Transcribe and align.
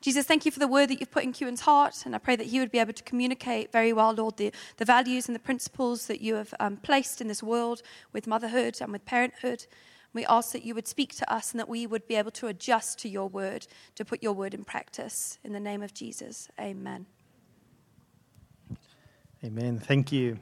Jesus, 0.00 0.24
thank 0.24 0.46
you 0.46 0.50
for 0.50 0.60
the 0.60 0.68
word 0.68 0.88
that 0.88 0.98
you've 0.98 1.10
put 1.10 1.24
in 1.24 1.32
Kewan's 1.32 1.60
heart, 1.60 2.04
and 2.06 2.14
I 2.14 2.18
pray 2.18 2.34
that 2.34 2.46
he 2.46 2.58
would 2.58 2.70
be 2.70 2.78
able 2.78 2.94
to 2.94 3.02
communicate 3.02 3.70
very 3.70 3.92
well, 3.92 4.14
Lord, 4.14 4.38
the, 4.38 4.50
the 4.78 4.86
values 4.86 5.28
and 5.28 5.34
the 5.34 5.40
principles 5.40 6.06
that 6.06 6.22
you 6.22 6.36
have 6.36 6.54
um, 6.58 6.78
placed 6.78 7.20
in 7.20 7.28
this 7.28 7.42
world 7.42 7.82
with 8.14 8.26
motherhood 8.26 8.78
and 8.80 8.92
with 8.92 9.04
parenthood. 9.04 9.66
We 10.14 10.24
ask 10.24 10.52
that 10.52 10.64
you 10.64 10.74
would 10.74 10.88
speak 10.88 11.14
to 11.16 11.30
us 11.32 11.52
and 11.52 11.60
that 11.60 11.68
we 11.68 11.86
would 11.86 12.08
be 12.08 12.14
able 12.14 12.30
to 12.32 12.46
adjust 12.46 12.98
to 13.00 13.10
your 13.10 13.28
word, 13.28 13.66
to 13.94 14.04
put 14.04 14.22
your 14.22 14.32
word 14.32 14.54
in 14.54 14.64
practice. 14.64 15.38
In 15.44 15.52
the 15.52 15.60
name 15.60 15.82
of 15.82 15.92
Jesus, 15.92 16.48
amen. 16.58 17.04
Amen. 19.44 19.78
Thank 19.78 20.12
you. 20.12 20.38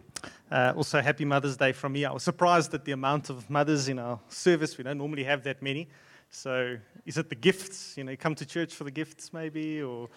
Uh, 0.50 0.72
also, 0.76 1.00
happy 1.00 1.24
Mother's 1.24 1.56
Day 1.56 1.72
from 1.72 1.92
me. 1.92 2.04
I 2.04 2.12
was 2.12 2.22
surprised 2.22 2.72
at 2.74 2.84
the 2.84 2.92
amount 2.92 3.28
of 3.28 3.50
mothers 3.50 3.88
in 3.88 3.98
our 3.98 4.20
service. 4.28 4.78
We 4.78 4.84
don't 4.84 4.98
normally 4.98 5.24
have 5.24 5.42
that 5.44 5.62
many. 5.62 5.88
So, 6.30 6.76
is 7.06 7.16
it 7.16 7.30
the 7.30 7.34
gifts? 7.34 7.96
You 7.96 8.04
know, 8.04 8.10
you 8.10 8.18
come 8.18 8.34
to 8.34 8.44
church 8.44 8.74
for 8.74 8.84
the 8.84 8.90
gifts, 8.90 9.32
maybe? 9.32 9.80
Or 9.80 10.10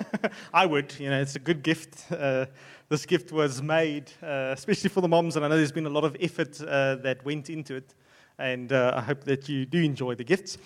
I 0.54 0.64
would. 0.64 0.94
You 0.98 1.10
know, 1.10 1.20
it's 1.20 1.36
a 1.36 1.40
good 1.40 1.62
gift. 1.62 2.10
Uh, 2.10 2.46
this 2.88 3.04
gift 3.04 3.32
was 3.32 3.60
made, 3.60 4.10
uh, 4.22 4.54
especially 4.56 4.88
for 4.88 5.02
the 5.02 5.08
moms, 5.08 5.36
and 5.36 5.44
I 5.44 5.48
know 5.48 5.56
there's 5.56 5.70
been 5.70 5.84
a 5.86 5.90
lot 5.90 6.04
of 6.04 6.16
effort 6.20 6.58
uh, 6.62 6.96
that 6.96 7.22
went 7.24 7.50
into 7.50 7.76
it. 7.76 7.94
And 8.38 8.72
uh, 8.72 8.94
I 8.96 9.02
hope 9.02 9.24
that 9.24 9.48
you 9.48 9.66
do 9.66 9.82
enjoy 9.82 10.14
the 10.14 10.24
gifts. 10.24 10.56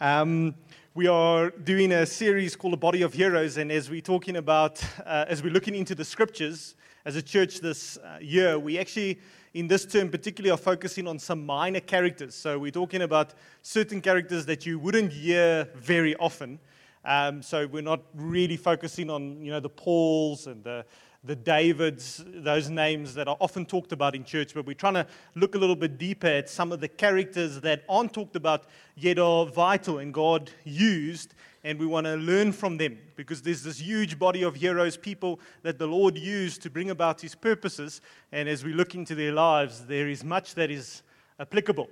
Um, 0.00 0.54
we 0.94 1.08
are 1.08 1.50
doing 1.50 1.90
a 1.90 2.06
series 2.06 2.54
called 2.54 2.74
The 2.74 2.78
Body 2.78 3.02
of 3.02 3.14
Heroes, 3.14 3.56
and 3.56 3.72
as 3.72 3.90
we're 3.90 4.00
talking 4.00 4.36
about, 4.36 4.84
uh, 5.04 5.24
as 5.26 5.42
we're 5.42 5.52
looking 5.52 5.74
into 5.74 5.96
the 5.96 6.04
scriptures, 6.04 6.76
as 7.04 7.16
a 7.16 7.22
church 7.22 7.60
this 7.60 7.96
uh, 7.96 8.18
year, 8.20 8.58
we 8.60 8.78
actually, 8.78 9.18
in 9.54 9.66
this 9.66 9.84
term 9.84 10.08
particularly, 10.08 10.50
are 10.50 10.56
focusing 10.56 11.06
on 11.06 11.18
some 11.18 11.44
minor 11.44 11.80
characters. 11.80 12.34
So 12.34 12.58
we're 12.58 12.70
talking 12.70 13.02
about 13.02 13.34
certain 13.62 14.00
characters 14.00 14.46
that 14.46 14.64
you 14.64 14.78
wouldn't 14.78 15.12
hear 15.12 15.68
very 15.74 16.16
often. 16.16 16.58
Um, 17.04 17.42
so 17.42 17.66
we're 17.66 17.82
not 17.82 18.00
really 18.14 18.56
focusing 18.56 19.10
on, 19.10 19.44
you 19.44 19.50
know, 19.50 19.60
the 19.60 19.68
Pauls 19.68 20.46
and 20.46 20.62
the, 20.62 20.84
the 21.24 21.36
Davids, 21.36 22.24
those 22.26 22.70
names 22.70 23.14
that 23.14 23.28
are 23.28 23.36
often 23.40 23.66
talked 23.66 23.92
about 23.92 24.14
in 24.14 24.24
church, 24.24 24.54
but 24.54 24.66
we're 24.66 24.74
trying 24.74 24.94
to 24.94 25.06
look 25.34 25.54
a 25.54 25.58
little 25.58 25.76
bit 25.76 25.98
deeper 25.98 26.28
at 26.28 26.48
some 26.48 26.72
of 26.72 26.80
the 26.80 26.88
characters 26.88 27.60
that 27.60 27.84
aren't 27.88 28.12
talked 28.12 28.36
about 28.36 28.64
yet 28.96 29.18
are 29.18 29.46
vital 29.46 29.98
and 29.98 30.14
God 30.14 30.50
used 30.64 31.34
and 31.64 31.78
we 31.78 31.86
want 31.86 32.06
to 32.06 32.16
learn 32.16 32.52
from 32.52 32.76
them 32.76 32.98
because 33.14 33.40
there's 33.42 33.62
this 33.62 33.78
huge 33.78 34.18
body 34.18 34.42
of 34.42 34.56
heroes, 34.56 34.96
people 34.96 35.38
that 35.62 35.78
the 35.78 35.86
Lord 35.86 36.18
used 36.18 36.62
to 36.62 36.70
bring 36.70 36.90
about 36.90 37.20
his 37.20 37.34
purposes. 37.34 38.00
And 38.32 38.48
as 38.48 38.64
we 38.64 38.72
look 38.72 38.94
into 38.94 39.14
their 39.14 39.32
lives, 39.32 39.86
there 39.86 40.08
is 40.08 40.24
much 40.24 40.54
that 40.56 40.70
is 40.70 41.02
applicable. 41.38 41.88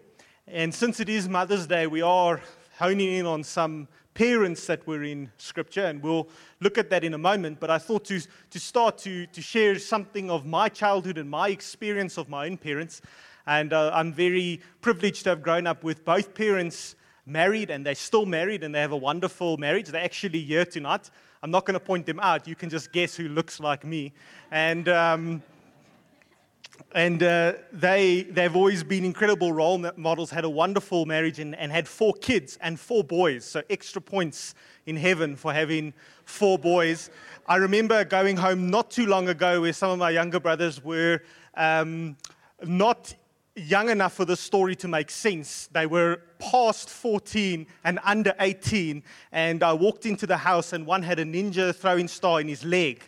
And 0.49 0.75
since 0.75 0.99
it 0.99 1.09
is 1.09 1.29
Mother's 1.29 1.67
Day, 1.67 1.87
we 1.87 2.03
are 2.03 2.41
honing 2.79 3.13
in 3.13 3.27
on 3.27 3.45
some 3.45 3.87
parents 4.15 4.67
that 4.67 4.85
were 4.87 5.05
in 5.05 5.31
Scripture, 5.39 5.85
and 5.85 6.03
we'll 6.03 6.29
look 6.61 6.77
at 6.77 6.91
that 6.91 7.05
in 7.05 7.15
a 7.15 7.19
moment. 7.19 7.61
But 7.61 7.71
I 7.71 7.79
thought 7.79 8.05
to, 8.07 8.21
to 8.51 8.59
start 8.59 8.99
to, 8.99 9.27
to 9.27 9.41
share 9.41 9.79
something 9.79 10.31
of 10.31 10.47
my 10.47 10.69
childhood 10.69 11.17
and 11.17 11.31
my 11.31 11.51
experience 11.51 12.19
of 12.19 12.29
my 12.29 12.47
own 12.47 12.57
parents. 12.57 13.03
And 13.47 13.73
uh, 13.73 13.93
I'm 13.95 14.13
very 14.13 14.61
privileged 14.81 15.25
to 15.25 15.31
have 15.31 15.43
grown 15.43 15.67
up 15.67 15.85
with 15.85 16.05
both 16.05 16.35
parents 16.35 16.97
married 17.27 17.71
and 17.71 17.85
they're 17.85 17.95
still 17.95 18.27
married 18.27 18.65
and 18.65 18.75
they 18.75 18.81
have 18.81 18.93
a 18.93 18.97
wonderful 18.97 19.57
marriage. 19.57 19.89
They're 19.89 20.05
actually 20.05 20.41
here 20.41 20.65
tonight. 20.65 21.11
I'm 21.43 21.51
not 21.51 21.65
going 21.65 21.75
to 21.75 21.81
point 21.81 22.07
them 22.07 22.21
out. 22.21 22.47
You 22.47 22.55
can 22.55 22.69
just 22.69 22.93
guess 22.93 23.17
who 23.17 23.29
looks 23.29 23.61
like 23.61 23.85
me. 23.85 24.13
And, 24.51 24.89
um, 24.89 25.43
and 26.93 27.23
uh, 27.23 27.55
they, 27.73 28.23
they've 28.23 28.55
always 28.55 28.83
been 28.83 29.05
incredible 29.05 29.53
role 29.53 29.79
models, 29.97 30.31
had 30.31 30.45
a 30.45 30.51
wonderful 30.51 31.07
marriage, 31.07 31.39
and, 31.39 31.55
and 31.55 31.73
had 31.73 31.89
four 31.89 32.13
kids 32.15 32.59
and 32.61 32.79
four 32.79 33.05
boys. 33.05 33.45
So, 33.45 33.63
extra 33.71 34.03
points 34.03 34.55
in 34.87 34.97
heaven 34.97 35.37
for 35.37 35.53
having 35.53 35.95
four 36.25 36.59
boys. 36.59 37.11
I 37.47 37.57
remember 37.57 38.05
going 38.05 38.37
home 38.37 38.71
not 38.71 38.91
too 38.91 39.07
long 39.07 39.29
ago 39.29 39.61
where 39.61 39.73
some 39.73 39.91
of 39.91 39.99
my 39.99 40.11
younger 40.11 40.41
brothers 40.41 40.83
were 40.83 41.23
um, 41.55 42.17
not 42.65 43.15
young 43.57 43.89
enough 43.89 44.15
for 44.15 44.25
the 44.25 44.37
story 44.37 44.77
to 44.77 44.89
make 44.89 45.11
sense. 45.11 45.69
They 45.73 45.87
were 45.87 46.23
past 46.39 46.89
14 46.89 47.67
and 47.85 47.99
under 48.05 48.35
18, 48.39 49.03
and 49.33 49.63
I 49.63 49.73
walked 49.73 50.07
into 50.07 50.27
the 50.27 50.37
house, 50.37 50.73
and 50.73 50.87
one 50.87 51.03
had 51.03 51.19
a 51.19 51.25
ninja 51.25 51.75
throwing 51.75 52.09
star 52.09 52.41
in 52.41 52.49
his 52.49 52.65
leg. 52.65 53.03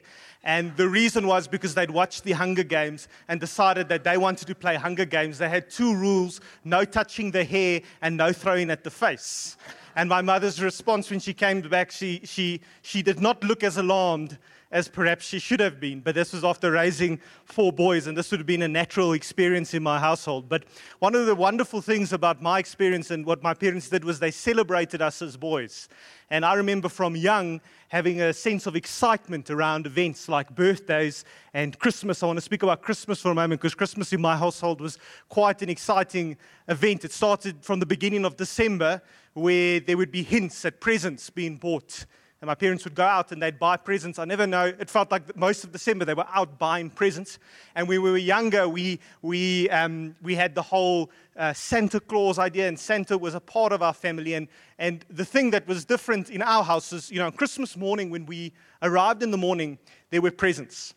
And 0.44 0.76
the 0.76 0.88
reason 0.88 1.28
was 1.28 1.46
because 1.46 1.74
they'd 1.74 1.90
watched 1.90 2.24
the 2.24 2.32
Hunger 2.32 2.64
Games 2.64 3.06
and 3.28 3.38
decided 3.38 3.88
that 3.90 4.02
they 4.02 4.16
wanted 4.16 4.48
to 4.48 4.54
play 4.56 4.74
Hunger 4.74 5.04
Games. 5.04 5.38
They 5.38 5.48
had 5.48 5.70
two 5.70 5.94
rules 5.94 6.40
no 6.64 6.84
touching 6.84 7.30
the 7.30 7.44
hair 7.44 7.80
and 8.00 8.16
no 8.16 8.32
throwing 8.32 8.68
at 8.70 8.82
the 8.82 8.90
face. 8.90 9.56
And 9.94 10.08
my 10.08 10.20
mother's 10.20 10.60
response 10.60 11.10
when 11.10 11.20
she 11.20 11.32
came 11.32 11.60
back, 11.60 11.92
she, 11.92 12.22
she, 12.24 12.60
she 12.80 13.02
did 13.02 13.20
not 13.20 13.44
look 13.44 13.62
as 13.62 13.76
alarmed 13.76 14.38
as 14.72 14.88
perhaps 14.88 15.26
she 15.26 15.38
should 15.38 15.60
have 15.60 15.78
been. 15.78 16.00
But 16.00 16.14
this 16.14 16.32
was 16.32 16.42
after 16.42 16.72
raising 16.72 17.20
four 17.44 17.72
boys, 17.72 18.06
and 18.06 18.16
this 18.16 18.30
would 18.30 18.40
have 18.40 18.46
been 18.46 18.62
a 18.62 18.68
natural 18.68 19.12
experience 19.12 19.74
in 19.74 19.82
my 19.82 20.00
household. 20.00 20.48
But 20.48 20.64
one 20.98 21.14
of 21.14 21.26
the 21.26 21.34
wonderful 21.34 21.82
things 21.82 22.12
about 22.12 22.42
my 22.42 22.58
experience 22.58 23.10
and 23.10 23.24
what 23.26 23.42
my 23.42 23.52
parents 23.52 23.90
did 23.90 24.02
was 24.02 24.18
they 24.18 24.30
celebrated 24.30 25.02
us 25.02 25.20
as 25.20 25.36
boys. 25.36 25.88
And 26.30 26.44
I 26.46 26.54
remember 26.54 26.88
from 26.88 27.14
young 27.14 27.60
having 27.88 28.22
a 28.22 28.32
sense 28.32 28.66
of 28.66 28.74
excitement 28.74 29.50
around 29.50 29.84
events 29.84 30.26
like 30.26 30.54
birthdays 30.54 31.26
and 31.52 31.78
Christmas. 31.78 32.22
I 32.22 32.26
want 32.26 32.38
to 32.38 32.40
speak 32.40 32.62
about 32.62 32.80
Christmas 32.80 33.20
for 33.20 33.30
a 33.30 33.34
moment 33.34 33.60
because 33.60 33.74
Christmas 33.74 34.14
in 34.14 34.22
my 34.22 34.34
household 34.34 34.80
was 34.80 34.98
quite 35.28 35.60
an 35.60 35.68
exciting 35.68 36.38
event. 36.68 37.04
It 37.04 37.12
started 37.12 37.62
from 37.62 37.80
the 37.80 37.86
beginning 37.86 38.24
of 38.24 38.38
December, 38.38 39.02
where 39.34 39.80
there 39.80 39.98
would 39.98 40.10
be 40.10 40.22
hints 40.22 40.64
at 40.64 40.80
presents 40.80 41.28
being 41.28 41.58
bought 41.58 42.06
and 42.42 42.48
my 42.48 42.56
parents 42.56 42.82
would 42.82 42.96
go 42.96 43.04
out 43.04 43.30
and 43.30 43.40
they'd 43.40 43.60
buy 43.60 43.76
presents. 43.76 44.18
I 44.18 44.24
never 44.24 44.48
know, 44.48 44.64
it 44.64 44.90
felt 44.90 45.12
like 45.12 45.36
most 45.36 45.62
of 45.62 45.70
December 45.70 46.04
they 46.04 46.12
were 46.12 46.26
out 46.34 46.58
buying 46.58 46.90
presents. 46.90 47.38
And 47.76 47.86
when 47.86 48.02
we 48.02 48.10
were 48.10 48.16
younger, 48.18 48.68
we, 48.68 48.98
we, 49.22 49.70
um, 49.70 50.16
we 50.20 50.34
had 50.34 50.56
the 50.56 50.62
whole 50.62 51.12
uh, 51.36 51.52
Santa 51.52 52.00
Claus 52.00 52.40
idea, 52.40 52.66
and 52.66 52.76
Santa 52.76 53.16
was 53.16 53.36
a 53.36 53.40
part 53.40 53.72
of 53.72 53.80
our 53.80 53.94
family. 53.94 54.34
And, 54.34 54.48
and 54.80 55.04
the 55.08 55.24
thing 55.24 55.52
that 55.52 55.68
was 55.68 55.84
different 55.84 56.30
in 56.30 56.42
our 56.42 56.64
house 56.64 56.92
is, 56.92 57.12
you 57.12 57.20
know, 57.20 57.26
on 57.26 57.32
Christmas 57.32 57.76
morning, 57.76 58.10
when 58.10 58.26
we 58.26 58.52
arrived 58.82 59.22
in 59.22 59.30
the 59.30 59.38
morning, 59.38 59.78
there 60.10 60.20
were 60.20 60.32
presents. 60.32 60.94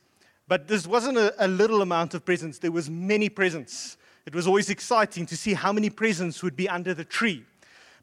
But 0.48 0.68
this 0.68 0.88
wasn't 0.88 1.20
a, 1.20 1.46
a 1.46 1.48
little 1.48 1.84
amount 1.84 2.16
of 2.16 2.26
presents, 2.26 2.58
there 2.58 2.72
was 2.72 2.90
many 2.90 3.30
presents. 3.30 3.98
It 4.26 4.34
was 4.34 4.48
always 4.48 4.72
exciting 4.72 5.28
to 5.28 5.38
see 5.38 5.54
how 5.54 5.72
many 5.72 5.92
presents 5.92 6.42
would 6.42 6.56
be 6.56 6.68
under 6.68 6.96
the 6.96 7.06
tree. 7.06 7.46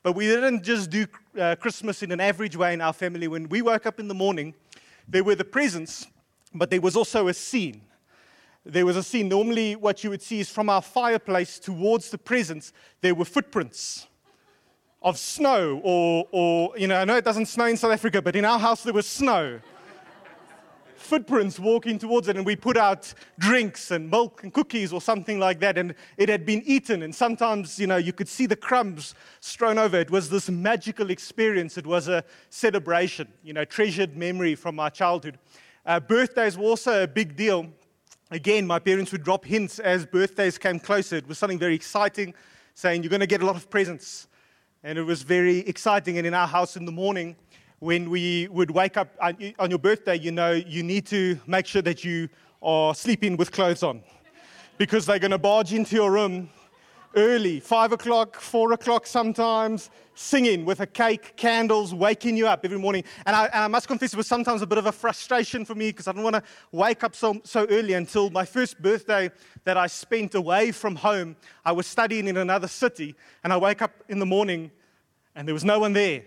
But 0.03 0.13
we 0.13 0.27
didn't 0.27 0.65
just 0.65 0.91
do 0.91 1.07
uh, 1.39 1.55
Christmas 1.57 2.03
in 2.03 2.11
an 2.11 2.21
average 2.21 2.57
way 2.57 2.75
in 2.75 2.81
our 2.81 2.93
family. 2.93 3.29
When 3.29 3.49
we 3.49 3.63
woke 3.63 3.87
up 3.87 4.01
in 4.01 4.09
the 4.09 4.15
morning, 4.15 4.55
there 5.09 5.23
were 5.23 5.37
the 5.37 5.45
presents, 5.45 6.07
but 6.53 6.71
there 6.71 6.81
was 6.81 6.97
also 6.97 7.29
a 7.29 7.35
scene. 7.35 7.83
There 8.65 8.85
was 8.85 8.97
a 8.97 9.03
scene. 9.03 9.29
Normally, 9.29 9.77
what 9.77 10.03
you 10.03 10.11
would 10.11 10.23
see 10.23 10.41
is 10.41 10.51
from 10.51 10.69
our 10.69 10.83
fireplace 10.83 11.59
towards 11.59 12.11
the 12.11 12.19
presents, 12.19 12.73
there 13.01 13.15
were 13.15 13.25
footprints 13.25 14.07
of 15.03 15.19
snow, 15.19 15.81
or, 15.83 16.27
or, 16.31 16.79
you 16.79 16.87
know, 16.87 16.97
I 16.97 17.05
know 17.05 17.17
it 17.17 17.25
doesn't 17.25 17.47
snow 17.47 17.67
in 17.67 17.77
South 17.77 17.93
Africa, 17.93 18.23
but 18.23 18.37
in 18.37 18.45
our 18.45 18.59
house 18.59 18.85
there 18.85 18.93
was 18.93 19.07
snow 19.07 19.61
footprints 21.13 21.61
walking 21.61 21.99
towards 21.99 22.27
it, 22.29 22.39
and 22.39 22.47
we 22.47 22.57
put 22.57 22.75
out 22.75 23.13
drinks 23.39 23.91
and 23.91 24.11
milk 24.11 24.43
and 24.45 24.55
cookies 24.55 24.95
or 24.95 25.01
something 25.03 25.39
like 25.39 25.61
that, 25.61 25.77
and 25.77 25.95
it 26.17 26.27
had 26.31 26.47
been 26.47 26.63
eaten, 26.65 27.03
and 27.03 27.15
sometimes, 27.15 27.79
you 27.79 27.87
know, 27.87 27.99
you 27.99 28.15
could 28.15 28.29
see 28.29 28.47
the 28.47 28.57
crumbs 28.57 29.15
strewn 29.41 29.77
over. 29.77 29.99
It 29.99 30.11
was 30.11 30.31
this 30.31 30.49
magical 30.49 31.11
experience. 31.11 31.77
It 31.77 31.87
was 31.87 32.09
a 32.09 32.25
celebration, 32.49 33.29
you 33.45 33.53
know, 33.53 33.67
treasured 33.67 34.17
memory 34.17 34.55
from 34.55 34.75
my 34.75 34.89
childhood. 34.89 35.39
Uh, 35.85 36.01
birthdays 36.01 36.57
were 36.57 36.65
also 36.65 37.03
a 37.03 37.07
big 37.07 37.37
deal. 37.37 37.67
Again, 38.31 38.67
my 38.67 38.79
parents 38.79 39.13
would 39.13 39.23
drop 39.23 39.45
hints 39.45 39.81
as 39.81 40.07
birthdays 40.07 40.57
came 40.57 40.81
closer. 40.81 41.17
It 41.17 41.29
was 41.29 41.37
something 41.37 41.59
very 41.59 41.75
exciting, 41.75 42.33
saying, 42.73 43.03
You're 43.03 43.11
going 43.11 43.21
to 43.21 43.27
get 43.27 43.43
a 43.43 43.47
lot 43.47 43.57
of 43.57 43.69
presents. 43.69 44.29
And 44.83 44.99
it 44.99 45.03
was 45.03 45.21
very 45.21 45.59
exciting. 45.59 46.17
And 46.17 46.27
in 46.27 46.33
our 46.33 46.49
house 46.49 46.75
in 46.75 46.87
the 46.87 46.91
morning, 46.91 47.37
when 47.83 48.09
we 48.11 48.47
would 48.47 48.71
wake 48.71 48.97
up 48.97 49.09
on 49.21 49.69
your 49.69 49.79
birthday, 49.79 50.17
you 50.17 50.31
know, 50.31 50.53
you 50.53 50.85
need 50.85 51.05
to 51.05 51.37
make 51.49 51.67
sure 51.67 51.83
that 51.83 52.05
you 52.05 52.29
are 52.63 52.95
sleeping 52.95 53.37
with 53.37 53.51
clothes 53.51 53.83
on 53.83 54.01
because 54.79 55.05
they're 55.05 55.19
going 55.19 55.33
to 55.33 55.39
barge 55.39 55.73
into 55.73 55.97
your 55.97 56.13
room 56.13 56.49
early, 57.17 57.59
five 57.59 57.91
o'clock, 57.91 58.37
four 58.37 58.73
o'clock 58.73 59.05
sometimes, 59.05 59.91
singing 60.15 60.65
with 60.65 60.79
a 60.79 60.87
cake, 60.87 61.37
candles, 61.37 61.93
waking 61.93 62.37
you 62.37 62.47
up 62.47 62.65
every 62.65 62.79
morning. 62.79 63.03
And 63.27 63.35
I, 63.35 63.47
and 63.47 63.65
I 63.65 63.67
must 63.67 63.89
confess, 63.89 64.13
it 64.13 64.17
was 64.17 64.29
sometimes 64.29 64.63
a 64.63 64.67
bit 64.67 64.79
of 64.79 64.87
a 64.87 64.93
frustration 64.93 65.65
for 65.65 65.75
me 65.75 65.89
because 65.89 66.07
I 66.07 66.13
didn't 66.13 66.23
want 66.23 66.37
to 66.37 66.43
wake 66.71 67.03
up 67.03 67.17
so, 67.17 67.41
so 67.43 67.67
early 67.69 67.95
until 67.95 68.31
my 68.31 68.45
first 68.45 68.81
birthday 68.81 69.29
that 69.65 69.77
I 69.77 69.89
spent 69.89 70.37
away 70.37 70.71
from 70.71 70.95
home. 70.95 71.35
I 71.65 71.73
was 71.73 71.89
studying 71.89 72.29
in 72.29 72.37
another 72.37 72.69
city, 72.69 73.17
and 73.43 73.53
I 73.53 73.57
wake 73.57 73.83
up 73.83 73.91
in 74.09 74.21
the 74.21 74.27
morning 74.27 74.71
and 75.35 75.49
there 75.49 75.55
was 75.55 75.65
no 75.65 75.81
one 75.81 75.93
there. 75.93 76.23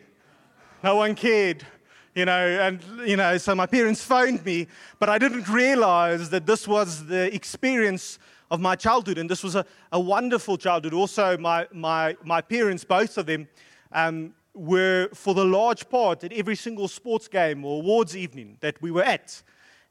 No 0.86 0.98
one 0.98 1.16
cared, 1.16 1.66
you 2.14 2.26
know, 2.26 2.32
and, 2.32 2.80
you 3.08 3.18
know, 3.18 3.40
so 3.40 3.56
my 3.56 3.66
parents 3.66 4.04
phoned 4.04 4.46
me, 4.46 4.68
but 5.00 5.10
I 5.10 5.18
didn't 5.18 5.50
realize 5.50 6.30
that 6.30 6.46
this 6.46 6.68
was 6.68 7.08
the 7.08 7.34
experience 7.34 8.20
of 8.52 8.62
my 8.62 8.76
childhood, 8.76 9.18
and 9.18 9.28
this 9.28 9.44
was 9.44 9.56
a, 9.56 9.66
a 9.92 10.00
wonderful 10.00 10.60
childhood. 10.60 10.94
Also, 10.94 11.40
my, 11.40 11.68
my, 11.74 12.16
my 12.24 12.40
parents, 12.40 12.84
both 12.84 13.18
of 13.18 13.26
them, 13.26 13.48
um, 13.94 14.36
were, 14.54 15.10
for 15.16 15.34
the 15.34 15.44
large 15.44 15.90
part, 15.90 16.24
at 16.24 16.32
every 16.32 16.56
single 16.56 16.88
sports 16.88 17.28
game 17.28 17.66
or 17.66 17.82
awards 17.82 18.16
evening 18.16 18.58
that 18.60 18.80
we 18.80 18.92
were 18.92 19.04
at. 19.04 19.42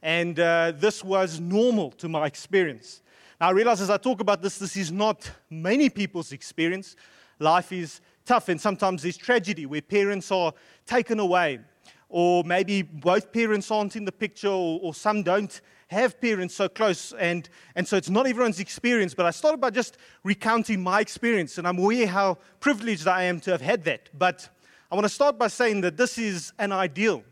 And 0.01 0.39
uh, 0.39 0.75
this 0.77 1.03
was 1.03 1.41
normal 1.41 1.91
to 1.91 2.09
my 2.09 2.27
experience. 2.27 3.03
Now, 3.41 3.49
I 3.49 3.51
realize 3.51 3.81
as 3.81 3.91
I 3.91 3.97
talk 3.97 4.21
about 4.21 4.43
this, 4.43 4.59
this 4.59 4.77
is 4.77 4.93
not 4.93 5.29
many 5.51 5.91
people's 5.91 6.31
experience. 6.31 6.95
Life 7.41 7.73
is 7.73 8.01
tough, 8.25 8.49
and 8.49 8.61
sometimes 8.61 9.03
there's 9.03 9.17
tragedy 9.17 9.67
where 9.67 9.83
parents 9.83 10.31
are 10.33 10.53
taken 10.87 11.19
away, 11.21 11.61
or 12.09 12.45
maybe 12.45 12.83
both 12.83 13.33
parents 13.33 13.71
aren't 13.71 13.97
in 13.97 14.05
the 14.05 14.13
picture, 14.13 14.49
or, 14.49 14.81
or 14.83 14.95
some 14.95 15.23
don't 15.23 15.61
have 15.89 16.21
parents 16.21 16.55
so 16.55 16.69
close, 16.69 17.13
and, 17.13 17.49
and 17.77 17.87
so 17.87 17.97
it's 17.97 18.11
not 18.11 18.27
everyone's 18.27 18.61
experience. 18.61 19.15
But 19.15 19.27
I 19.27 19.31
started 19.31 19.61
by 19.61 19.71
just 19.71 19.99
recounting 20.23 20.83
my 20.83 21.01
experience, 21.01 21.59
and 21.59 21.69
I'm 21.69 21.79
aware 21.79 22.07
how 22.07 22.39
privileged 22.61 23.07
I 23.07 23.25
am 23.25 23.41
to 23.41 23.51
have 23.51 23.61
had 23.61 23.85
that. 23.85 24.11
But 24.17 24.49
I 24.91 24.95
want 24.95 25.05
to 25.05 25.13
start 25.13 25.39
by 25.39 25.49
saying 25.49 25.83
that 25.83 25.97
this 25.97 26.19
is 26.19 26.53
an 26.59 26.73
ideal. 26.73 27.23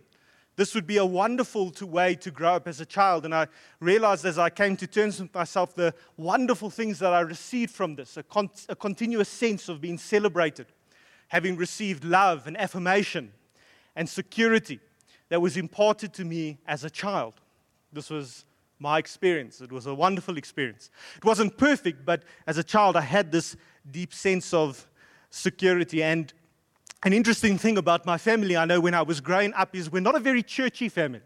This 0.55 0.75
would 0.75 0.87
be 0.87 0.99
a 0.99 1.06
wonderful 1.06 1.73
way 1.81 2.15
to 2.17 2.31
grow 2.31 2.55
up 2.56 2.69
as 2.69 2.81
a 2.81 2.87
child. 2.87 3.25
And 3.25 3.35
I 3.35 3.47
realized 3.81 4.27
as 4.27 4.38
I 4.38 4.50
came 4.50 4.77
to 4.77 4.87
terms 4.87 5.21
with 5.21 5.35
myself 5.35 5.75
the 5.75 5.95
wonderful 6.19 6.69
things 6.69 6.99
that 6.99 7.12
I 7.12 7.21
received 7.21 7.73
from 7.73 7.95
this 7.95 8.17
a, 8.19 8.23
con- 8.23 8.50
a 8.69 8.77
continuous 8.77 9.31
sense 9.31 9.69
of 9.71 9.81
being 9.81 9.97
celebrated, 9.97 10.67
having 11.32 11.56
received 11.56 12.05
love 12.05 12.46
and 12.46 12.61
affirmation 12.61 13.32
and 13.96 14.06
security 14.06 14.79
that 15.31 15.40
was 15.40 15.56
imparted 15.56 16.12
to 16.12 16.26
me 16.26 16.58
as 16.67 16.84
a 16.84 16.90
child. 16.90 17.32
This 17.90 18.11
was 18.11 18.44
my 18.79 18.99
experience. 18.99 19.62
It 19.62 19.73
was 19.73 19.87
a 19.87 19.94
wonderful 19.94 20.37
experience. 20.37 20.90
It 21.17 21.25
wasn't 21.25 21.56
perfect, 21.56 22.05
but 22.05 22.23
as 22.46 22.58
a 22.58 22.62
child, 22.62 22.96
I 22.96 23.00
had 23.00 23.32
this 23.32 23.56
deep 23.90 24.12
sense 24.12 24.52
of 24.52 24.87
security. 25.31 26.02
And 26.02 26.31
an 27.02 27.14
interesting 27.14 27.56
thing 27.56 27.78
about 27.78 28.05
my 28.05 28.19
family, 28.19 28.55
I 28.55 28.67
know 28.67 28.81
when 28.81 28.93
I 28.93 29.00
was 29.00 29.23
growing 29.23 29.55
up, 29.55 29.75
is 29.75 29.90
we're 29.90 30.00
not 30.00 30.14
a 30.14 30.20
very 30.20 30.43
churchy 30.43 30.90
family. 30.90 31.23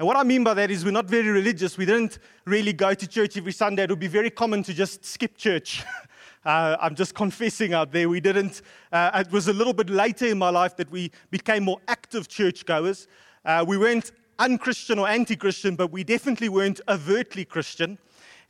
And 0.00 0.08
what 0.08 0.16
I 0.16 0.24
mean 0.24 0.42
by 0.42 0.54
that 0.54 0.72
is 0.72 0.84
we're 0.84 0.90
not 0.90 1.06
very 1.06 1.28
religious. 1.28 1.78
We 1.78 1.86
didn't 1.86 2.18
really 2.44 2.72
go 2.72 2.92
to 2.92 3.06
church 3.06 3.36
every 3.36 3.52
Sunday. 3.52 3.84
It 3.84 3.90
would 3.90 4.00
be 4.00 4.08
very 4.08 4.30
common 4.30 4.64
to 4.64 4.74
just 4.74 5.04
skip 5.04 5.36
church. 5.36 5.84
Uh, 6.44 6.76
I'm 6.80 6.96
just 6.96 7.14
confessing 7.14 7.72
out 7.72 7.92
there. 7.92 8.08
We 8.08 8.20
didn't, 8.20 8.62
uh, 8.90 9.22
it 9.24 9.30
was 9.30 9.46
a 9.46 9.52
little 9.52 9.72
bit 9.72 9.88
later 9.88 10.26
in 10.26 10.38
my 10.38 10.50
life 10.50 10.76
that 10.76 10.90
we 10.90 11.12
became 11.30 11.62
more 11.62 11.78
active 11.86 12.26
churchgoers. 12.26 13.06
Uh, 13.44 13.64
we 13.66 13.76
weren't 13.76 14.10
unchristian 14.40 14.98
or 14.98 15.08
anti 15.08 15.36
Christian, 15.36 15.76
but 15.76 15.92
we 15.92 16.02
definitely 16.02 16.48
weren't 16.48 16.80
overtly 16.88 17.44
Christian. 17.44 17.96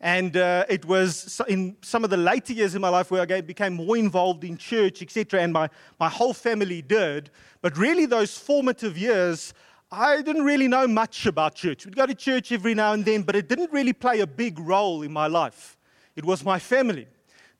And 0.00 0.36
uh, 0.36 0.64
it 0.68 0.84
was 0.86 1.40
in 1.48 1.76
some 1.82 2.02
of 2.02 2.10
the 2.10 2.16
later 2.16 2.54
years 2.54 2.74
in 2.74 2.80
my 2.80 2.88
life 2.88 3.10
where 3.10 3.22
I 3.22 3.40
became 3.42 3.74
more 3.74 3.96
involved 3.96 4.42
in 4.42 4.56
church, 4.56 5.02
etc., 5.02 5.42
and 5.42 5.52
my, 5.52 5.68
my 6.00 6.08
whole 6.08 6.32
family 6.32 6.82
did. 6.82 7.30
But 7.60 7.76
really, 7.76 8.06
those 8.06 8.36
formative 8.36 8.96
years, 8.96 9.54
I 9.92 10.22
didn't 10.22 10.44
really 10.44 10.66
know 10.66 10.88
much 10.88 11.26
about 11.26 11.54
church. 11.54 11.84
We'd 11.84 11.94
go 11.94 12.06
to 12.06 12.14
church 12.14 12.50
every 12.52 12.74
now 12.74 12.94
and 12.94 13.04
then, 13.04 13.22
but 13.22 13.36
it 13.36 13.48
didn't 13.48 13.70
really 13.70 13.92
play 13.92 14.20
a 14.20 14.26
big 14.26 14.58
role 14.58 15.02
in 15.02 15.12
my 15.12 15.26
life. 15.26 15.76
It 16.16 16.24
was 16.24 16.42
my 16.42 16.58
family 16.58 17.06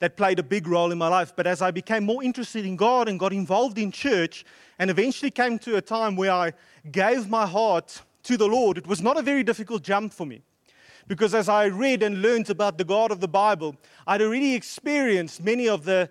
that 0.03 0.17
played 0.17 0.37
a 0.37 0.43
big 0.43 0.67
role 0.67 0.91
in 0.91 0.97
my 0.97 1.07
life. 1.07 1.31
But 1.33 1.47
as 1.47 1.61
I 1.61 1.71
became 1.71 2.03
more 2.03 2.21
interested 2.21 2.65
in 2.65 2.75
God 2.75 3.07
and 3.07 3.17
got 3.17 3.31
involved 3.31 3.77
in 3.77 3.89
church, 3.89 4.43
and 4.77 4.89
eventually 4.89 5.31
came 5.31 5.57
to 5.59 5.77
a 5.77 5.81
time 5.81 6.17
where 6.17 6.33
I 6.33 6.51
gave 6.91 7.29
my 7.29 7.47
heart 7.47 8.01
to 8.23 8.35
the 8.35 8.45
Lord, 8.45 8.77
it 8.77 8.85
was 8.85 9.01
not 9.01 9.17
a 9.17 9.21
very 9.21 9.43
difficult 9.43 9.81
jump 9.81 10.11
for 10.11 10.25
me. 10.25 10.41
Because 11.07 11.33
as 11.33 11.47
I 11.47 11.67
read 11.67 12.03
and 12.03 12.21
learned 12.21 12.49
about 12.49 12.77
the 12.77 12.83
God 12.83 13.13
of 13.13 13.21
the 13.21 13.29
Bible, 13.29 13.77
I'd 14.05 14.21
already 14.21 14.53
experienced 14.55 15.41
many 15.41 15.69
of 15.69 15.85
the 15.85 16.09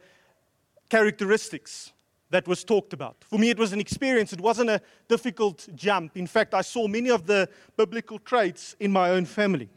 characteristics 0.89 1.93
that 2.31 2.49
was 2.49 2.65
talked 2.65 2.95
about. 2.95 3.17
For 3.29 3.39
me, 3.39 3.51
it 3.51 3.59
was 3.59 3.75
an 3.75 3.81
experience. 3.81 4.33
It 4.33 4.41
wasn't 4.41 4.71
a 4.71 4.81
difficult 5.07 5.69
jump. 5.75 6.17
In 6.17 6.27
fact, 6.27 6.55
I 6.55 6.63
saw 6.63 6.89
many 6.89 7.11
of 7.11 7.27
the 7.27 7.47
biblical 7.77 8.19
traits 8.19 8.75
in 8.81 8.91
my 8.91 9.11
own 9.11 9.27
family. 9.27 9.69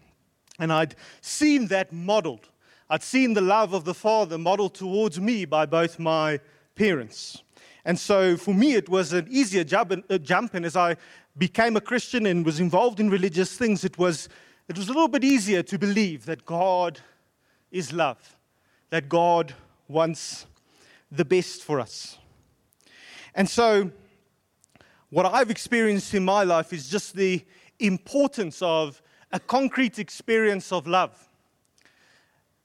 And 0.57 0.71
I'd 0.71 0.95
seen 1.19 1.67
that 1.67 1.91
modeled. 1.91 2.47
I'd 2.89 3.03
seen 3.03 3.33
the 3.33 3.41
love 3.41 3.73
of 3.73 3.83
the 3.83 3.93
Father 3.93 4.37
modeled 4.37 4.75
towards 4.75 5.19
me 5.19 5.45
by 5.45 5.65
both 5.65 5.97
my 5.97 6.39
parents. 6.75 7.41
And 7.83 7.97
so 7.97 8.37
for 8.37 8.53
me, 8.53 8.73
it 8.73 8.89
was 8.89 9.13
an 9.13 9.27
easier 9.29 9.61
uh, 9.61 10.17
jump, 10.19 10.53
and 10.53 10.65
as 10.65 10.75
I 10.75 10.97
became 11.37 11.75
a 11.75 11.81
Christian 11.81 12.25
and 12.25 12.45
was 12.45 12.59
involved 12.59 12.99
in 12.99 13.09
religious 13.09 13.57
things, 13.57 13.83
it 13.83 13.97
was, 13.97 14.29
it 14.67 14.77
was 14.77 14.87
a 14.87 14.93
little 14.93 15.07
bit 15.07 15.23
easier 15.23 15.63
to 15.63 15.79
believe 15.79 16.25
that 16.25 16.45
God 16.45 16.99
is 17.71 17.91
love, 17.91 18.37
that 18.89 19.09
God 19.09 19.53
wants 19.87 20.45
the 21.11 21.25
best 21.25 21.63
for 21.63 21.79
us. 21.79 22.17
And 23.33 23.49
so, 23.49 23.91
what 25.09 25.25
I've 25.25 25.51
experienced 25.51 26.13
in 26.13 26.25
my 26.25 26.43
life 26.43 26.73
is 26.73 26.89
just 26.89 27.15
the 27.15 27.43
importance 27.79 28.61
of 28.61 29.01
a 29.31 29.39
concrete 29.39 29.99
experience 29.99 30.71
of 30.71 30.87
love. 30.87 31.29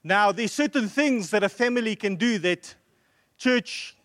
Now, 0.03 0.33
there's 0.33 0.53
certain 0.53 0.89
things 0.89 1.31
that 1.31 1.43
a 1.43 1.49
family 1.49 1.95
can 1.95 2.17
do 2.17 2.39
that 2.39 2.75
church 3.37 3.97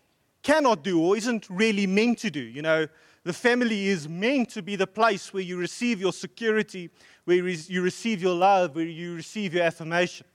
cannot 0.42 0.84
do 0.84 1.00
or 1.02 1.16
isn't 1.16 1.48
really 1.48 1.86
meant 1.86 2.18
to 2.18 2.30
do. 2.30 2.40
You 2.40 2.62
know, 2.62 2.86
the 3.24 3.32
family 3.32 3.88
is 3.88 4.08
meant 4.08 4.50
to 4.50 4.62
be 4.62 4.76
the 4.76 4.86
place 4.86 5.32
where 5.32 5.42
you 5.42 5.56
receive 5.56 6.00
your 6.00 6.12
security, 6.12 6.90
where 7.24 7.36
you 7.36 7.82
receive 7.82 8.22
your 8.22 8.34
love, 8.34 8.76
where 8.76 8.84
you 8.84 9.14
receive 9.16 9.54
your 9.54 9.64
affirmation. 9.64 10.26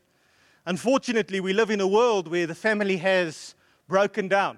Unfortunately, 0.66 1.40
we 1.40 1.54
live 1.54 1.70
in 1.70 1.80
a 1.80 1.88
world 1.88 2.28
where 2.28 2.46
the 2.46 2.56
family 2.56 2.98
has 2.98 3.56
broken 3.88 4.28
down. 4.28 4.58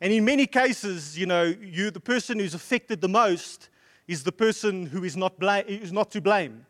And 0.00 0.12
in 0.12 0.24
many 0.24 0.46
cases, 0.46 1.18
you 1.18 1.26
know, 1.26 1.44
you, 1.44 1.90
the 1.90 2.00
person 2.00 2.38
who's 2.38 2.54
affected 2.54 3.00
the 3.00 3.08
most 3.08 3.68
is 4.08 4.24
the 4.24 4.32
person 4.32 4.86
who 4.86 5.04
is 5.04 5.16
not, 5.16 5.34
is 5.68 5.92
not 5.92 6.10
to 6.10 6.20
blame. 6.20 6.66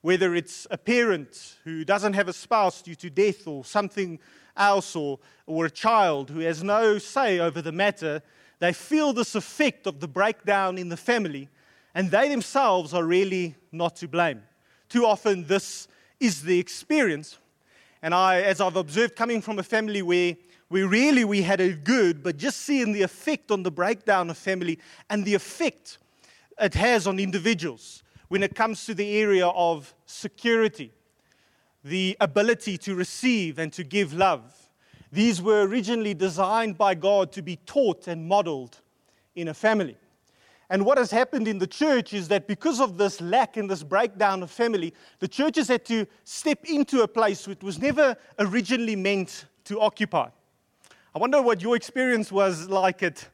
Whether 0.00 0.34
it's 0.34 0.66
a 0.70 0.78
parent 0.78 1.56
who 1.64 1.84
doesn't 1.84 2.12
have 2.12 2.28
a 2.28 2.32
spouse 2.32 2.82
due 2.82 2.94
to 2.96 3.10
death 3.10 3.48
or 3.48 3.64
something 3.64 4.20
else, 4.56 4.94
or, 4.94 5.18
or 5.46 5.66
a 5.66 5.70
child 5.70 6.30
who 6.30 6.40
has 6.40 6.62
no 6.62 6.98
say 6.98 7.38
over 7.38 7.60
the 7.62 7.72
matter, 7.72 8.22
they 8.58 8.72
feel 8.72 9.12
this 9.12 9.34
effect 9.34 9.86
of 9.86 10.00
the 10.00 10.08
breakdown 10.08 10.78
in 10.78 10.88
the 10.88 10.96
family, 10.96 11.48
and 11.94 12.10
they 12.10 12.28
themselves 12.28 12.94
are 12.94 13.04
really 13.04 13.54
not 13.72 13.96
to 13.96 14.08
blame. 14.08 14.42
Too 14.88 15.04
often, 15.04 15.46
this 15.46 15.88
is 16.20 16.42
the 16.42 16.58
experience. 16.58 17.38
And 18.02 18.14
I, 18.14 18.42
as 18.42 18.60
I've 18.60 18.76
observed, 18.76 19.16
coming 19.16 19.40
from 19.40 19.58
a 19.58 19.62
family 19.62 20.02
where 20.02 20.36
we 20.70 20.82
really 20.82 21.24
we 21.24 21.42
had 21.42 21.60
it 21.60 21.82
good, 21.82 22.22
but 22.22 22.36
just 22.36 22.60
seeing 22.60 22.92
the 22.92 23.02
effect 23.02 23.50
on 23.50 23.62
the 23.62 23.70
breakdown 23.70 24.30
of 24.30 24.38
family 24.38 24.78
and 25.08 25.24
the 25.24 25.34
effect 25.34 25.98
it 26.60 26.74
has 26.74 27.06
on 27.06 27.18
individuals 27.18 28.02
when 28.28 28.42
it 28.42 28.54
comes 28.54 28.84
to 28.86 28.94
the 28.94 29.16
area 29.18 29.48
of 29.48 29.94
security, 30.06 30.92
the 31.84 32.16
ability 32.20 32.78
to 32.78 32.94
receive 32.94 33.58
and 33.58 33.72
to 33.72 33.84
give 33.84 34.12
love, 34.12 34.70
these 35.10 35.40
were 35.40 35.66
originally 35.66 36.14
designed 36.14 36.76
by 36.76 36.94
God 36.94 37.32
to 37.32 37.42
be 37.42 37.56
taught 37.56 38.06
and 38.06 38.28
modeled 38.28 38.80
in 39.34 39.48
a 39.48 39.54
family. 39.54 39.96
And 40.70 40.84
what 40.84 40.98
has 40.98 41.10
happened 41.10 41.48
in 41.48 41.58
the 41.58 41.66
church 41.66 42.12
is 42.12 42.28
that 42.28 42.46
because 42.46 42.78
of 42.78 42.98
this 42.98 43.22
lack 43.22 43.56
and 43.56 43.70
this 43.70 43.82
breakdown 43.82 44.42
of 44.42 44.50
family, 44.50 44.92
the 45.18 45.28
church 45.28 45.56
has 45.56 45.68
had 45.68 45.86
to 45.86 46.06
step 46.24 46.66
into 46.66 47.02
a 47.02 47.08
place 47.08 47.48
which 47.48 47.62
was 47.62 47.78
never 47.78 48.16
originally 48.38 48.96
meant 48.96 49.46
to 49.64 49.80
occupy. 49.80 50.28
I 51.14 51.18
wonder 51.18 51.40
what 51.40 51.62
your 51.62 51.74
experience 51.74 52.30
was 52.30 52.68
like 52.68 53.02
at 53.02 53.26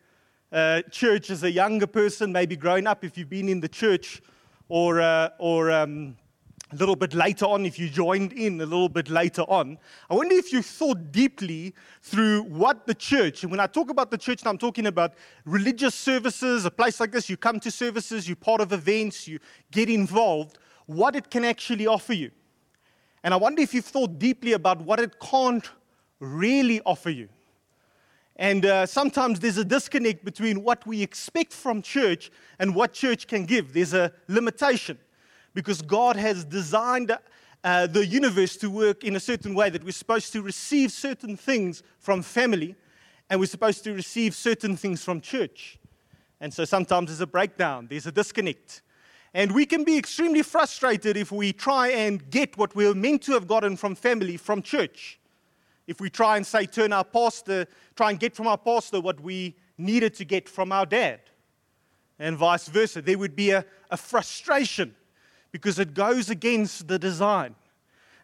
uh, 0.53 0.83
church 0.93 1.31
as 1.31 1.43
a 1.43 1.51
younger 1.51 1.89
person, 1.89 2.31
maybe 2.31 2.55
growing 2.55 2.87
up, 2.87 3.05
if 3.05 3.19
you've 3.19 3.29
been 3.29 3.49
in 3.49 3.59
the 3.59 3.69
church, 3.69 4.23
or, 4.69 5.01
uh, 5.01 5.31
or 5.39 5.71
um, 5.71 6.17
a 6.73 6.77
little 6.77 6.97
bit 6.97 7.15
later 7.15 7.45
on, 7.45 7.67
if 7.67 7.79
you 7.79 7.89
joined 7.89 8.33
in 8.33 8.61
a 8.61 8.67
little 8.67 8.89
bit 8.89 9.09
later 9.09 9.43
on, 9.43 9.79
I 10.11 10.15
wonder 10.15 10.35
if 10.35 10.53
you 10.53 10.63
thought 10.63 11.13
deeply 11.13 11.75
through 12.03 12.43
what 12.45 12.87
the 12.87 12.95
church, 12.95 13.43
and 13.43 13.51
when 13.51 13.61
I 13.61 13.67
talk 13.67 13.91
about 13.91 14.11
the 14.11 14.19
church, 14.19 14.45
I'm 14.45 14.59
talking 14.59 14.87
about 14.87 15.15
religious 15.45 15.95
services, 15.95 16.65
a 16.65 16.71
place 16.71 16.99
like 17.01 17.13
this, 17.13 17.29
you 17.29 17.37
come 17.37 17.61
to 17.61 17.71
services, 17.71 18.29
you're 18.29 18.37
part 18.37 18.61
of 18.61 18.73
events, 18.73 19.29
you 19.29 19.39
get 19.71 19.89
involved, 19.89 20.59
what 20.87 21.15
it 21.17 21.31
can 21.31 21.45
actually 21.45 21.87
offer 21.87 22.13
you. 22.13 22.31
And 23.23 23.33
I 23.33 23.37
wonder 23.37 23.63
if 23.63 23.73
you've 23.73 23.85
thought 23.85 24.19
deeply 24.19 24.53
about 24.53 24.81
what 24.81 25.01
it 25.01 25.19
can't 25.21 25.69
really 26.21 26.81
offer 26.85 27.11
you. 27.11 27.29
And 28.37 28.67
uh, 28.67 28.87
sometimes 28.87 29.39
there's 29.39 29.59
a 29.59 29.65
disconnect 29.65 30.25
between 30.25 30.63
what 30.63 30.87
we 30.87 31.03
expect 31.03 31.53
from 31.53 31.83
church 31.83 32.33
and 32.59 32.75
what 32.75 32.93
church 32.93 33.29
can 33.29 33.45
give. 33.45 33.73
There's 33.73 33.95
a 33.95 34.13
limitation 34.27 34.99
because 35.55 35.81
God 35.83 36.17
has 36.17 36.45
designed 36.45 37.17
uh, 37.63 37.87
the 37.87 38.05
universe 38.05 38.57
to 38.57 38.69
work 38.69 39.05
in 39.05 39.17
a 39.17 39.21
certain 39.21 39.55
way 39.55 39.71
that 39.71 39.85
we're 39.85 39.93
supposed 39.93 40.33
to 40.33 40.43
receive 40.43 40.91
certain 40.91 41.37
things 41.37 41.83
from 41.99 42.23
family 42.23 42.75
and 43.31 43.41
we're 43.41 43.47
supposed 43.47 43.85
to 43.85 43.95
receive 43.95 44.35
certain 44.35 44.77
things 44.77 45.03
from 45.03 45.21
church. 45.21 45.79
And 46.41 46.53
so 46.53 46.65
sometimes 46.65 47.09
there's 47.09 47.21
a 47.21 47.27
breakdown, 47.27 47.87
there's 47.89 48.07
a 48.07 48.13
disconnect. 48.13 48.83
And 49.33 49.53
we 49.53 49.65
can 49.65 49.83
be 49.83 49.97
extremely 49.97 50.43
frustrated 50.43 51.17
if 51.17 51.33
we 51.33 51.53
try 51.53 51.89
and 51.89 52.29
get 52.31 52.57
what 52.59 52.75
we're 52.75 52.95
meant 52.95 53.23
to 53.23 53.33
have 53.33 53.49
gotten 53.49 53.77
from 53.77 53.95
family 53.95 54.37
from 54.37 54.61
church. 54.61 55.19
If 55.87 56.01
we 56.01 56.11
try 56.11 56.37
and 56.37 56.47
say, 56.47 56.67
turn 56.67 56.93
our 56.93 57.05
pastor, 57.05 57.67
try 57.95 58.11
and 58.11 58.19
get 58.19 58.35
from 58.35 58.47
our 58.47 58.59
pastor 58.59 59.01
what 59.01 59.21
we 59.21 59.57
needed 59.77 60.15
to 60.15 60.25
get 60.25 60.49
from 60.49 60.73
our 60.73 60.87
dad, 60.87 61.21
and 62.19 62.37
vice 62.37 62.69
versa. 62.69 63.03
There 63.03 63.19
would 63.19 63.37
be 63.37 63.51
a, 63.51 63.65
a 63.91 63.97
frustration 63.97 64.95
because 65.51 65.79
it 65.79 65.95
goes 65.95 66.31
against 66.31 66.89
the 66.89 66.99
design. 66.99 67.55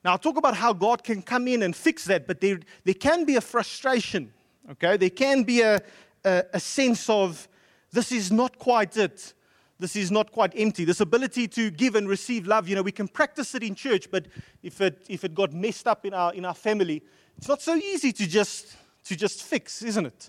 Now, 0.04 0.12
I'll 0.12 0.18
talk 0.18 0.36
about 0.36 0.56
how 0.56 0.72
God 0.72 1.04
can 1.04 1.22
come 1.22 1.46
in 1.46 1.62
and 1.62 1.76
fix 1.76 2.04
that, 2.06 2.26
but 2.26 2.40
there, 2.40 2.60
there 2.84 2.94
can 2.94 3.24
be 3.24 3.36
a 3.36 3.40
frustration, 3.40 4.32
okay? 4.70 4.96
There 4.96 5.10
can 5.10 5.42
be 5.42 5.60
a, 5.60 5.80
a, 6.24 6.44
a 6.54 6.60
sense 6.60 7.10
of 7.10 7.46
this 7.92 8.10
is 8.10 8.32
not 8.32 8.58
quite 8.58 8.96
it. 8.96 9.34
This 9.78 9.96
is 9.96 10.10
not 10.10 10.30
quite 10.30 10.52
empty. 10.56 10.84
This 10.84 11.00
ability 11.00 11.48
to 11.48 11.70
give 11.70 11.94
and 11.94 12.08
receive 12.08 12.46
love, 12.46 12.68
you 12.68 12.76
know, 12.76 12.82
we 12.82 12.92
can 12.92 13.08
practice 13.08 13.54
it 13.54 13.62
in 13.62 13.74
church, 13.74 14.10
but 14.10 14.26
if 14.62 14.80
it, 14.80 15.04
if 15.08 15.24
it 15.24 15.34
got 15.34 15.52
messed 15.52 15.86
up 15.86 16.06
in 16.06 16.14
our, 16.14 16.32
in 16.34 16.44
our 16.44 16.54
family, 16.54 17.02
it's 17.40 17.48
not 17.48 17.62
so 17.62 17.74
easy 17.74 18.12
to 18.12 18.26
just, 18.28 18.76
to 19.02 19.16
just 19.16 19.42
fix, 19.42 19.80
isn't 19.80 20.04
it? 20.04 20.28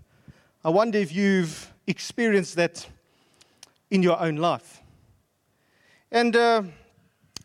I 0.63 0.69
wonder 0.69 0.97
if 0.97 1.13
you've 1.13 1.69
experienced 1.85 2.55
that 2.55 2.87
in 3.89 4.01
your 4.01 4.17
own 4.17 4.37
life. 4.37 4.81
And 6.09 6.33
uh, 6.33 6.63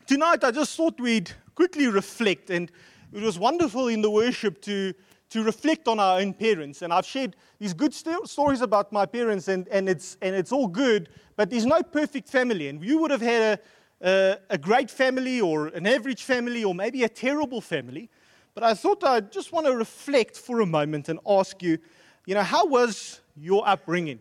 tonight, 0.06 0.44
I 0.44 0.52
just 0.52 0.76
thought 0.76 1.00
we'd 1.00 1.32
quickly 1.56 1.88
reflect, 1.88 2.50
and 2.50 2.70
it 3.12 3.20
was 3.20 3.40
wonderful 3.40 3.88
in 3.88 4.02
the 4.02 4.10
worship 4.10 4.62
to, 4.62 4.94
to 5.30 5.42
reflect 5.42 5.88
on 5.88 5.98
our 5.98 6.20
own 6.20 6.32
parents. 6.32 6.82
And 6.82 6.92
I've 6.92 7.04
shared 7.04 7.34
these 7.58 7.74
good 7.74 7.92
st- 7.92 8.28
stories 8.28 8.60
about 8.60 8.92
my 8.92 9.04
parents, 9.04 9.48
and, 9.48 9.66
and, 9.66 9.88
it's, 9.88 10.16
and 10.22 10.36
it's 10.36 10.52
all 10.52 10.68
good, 10.68 11.08
but 11.34 11.50
there's 11.50 11.66
no 11.66 11.82
perfect 11.82 12.28
family. 12.28 12.68
And 12.68 12.84
you 12.84 12.98
would 12.98 13.10
have 13.10 13.20
had 13.20 13.58
a, 14.00 14.08
a, 14.08 14.38
a 14.50 14.58
great 14.58 14.92
family, 14.92 15.40
or 15.40 15.66
an 15.66 15.88
average 15.88 16.22
family, 16.22 16.62
or 16.62 16.72
maybe 16.72 17.02
a 17.02 17.08
terrible 17.08 17.60
family. 17.60 18.10
But 18.56 18.64
I 18.64 18.74
thought 18.74 19.04
I 19.04 19.20
just 19.20 19.52
want 19.52 19.66
to 19.66 19.76
reflect 19.76 20.36
for 20.36 20.62
a 20.62 20.66
moment 20.66 21.10
and 21.10 21.20
ask 21.28 21.62
you, 21.62 21.78
you 22.24 22.34
know, 22.34 22.42
how 22.42 22.66
was 22.66 23.20
your 23.36 23.68
upbringing? 23.68 24.20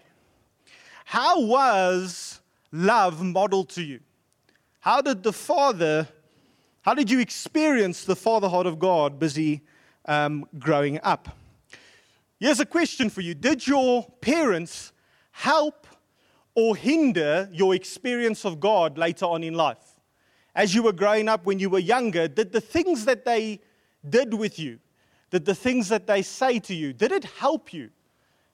How 1.05 1.39
was 1.39 2.41
love 2.71 3.23
modeled 3.23 3.69
to 3.69 3.81
you? 3.81 4.01
How 4.81 5.01
did 5.01 5.23
the 5.23 5.33
Father 5.33 6.07
how 6.85 6.93
did 6.93 7.09
you 7.09 7.19
experience 7.19 8.05
the 8.05 8.15
fatherhood 8.15 8.67
of 8.67 8.77
God 8.77 9.17
busy 9.17 9.61
um, 10.07 10.45
growing 10.59 10.99
up? 11.01 11.35
Here's 12.39 12.59
a 12.59 12.65
question 12.65 13.09
for 13.09 13.21
you 13.21 13.33
Did 13.33 13.65
your 13.65 14.05
parents 14.21 14.91
help 15.31 15.87
or 16.53 16.75
hinder 16.75 17.49
your 17.51 17.73
experience 17.73 18.45
of 18.45 18.59
God 18.59 18.99
later 18.99 19.25
on 19.25 19.43
in 19.43 19.55
life? 19.55 19.99
As 20.53 20.75
you 20.75 20.83
were 20.83 20.93
growing 20.93 21.27
up, 21.27 21.47
when 21.47 21.57
you 21.57 21.71
were 21.71 21.79
younger, 21.79 22.27
did 22.27 22.51
the 22.51 22.61
things 22.61 23.05
that 23.05 23.25
they 23.25 23.61
did 24.09 24.33
with 24.33 24.59
you, 24.59 24.79
did 25.31 25.45
the 25.45 25.55
things 25.55 25.89
that 25.89 26.07
they 26.07 26.21
say 26.21 26.59
to 26.59 26.73
you, 26.73 26.93
did 26.93 27.11
it 27.11 27.25
help 27.25 27.73
you 27.73 27.89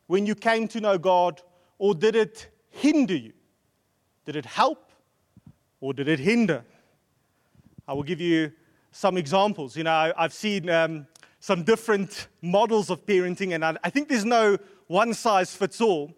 when 0.07 0.25
you 0.25 0.35
came 0.35 0.67
to 0.69 0.81
know 0.81 0.97
God, 0.97 1.41
or 1.77 1.95
did 1.95 2.15
it 2.15 2.49
hinder 2.69 3.15
you? 3.15 3.33
Did 4.25 4.35
it 4.35 4.45
help 4.45 4.91
or 5.79 5.93
did 5.93 6.07
it 6.07 6.19
hinder? 6.19 6.63
I 7.87 7.93
will 7.93 8.03
give 8.03 8.21
you 8.21 8.51
some 8.91 9.17
examples. 9.17 9.75
You 9.75 9.83
know, 9.83 10.13
I've 10.15 10.33
seen 10.33 10.69
um, 10.69 11.07
some 11.39 11.63
different 11.63 12.27
models 12.41 12.89
of 12.89 13.05
parenting, 13.05 13.55
and 13.55 13.65
I, 13.65 13.75
I 13.83 13.89
think 13.89 14.09
there's 14.09 14.25
no 14.25 14.57
one 14.87 15.13
size 15.13 15.55
fits 15.55 15.81
all. 15.81 16.13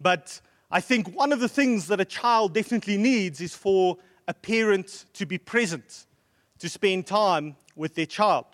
But 0.00 0.40
I 0.70 0.80
think 0.80 1.14
one 1.14 1.32
of 1.32 1.40
the 1.40 1.48
things 1.48 1.86
that 1.88 2.00
a 2.00 2.04
child 2.04 2.54
definitely 2.54 2.96
needs 2.96 3.40
is 3.40 3.54
for 3.54 3.98
a 4.26 4.34
parent 4.34 5.06
to 5.14 5.26
be 5.26 5.36
present, 5.36 6.06
to 6.58 6.68
spend 6.68 7.06
time 7.06 7.56
with 7.76 7.94
their 7.94 8.06
child. 8.06 8.46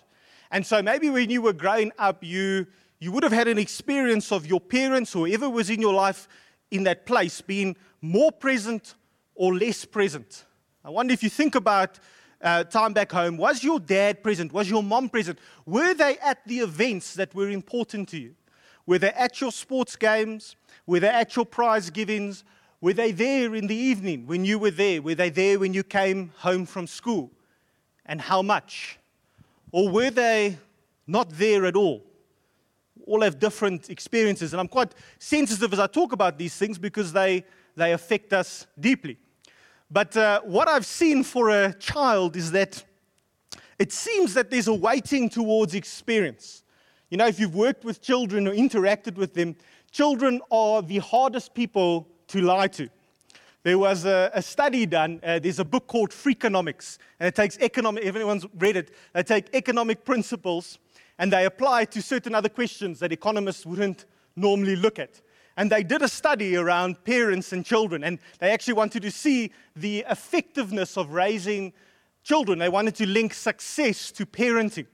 And 0.50 0.67
so 0.67 0.83
maybe 0.83 1.11
when 1.11 1.31
you 1.31 1.43
were 1.43 1.52
growing 1.52 1.93
up, 1.99 2.25
you, 2.25 2.67
you 2.99 3.12
would 3.12 3.23
have 3.23 3.33
had 3.33 3.49
an 3.49 3.59
experience 3.59 4.33
of 4.33 4.47
your 4.47 4.61
parents, 4.61 5.12
whoever 5.12 5.49
was 5.49 5.71
in 5.71 5.81
your 5.81 5.95
life 5.95 6.28
in 6.71 6.85
that 6.85 7.07
place, 7.07 7.40
being 7.40 7.76
more 8.00 8.33
present 8.33 8.95
or 9.35 9.55
less 9.55 9.85
present. 9.85 10.45
I 10.85 10.90
wonder 10.90 11.12
if 11.12 11.23
you 11.23 11.31
think 11.31 11.55
about 11.55 11.99
uh, 12.40 12.64
time 12.64 12.93
back 12.93 13.11
home, 13.12 13.37
was 13.37 13.64
your 13.64 13.81
dad 13.81 14.23
present? 14.23 14.52
Was 14.52 14.71
your 14.71 14.83
mom 14.83 15.09
present? 15.09 15.38
Were 15.67 15.95
they 15.95 16.19
at 16.19 16.47
the 16.47 16.61
events 16.61 17.14
that 17.14 17.35
were 17.35 17.50
important 17.50 18.09
to 18.11 18.19
you? 18.19 18.35
Were 18.87 18.99
they 18.99 19.11
at 19.11 19.40
your 19.40 19.52
sports 19.52 19.97
games? 19.97 20.57
Were 20.87 21.00
they 21.00 21.09
at 21.09 21.35
your 21.37 21.45
prize 21.45 21.90
givings? 21.90 22.45
Were 22.81 22.93
they 22.93 23.12
there 23.12 23.55
in 23.55 23.67
the 23.67 23.75
evening 23.75 24.26
when 24.26 24.45
you 24.45 24.59
were 24.59 24.71
there? 24.71 25.02
Were 25.02 25.14
they 25.14 25.31
there 25.31 25.59
when 25.59 25.75
you 25.75 25.83
came 25.83 26.33
home 26.37 26.64
from 26.64 26.87
school? 26.87 27.31
And 28.07 28.21
how 28.21 28.40
much? 28.40 28.99
Or 29.71 29.89
were 29.89 30.11
they 30.11 30.59
not 31.07 31.31
there 31.31 31.67
at 31.67 31.77
all? 31.77 32.05
All 33.07 33.23
have 33.23 33.39
different 33.39 33.91
experiences, 33.91 34.53
and 34.53 34.61
I'm 34.61 34.69
quite 34.69 34.95
sensitive 35.19 35.73
as 35.73 35.79
I 35.79 35.87
talk 35.87 36.13
about 36.13 36.39
these 36.39 36.57
things 36.57 36.79
because 36.79 37.13
they, 37.13 37.45
they 37.75 37.93
affect 37.93 38.33
us 38.33 38.67
deeply. 38.79 39.19
But 39.91 40.17
uh, 40.17 40.43
what 40.43 40.69
I've 40.69 40.85
seen 40.85 41.25
for 41.25 41.49
a 41.49 41.73
child 41.75 42.37
is 42.37 42.51
that 42.53 42.85
it 43.79 43.93
seems 43.93 44.35
that 44.35 44.51
there's 44.51 44.69
a 44.69 44.75
weighting 44.75 45.31
towards 45.31 45.75
experience. 45.75 46.65
You 47.11 47.17
know, 47.17 47.27
if 47.27 47.41
you've 47.41 47.55
worked 47.55 47.85
with 47.85 48.03
children 48.03 48.47
or 48.47 48.53
interacted 48.53 49.15
with 49.15 49.33
them, 49.33 49.57
children 49.91 50.43
are 50.51 50.83
the 50.83 50.99
hardest 50.99 51.55
people 51.55 52.09
to 52.29 52.43
lie 52.43 52.69
to. 52.69 52.91
There 53.65 53.79
was 53.79 54.05
a, 54.05 54.31
a 54.35 54.43
study 54.43 54.87
done. 54.87 55.21
Uh, 55.23 55.38
there's 55.38 55.59
a 55.59 55.65
book 55.65 55.87
called 55.87 56.11
Freakonomics, 56.11 56.99
and 57.19 57.27
it 57.27 57.35
takes 57.35 57.59
economic. 57.59 58.05
Everyone's 58.05 58.47
read 58.59 58.77
it. 58.77 58.95
They 59.12 59.23
take 59.23 59.55
economic 59.55 60.05
principles 60.05 60.79
and 61.19 61.33
they 61.33 61.45
apply 61.45 61.85
to 61.87 62.00
certain 62.00 62.35
other 62.35 62.49
questions 62.49 63.00
that 63.00 63.12
economists 63.12 63.67
wouldn't 63.67 64.07
normally 64.37 64.77
look 64.77 64.99
at. 64.99 65.21
And 65.57 65.71
they 65.73 65.83
did 65.83 66.03
a 66.03 66.09
study 66.09 66.57
around 66.57 67.03
parents 67.03 67.53
and 67.53 67.67
children, 67.67 68.05
and 68.05 68.21
they 68.38 68.50
actually 68.50 68.75
wanted 68.75 69.03
to 69.03 69.11
see 69.11 69.50
the 69.75 70.05
effectiveness 70.09 70.97
of 70.97 71.11
raising 71.11 71.73
children. 72.23 72.61
They 72.61 72.69
wanted 72.69 72.95
to 72.97 73.07
link 73.07 73.35
success 73.35 74.12
to 74.12 74.25
parenting. 74.25 74.87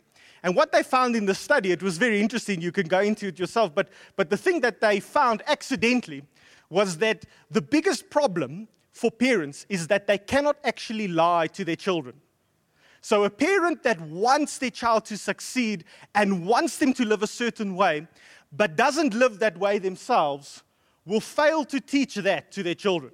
And 0.43 0.57
what 0.57 0.73
they 0.73 0.83
found 0.83 1.17
in 1.17 1.27
the 1.27 1.35
study, 1.35 1.73
it 1.73 1.83
was 1.83 1.99
very 1.99 2.21
interesting. 2.21 2.63
You 2.63 2.73
can 2.73 2.87
go 2.87 3.01
into 3.01 3.29
it 3.29 3.39
yourself. 3.39 3.75
But, 3.75 3.89
but 4.17 4.31
the 4.31 4.37
thing 4.37 4.61
that 4.61 4.81
they 4.81 5.01
found 5.01 5.43
accidentally 5.47 6.23
was 6.71 6.99
that 6.99 7.25
the 7.51 7.63
biggest 7.63 8.11
problem 8.11 8.69
for 8.93 9.11
parents 9.11 9.67
is 9.69 9.89
that 9.89 10.07
they 10.07 10.19
cannot 10.19 10.57
actually 10.65 11.09
lie 11.09 11.47
to 11.49 11.65
their 11.65 11.77
children. 11.77 12.21
So, 13.01 13.25
a 13.25 13.31
parent 13.31 13.83
that 13.83 14.01
wants 14.01 14.57
their 14.59 14.71
child 14.71 15.05
to 15.07 15.19
succeed 15.19 15.85
and 16.15 16.47
wants 16.47 16.79
them 16.79 16.95
to 16.95 17.05
live 17.05 17.23
a 17.23 17.27
certain 17.27 17.77
way 17.77 18.07
but 18.57 18.77
doesn't 18.77 19.15
live 19.15 19.41
that 19.41 19.59
way 19.59 19.79
themselves 19.79 20.63
will 21.05 21.21
fail 21.21 21.65
to 21.67 21.81
teach 21.81 22.15
that 22.15 22.53
to 22.53 22.63
their 22.63 22.75
children. 22.75 23.13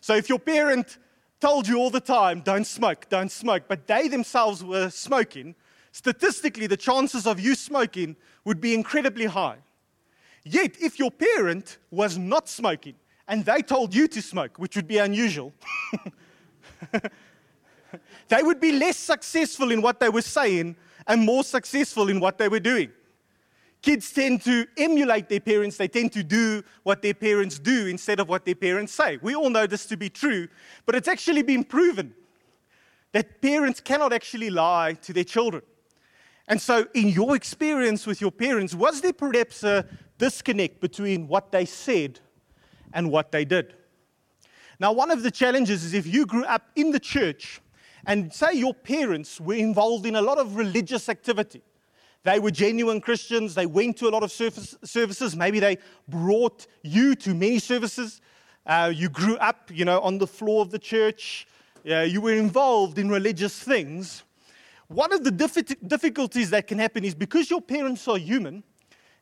So 0.00 0.14
if 0.14 0.28
your 0.28 0.38
parent 0.38 0.98
told 1.40 1.68
you 1.68 1.78
all 1.78 1.90
the 1.90 2.00
time, 2.00 2.40
don't 2.40 2.66
smoke, 2.66 3.08
don't 3.08 3.30
smoke, 3.30 3.64
but 3.68 3.86
they 3.86 4.08
themselves 4.08 4.64
were 4.64 4.90
smoking, 4.90 5.54
statistically, 5.92 6.66
the 6.66 6.76
chances 6.76 7.26
of 7.26 7.38
you 7.38 7.54
smoking 7.54 8.16
would 8.44 8.60
be 8.60 8.74
incredibly 8.74 9.26
high. 9.26 9.58
Yet, 10.50 10.76
if 10.80 10.98
your 10.98 11.10
parent 11.10 11.76
was 11.90 12.16
not 12.16 12.48
smoking 12.48 12.94
and 13.26 13.44
they 13.44 13.60
told 13.60 13.94
you 13.94 14.08
to 14.08 14.22
smoke, 14.22 14.58
which 14.58 14.76
would 14.76 14.88
be 14.88 14.96
unusual, 14.96 15.52
they 18.28 18.42
would 18.42 18.58
be 18.58 18.72
less 18.72 18.96
successful 18.96 19.70
in 19.70 19.82
what 19.82 20.00
they 20.00 20.08
were 20.08 20.22
saying 20.22 20.76
and 21.06 21.20
more 21.20 21.44
successful 21.44 22.08
in 22.08 22.18
what 22.18 22.38
they 22.38 22.48
were 22.48 22.60
doing. 22.60 22.90
Kids 23.82 24.10
tend 24.10 24.42
to 24.42 24.66
emulate 24.78 25.28
their 25.28 25.40
parents. 25.40 25.76
They 25.76 25.86
tend 25.86 26.12
to 26.12 26.24
do 26.24 26.62
what 26.82 27.02
their 27.02 27.14
parents 27.14 27.58
do 27.58 27.86
instead 27.86 28.18
of 28.18 28.28
what 28.28 28.46
their 28.46 28.54
parents 28.54 28.94
say. 28.94 29.18
We 29.20 29.36
all 29.36 29.50
know 29.50 29.66
this 29.66 29.84
to 29.86 29.98
be 29.98 30.08
true, 30.08 30.48
but 30.86 30.94
it's 30.94 31.08
actually 31.08 31.42
been 31.42 31.62
proven 31.62 32.14
that 33.12 33.42
parents 33.42 33.80
cannot 33.80 34.14
actually 34.14 34.48
lie 34.48 34.94
to 35.02 35.12
their 35.12 35.24
children. 35.24 35.62
And 36.48 36.60
so, 36.60 36.88
in 36.94 37.08
your 37.10 37.36
experience 37.36 38.06
with 38.06 38.22
your 38.22 38.32
parents, 38.32 38.74
was 38.74 39.02
there 39.02 39.12
perhaps 39.12 39.62
a 39.62 39.84
disconnect 40.18 40.80
between 40.80 41.28
what 41.28 41.52
they 41.52 41.64
said 41.64 42.20
and 42.92 43.10
what 43.10 43.32
they 43.32 43.44
did? 43.44 43.74
Now, 44.80 44.92
one 44.92 45.10
of 45.10 45.22
the 45.22 45.30
challenges 45.30 45.84
is 45.84 45.94
if 45.94 46.06
you 46.06 46.26
grew 46.26 46.44
up 46.44 46.68
in 46.76 46.92
the 46.92 47.00
church 47.00 47.60
and 48.06 48.32
say 48.32 48.52
your 48.52 48.74
parents 48.74 49.40
were 49.40 49.54
involved 49.54 50.06
in 50.06 50.14
a 50.16 50.22
lot 50.22 50.38
of 50.38 50.56
religious 50.56 51.08
activity, 51.08 51.62
they 52.24 52.38
were 52.38 52.50
genuine 52.50 53.00
Christians. 53.00 53.54
They 53.54 53.66
went 53.66 53.96
to 53.98 54.08
a 54.08 54.10
lot 54.10 54.22
of 54.22 54.30
services. 54.30 55.36
Maybe 55.36 55.60
they 55.60 55.78
brought 56.08 56.66
you 56.82 57.14
to 57.16 57.34
many 57.34 57.58
services. 57.58 58.20
Uh, 58.66 58.92
you 58.94 59.08
grew 59.08 59.36
up, 59.38 59.70
you 59.72 59.84
know, 59.84 60.00
on 60.00 60.18
the 60.18 60.26
floor 60.26 60.62
of 60.62 60.70
the 60.70 60.78
church. 60.78 61.46
Uh, 61.88 62.00
you 62.00 62.20
were 62.20 62.34
involved 62.34 62.98
in 62.98 63.08
religious 63.08 63.58
things. 63.62 64.24
One 64.88 65.12
of 65.12 65.22
the 65.24 65.30
difficulties 65.30 66.50
that 66.50 66.66
can 66.66 66.78
happen 66.78 67.04
is 67.04 67.14
because 67.14 67.50
your 67.50 67.60
parents 67.60 68.06
are 68.08 68.18
human, 68.18 68.62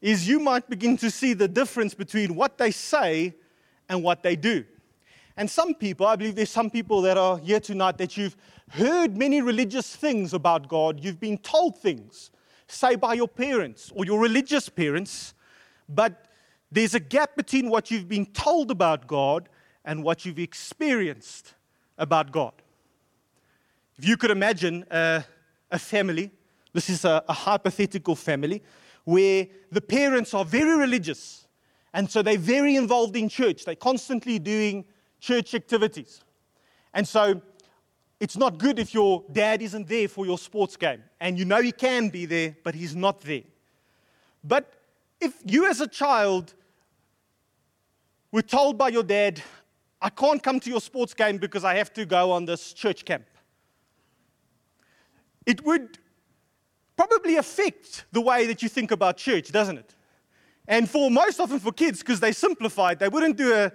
is 0.06 0.28
you 0.28 0.38
might 0.38 0.70
begin 0.70 0.96
to 0.96 1.10
see 1.10 1.32
the 1.32 1.48
difference 1.48 1.92
between 1.92 2.36
what 2.36 2.58
they 2.58 2.70
say 2.70 3.34
and 3.88 4.04
what 4.04 4.22
they 4.22 4.36
do. 4.36 4.64
And 5.36 5.50
some 5.50 5.74
people, 5.74 6.06
I 6.06 6.14
believe 6.14 6.36
there's 6.36 6.48
some 6.48 6.70
people 6.70 7.02
that 7.02 7.18
are 7.18 7.38
here 7.38 7.58
tonight 7.58 7.98
that 7.98 8.16
you've 8.16 8.36
heard 8.70 9.16
many 9.16 9.42
religious 9.42 9.96
things 9.96 10.32
about 10.32 10.68
God, 10.68 11.02
you've 11.02 11.18
been 11.18 11.38
told 11.38 11.76
things 11.78 12.30
say 12.68 12.94
by 12.94 13.14
your 13.14 13.26
parents 13.26 13.90
or 13.96 14.04
your 14.04 14.20
religious 14.20 14.68
parents, 14.68 15.34
but 15.88 16.26
there's 16.70 16.94
a 16.94 17.00
gap 17.00 17.34
between 17.34 17.68
what 17.68 17.90
you've 17.90 18.08
been 18.08 18.26
told 18.26 18.70
about 18.70 19.08
God 19.08 19.48
and 19.84 20.04
what 20.04 20.24
you've 20.24 20.38
experienced 20.38 21.54
about 21.98 22.30
God. 22.30 22.52
If 23.98 24.06
you 24.06 24.16
could 24.16 24.30
imagine 24.30 24.84
a, 24.88 25.24
a 25.72 25.80
family, 25.80 26.30
this 26.72 26.90
is 26.90 27.04
a, 27.04 27.24
a 27.28 27.32
hypothetical 27.32 28.14
family, 28.14 28.62
where 29.06 29.46
the 29.70 29.80
parents 29.80 30.34
are 30.34 30.44
very 30.44 30.76
religious. 30.76 31.46
And 31.94 32.10
so 32.10 32.22
they're 32.22 32.36
very 32.36 32.74
involved 32.74 33.16
in 33.16 33.28
church. 33.28 33.64
They're 33.64 33.76
constantly 33.76 34.38
doing 34.40 34.84
church 35.20 35.54
activities. 35.54 36.20
And 36.92 37.06
so 37.06 37.40
it's 38.18 38.36
not 38.36 38.58
good 38.58 38.80
if 38.80 38.92
your 38.92 39.24
dad 39.30 39.62
isn't 39.62 39.86
there 39.86 40.08
for 40.08 40.26
your 40.26 40.38
sports 40.38 40.76
game. 40.76 41.04
And 41.20 41.38
you 41.38 41.44
know 41.44 41.62
he 41.62 41.70
can 41.70 42.08
be 42.08 42.26
there, 42.26 42.56
but 42.64 42.74
he's 42.74 42.96
not 42.96 43.20
there. 43.20 43.44
But 44.42 44.72
if 45.20 45.34
you 45.44 45.70
as 45.70 45.80
a 45.80 45.86
child 45.86 46.54
were 48.32 48.42
told 48.42 48.76
by 48.76 48.88
your 48.88 49.04
dad, 49.04 49.40
I 50.02 50.10
can't 50.10 50.42
come 50.42 50.58
to 50.60 50.68
your 50.68 50.80
sports 50.80 51.14
game 51.14 51.38
because 51.38 51.64
I 51.64 51.76
have 51.76 51.92
to 51.94 52.04
go 52.04 52.32
on 52.32 52.44
this 52.44 52.72
church 52.72 53.04
camp, 53.04 53.24
it 55.46 55.64
would 55.64 55.98
probably 56.96 57.36
affect 57.36 58.06
the 58.12 58.20
way 58.20 58.46
that 58.46 58.62
you 58.62 58.68
think 58.68 58.90
about 58.90 59.16
church, 59.16 59.52
doesn't 59.52 59.78
it? 59.78 59.94
And 60.66 60.90
for 60.90 61.10
most 61.10 61.38
often 61.38 61.60
for 61.60 61.72
kids, 61.72 62.00
because 62.00 62.20
they 62.20 62.32
simplified, 62.32 62.98
they 62.98 63.08
wouldn't 63.08 63.36
do 63.36 63.52
a, 63.54 63.70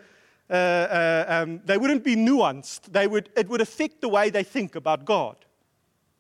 um, 0.52 1.62
they 1.66 1.78
wouldn't 1.78 2.04
be 2.04 2.16
nuanced. 2.16 2.92
They 2.92 3.08
would, 3.08 3.30
it 3.38 3.48
would 3.48 3.62
affect 3.62 4.02
the 4.02 4.10
way 4.10 4.30
they 4.30 4.44
think 4.44 4.76
about 4.76 5.06
God, 5.06 5.38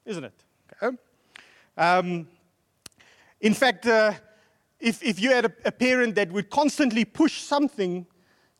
isn't 0.05 0.23
it? 0.23 0.43
Okay. 0.81 0.97
Um, 1.77 2.27
in 3.41 3.53
fact, 3.53 3.85
uh, 3.85 4.13
if, 4.79 5.03
if 5.03 5.19
you 5.19 5.31
had 5.31 5.45
a, 5.45 5.51
a 5.65 5.71
parent 5.71 6.15
that 6.15 6.31
would 6.31 6.49
constantly 6.49 7.03
push 7.03 7.41
something 7.41 8.05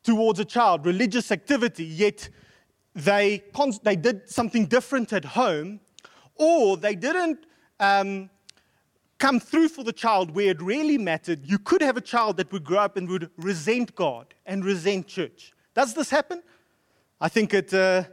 towards 0.02 0.40
a 0.40 0.44
child, 0.44 0.84
religious 0.84 1.30
activity, 1.30 1.84
yet 1.84 2.28
they, 2.94 3.42
they 3.82 3.96
did 3.96 4.28
something 4.28 4.66
different 4.66 5.12
at 5.12 5.24
home, 5.24 5.80
or 6.34 6.76
they 6.76 6.94
didn't 6.94 7.46
um, 7.82 8.30
come 9.18 9.40
through 9.40 9.68
for 9.68 9.82
the 9.82 9.92
child 9.92 10.30
where 10.30 10.50
it 10.50 10.62
really 10.62 10.96
mattered, 10.96 11.40
you 11.44 11.58
could 11.58 11.82
have 11.82 11.96
a 11.96 12.00
child 12.00 12.36
that 12.36 12.50
would 12.52 12.64
grow 12.64 12.78
up 12.78 12.96
and 12.96 13.08
would 13.08 13.28
resent 13.36 13.94
God 13.94 14.34
and 14.46 14.64
resent 14.64 15.08
church. 15.08 15.52
Does 15.74 15.92
this 15.92 16.08
happen? 16.08 16.42
I 17.20 17.28
think 17.28 17.52
it 17.52 17.74
uh, 17.74 18.04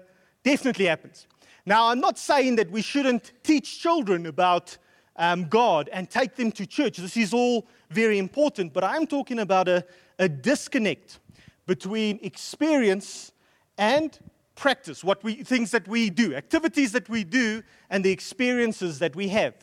definitely 0.44 0.86
happens. 0.86 1.28
Now, 1.66 1.90
I'm 1.90 2.00
not 2.00 2.18
saying 2.18 2.56
that 2.56 2.72
we 2.72 2.82
shouldn't 2.82 3.32
teach 3.44 3.80
children 3.80 4.26
about 4.26 4.78
um, 5.18 5.46
God 5.46 5.90
and 5.94 6.10
take 6.10 6.36
them 6.36 6.52
to 6.54 6.66
church. 6.66 6.98
This 6.98 7.18
is 7.18 7.34
all 7.34 7.68
very 7.92 8.18
important, 8.18 8.74
but 8.74 8.84
I'm 8.84 9.06
talking 9.06 9.40
about 9.40 9.68
a, 9.68 9.86
a 10.18 10.28
disconnect 10.28 11.20
between 11.68 12.20
experience 12.24 13.32
and 13.78 14.18
practice, 14.60 15.04
what 15.04 15.24
we, 15.24 15.36
things 15.36 15.72
that 15.72 15.88
we 15.88 16.10
do, 16.10 16.36
activities 16.36 16.92
that 16.92 17.08
we 17.10 17.24
do, 17.24 17.64
and 17.90 18.04
the 18.04 18.12
experiences 18.12 19.00
that 19.00 19.16
we 19.16 19.30
have. 19.30 19.56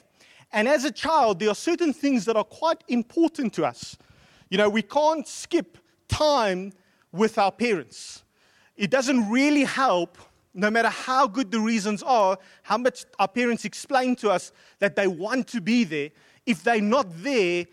And 0.52 0.66
as 0.66 0.84
a 0.84 0.90
child, 0.90 1.38
there 1.38 1.50
are 1.50 1.54
certain 1.54 1.92
things 1.92 2.24
that 2.24 2.34
are 2.34 2.44
quite 2.44 2.82
important 2.88 3.52
to 3.54 3.66
us. 3.66 3.96
You 4.48 4.56
know, 4.56 4.70
we 4.70 4.82
can't 4.82 5.28
skip 5.28 5.76
time 6.08 6.72
with 7.12 7.36
our 7.36 7.52
parents. 7.52 8.24
It 8.76 8.90
doesn't 8.90 9.28
really 9.28 9.64
help, 9.64 10.16
no 10.54 10.70
matter 10.70 10.88
how 10.88 11.26
good 11.26 11.50
the 11.50 11.60
reasons 11.60 12.02
are, 12.02 12.38
how 12.62 12.78
much 12.78 13.04
our 13.18 13.28
parents 13.28 13.64
explain 13.66 14.16
to 14.16 14.30
us 14.30 14.50
that 14.78 14.96
they 14.96 15.06
want 15.06 15.46
to 15.48 15.60
be 15.60 15.84
there. 15.84 16.10
If 16.46 16.62
they're 16.64 16.80
not 16.80 17.06
there, 17.22 17.66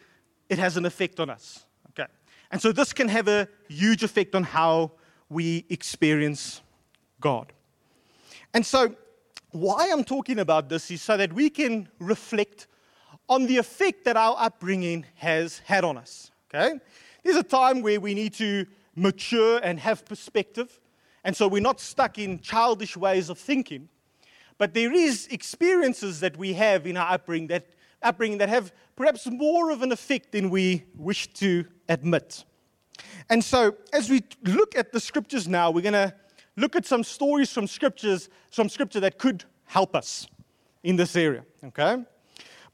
it 0.49 0.59
has 0.59 0.75
an 0.75 0.85
effect 0.85 1.21
on 1.21 1.29
us. 1.29 1.65
Okay. 1.89 2.09
And 2.51 2.61
so 2.61 2.73
this 2.73 2.91
can 2.91 3.07
have 3.07 3.29
a 3.29 3.47
huge 3.69 4.03
effect 4.03 4.35
on 4.35 4.43
how 4.43 4.91
we 5.29 5.65
experience 5.69 6.61
God. 7.23 7.53
And 8.53 8.65
so 8.65 8.95
why 9.51 9.89
I'm 9.91 10.03
talking 10.03 10.39
about 10.39 10.67
this 10.67 10.91
is 10.91 11.01
so 11.01 11.15
that 11.15 11.31
we 11.31 11.49
can 11.49 11.87
reflect 11.99 12.67
on 13.29 13.45
the 13.45 13.57
effect 13.57 14.03
that 14.03 14.17
our 14.17 14.35
upbringing 14.37 15.05
has 15.15 15.59
had 15.59 15.85
on 15.85 15.97
us. 15.97 16.31
Okay? 16.53 16.79
There's 17.23 17.37
a 17.37 17.43
time 17.43 17.81
where 17.81 17.99
we 17.99 18.13
need 18.13 18.33
to 18.33 18.65
mature 18.95 19.59
and 19.63 19.79
have 19.79 20.05
perspective, 20.05 20.79
and 21.23 21.35
so 21.35 21.47
we're 21.47 21.61
not 21.61 21.79
stuck 21.79 22.19
in 22.19 22.39
childish 22.41 22.97
ways 22.97 23.29
of 23.29 23.39
thinking. 23.39 23.87
But 24.57 24.73
there 24.73 24.91
is 24.93 25.27
experiences 25.27 26.19
that 26.19 26.35
we 26.37 26.53
have 26.53 26.85
in 26.85 26.97
our 26.97 27.13
upbringing 27.13 27.47
that, 27.47 27.67
upbringing 28.01 28.39
that 28.39 28.49
have 28.49 28.73
perhaps 28.97 29.25
more 29.27 29.71
of 29.71 29.81
an 29.81 29.93
effect 29.93 30.33
than 30.33 30.49
we 30.49 30.83
wish 30.95 31.27
to 31.35 31.65
admit. 31.87 32.43
And 33.29 33.41
so, 33.43 33.75
as 33.93 34.09
we 34.09 34.21
look 34.43 34.77
at 34.77 34.91
the 34.91 34.99
scriptures 34.99 35.47
now, 35.47 35.71
we're 35.71 35.81
going 35.81 35.93
to 35.93 36.13
look 36.55 36.75
at 36.75 36.85
some 36.85 37.03
stories 37.03 37.51
from 37.51 37.67
scriptures, 37.67 38.29
some 38.49 38.69
scripture 38.69 38.99
that 38.99 39.17
could 39.17 39.43
help 39.65 39.95
us 39.95 40.27
in 40.83 40.95
this 40.95 41.15
area. 41.15 41.43
Okay? 41.63 42.03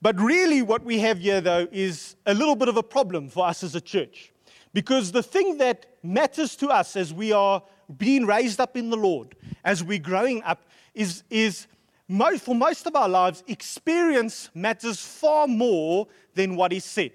But 0.02 0.20
really, 0.20 0.62
what 0.62 0.84
we 0.84 1.00
have 1.00 1.20
here, 1.20 1.42
though, 1.42 1.68
is 1.72 2.16
a 2.26 2.34
little 2.34 2.56
bit 2.56 2.68
of 2.68 2.78
a 2.78 2.84
problem 2.84 3.30
for 3.30 3.46
us 3.46 3.64
as 3.64 3.76
a 3.76 3.82
church. 3.82 4.32
Because 4.74 5.12
the 5.12 5.24
thing 5.24 5.58
that 5.58 5.86
matters 6.04 6.56
to 6.58 6.68
us 6.68 6.96
as 6.96 7.14
we 7.14 7.32
are 7.32 7.62
being 7.98 8.26
raised 8.26 8.60
up 8.60 8.78
in 8.78 8.90
the 8.90 8.98
Lord, 8.98 9.36
as 9.64 9.84
we're 9.84 10.00
growing 10.00 10.44
up, 10.44 10.66
is, 10.94 11.24
is 11.30 11.68
most, 12.08 12.44
for 12.44 12.56
most 12.56 12.86
of 12.86 12.96
our 12.96 13.10
lives, 13.10 13.44
experience 13.48 14.50
matters 14.54 15.00
far 15.00 15.48
more 15.48 16.08
than 16.34 16.56
what 16.56 16.72
is 16.72 16.86
said. 16.86 17.12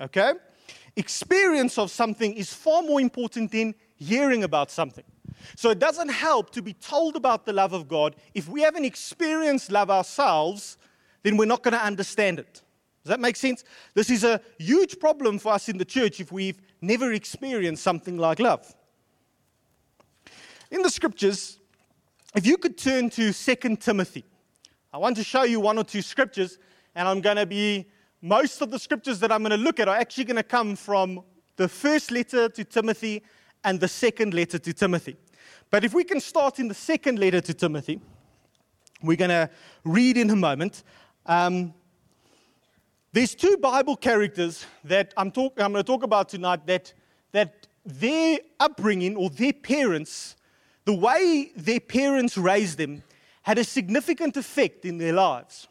Okay? 0.00 0.32
Experience 0.96 1.78
of 1.78 1.90
something 1.90 2.34
is 2.34 2.52
far 2.52 2.82
more 2.82 3.00
important 3.00 3.52
than 3.52 3.74
hearing 3.96 4.42
about 4.42 4.70
something. 4.70 5.04
So 5.56 5.70
it 5.70 5.78
doesn't 5.78 6.08
help 6.08 6.50
to 6.50 6.62
be 6.62 6.72
told 6.72 7.16
about 7.16 7.46
the 7.46 7.52
love 7.52 7.72
of 7.72 7.88
God 7.88 8.16
if 8.34 8.48
we 8.48 8.62
haven't 8.62 8.84
experienced 8.84 9.70
love 9.70 9.90
ourselves, 9.90 10.78
then 11.22 11.36
we're 11.36 11.46
not 11.46 11.62
going 11.62 11.72
to 11.72 11.84
understand 11.84 12.38
it. 12.38 12.62
Does 13.04 13.10
that 13.10 13.20
make 13.20 13.36
sense? 13.36 13.64
This 13.94 14.10
is 14.10 14.24
a 14.24 14.40
huge 14.58 14.98
problem 14.98 15.38
for 15.38 15.52
us 15.52 15.68
in 15.68 15.78
the 15.78 15.84
church 15.84 16.20
if 16.20 16.30
we've 16.30 16.60
never 16.80 17.12
experienced 17.12 17.82
something 17.82 18.18
like 18.18 18.38
love. 18.38 18.74
In 20.70 20.82
the 20.82 20.90
scriptures, 20.90 21.58
if 22.34 22.46
you 22.46 22.58
could 22.58 22.76
turn 22.76 23.08
to 23.10 23.32
2 23.32 23.76
Timothy, 23.76 24.24
I 24.92 24.98
want 24.98 25.16
to 25.16 25.24
show 25.24 25.44
you 25.44 25.60
one 25.60 25.78
or 25.78 25.84
two 25.84 26.02
scriptures, 26.02 26.58
and 26.94 27.08
I'm 27.08 27.20
going 27.20 27.36
to 27.36 27.46
be, 27.46 27.86
most 28.20 28.60
of 28.60 28.70
the 28.70 28.78
scriptures 28.78 29.20
that 29.20 29.32
I'm 29.32 29.42
going 29.42 29.50
to 29.50 29.56
look 29.56 29.80
at 29.80 29.88
are 29.88 29.96
actually 29.96 30.24
going 30.24 30.36
to 30.36 30.42
come 30.42 30.76
from 30.76 31.22
the 31.56 31.68
first 31.68 32.10
letter 32.10 32.48
to 32.48 32.64
Timothy 32.64 33.22
and 33.64 33.80
the 33.80 33.88
second 33.88 34.34
letter 34.34 34.58
to 34.58 34.72
Timothy. 34.72 35.16
But 35.70 35.84
if 35.84 35.92
we 35.92 36.04
can 36.04 36.20
start 36.20 36.58
in 36.58 36.68
the 36.68 36.74
second 36.74 37.18
letter 37.18 37.40
to 37.42 37.52
Timothy, 37.52 38.00
we're 39.02 39.16
going 39.16 39.30
to 39.30 39.50
read 39.84 40.16
in 40.16 40.30
a 40.30 40.36
moment. 40.36 40.82
Um, 41.26 41.74
there's 43.12 43.34
two 43.34 43.58
Bible 43.58 43.96
characters 43.96 44.64
that 44.84 45.12
I'm, 45.16 45.30
talk, 45.30 45.60
I'm 45.60 45.72
going 45.72 45.84
to 45.84 45.86
talk 45.86 46.02
about 46.02 46.30
tonight 46.30 46.66
that, 46.66 46.94
that 47.32 47.66
their 47.84 48.38
upbringing 48.58 49.16
or 49.16 49.28
their 49.28 49.52
parents, 49.52 50.36
the 50.86 50.94
way 50.94 51.52
their 51.54 51.80
parents 51.80 52.38
raised 52.38 52.78
them, 52.78 53.02
had 53.42 53.58
a 53.58 53.64
significant 53.64 54.36
effect 54.36 54.84
in 54.86 54.96
their 54.98 55.12
lives. 55.12 55.68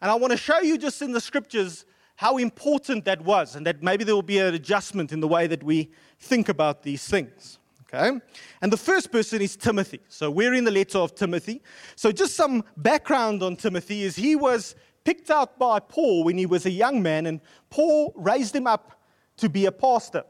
And 0.00 0.10
I 0.10 0.14
want 0.14 0.30
to 0.30 0.36
show 0.36 0.60
you 0.60 0.78
just 0.78 1.02
in 1.02 1.12
the 1.12 1.20
scriptures 1.20 1.84
how 2.16 2.36
important 2.36 3.04
that 3.06 3.20
was, 3.22 3.56
and 3.56 3.66
that 3.66 3.82
maybe 3.82 4.04
there 4.04 4.14
will 4.14 4.22
be 4.22 4.38
an 4.38 4.54
adjustment 4.54 5.10
in 5.10 5.18
the 5.18 5.26
way 5.26 5.48
that 5.48 5.64
we 5.64 5.90
think 6.20 6.48
about 6.48 6.84
these 6.84 7.06
things. 7.08 7.58
Okay? 7.86 8.18
And 8.60 8.72
the 8.72 8.76
first 8.76 9.12
person 9.12 9.42
is 9.42 9.56
Timothy. 9.56 10.00
So 10.08 10.30
we're 10.30 10.54
in 10.54 10.64
the 10.64 10.70
letter 10.70 10.98
of 10.98 11.14
Timothy. 11.14 11.62
So 11.96 12.10
just 12.12 12.34
some 12.34 12.64
background 12.76 13.42
on 13.42 13.56
Timothy 13.56 14.02
is 14.02 14.16
he 14.16 14.36
was 14.36 14.74
picked 15.04 15.30
out 15.30 15.58
by 15.58 15.78
Paul 15.80 16.24
when 16.24 16.38
he 16.38 16.46
was 16.46 16.66
a 16.66 16.70
young 16.70 17.02
man, 17.02 17.26
and 17.26 17.40
Paul 17.70 18.12
raised 18.16 18.56
him 18.56 18.66
up 18.66 19.00
to 19.36 19.48
be 19.48 19.66
a 19.66 19.72
pastor. 19.72 20.24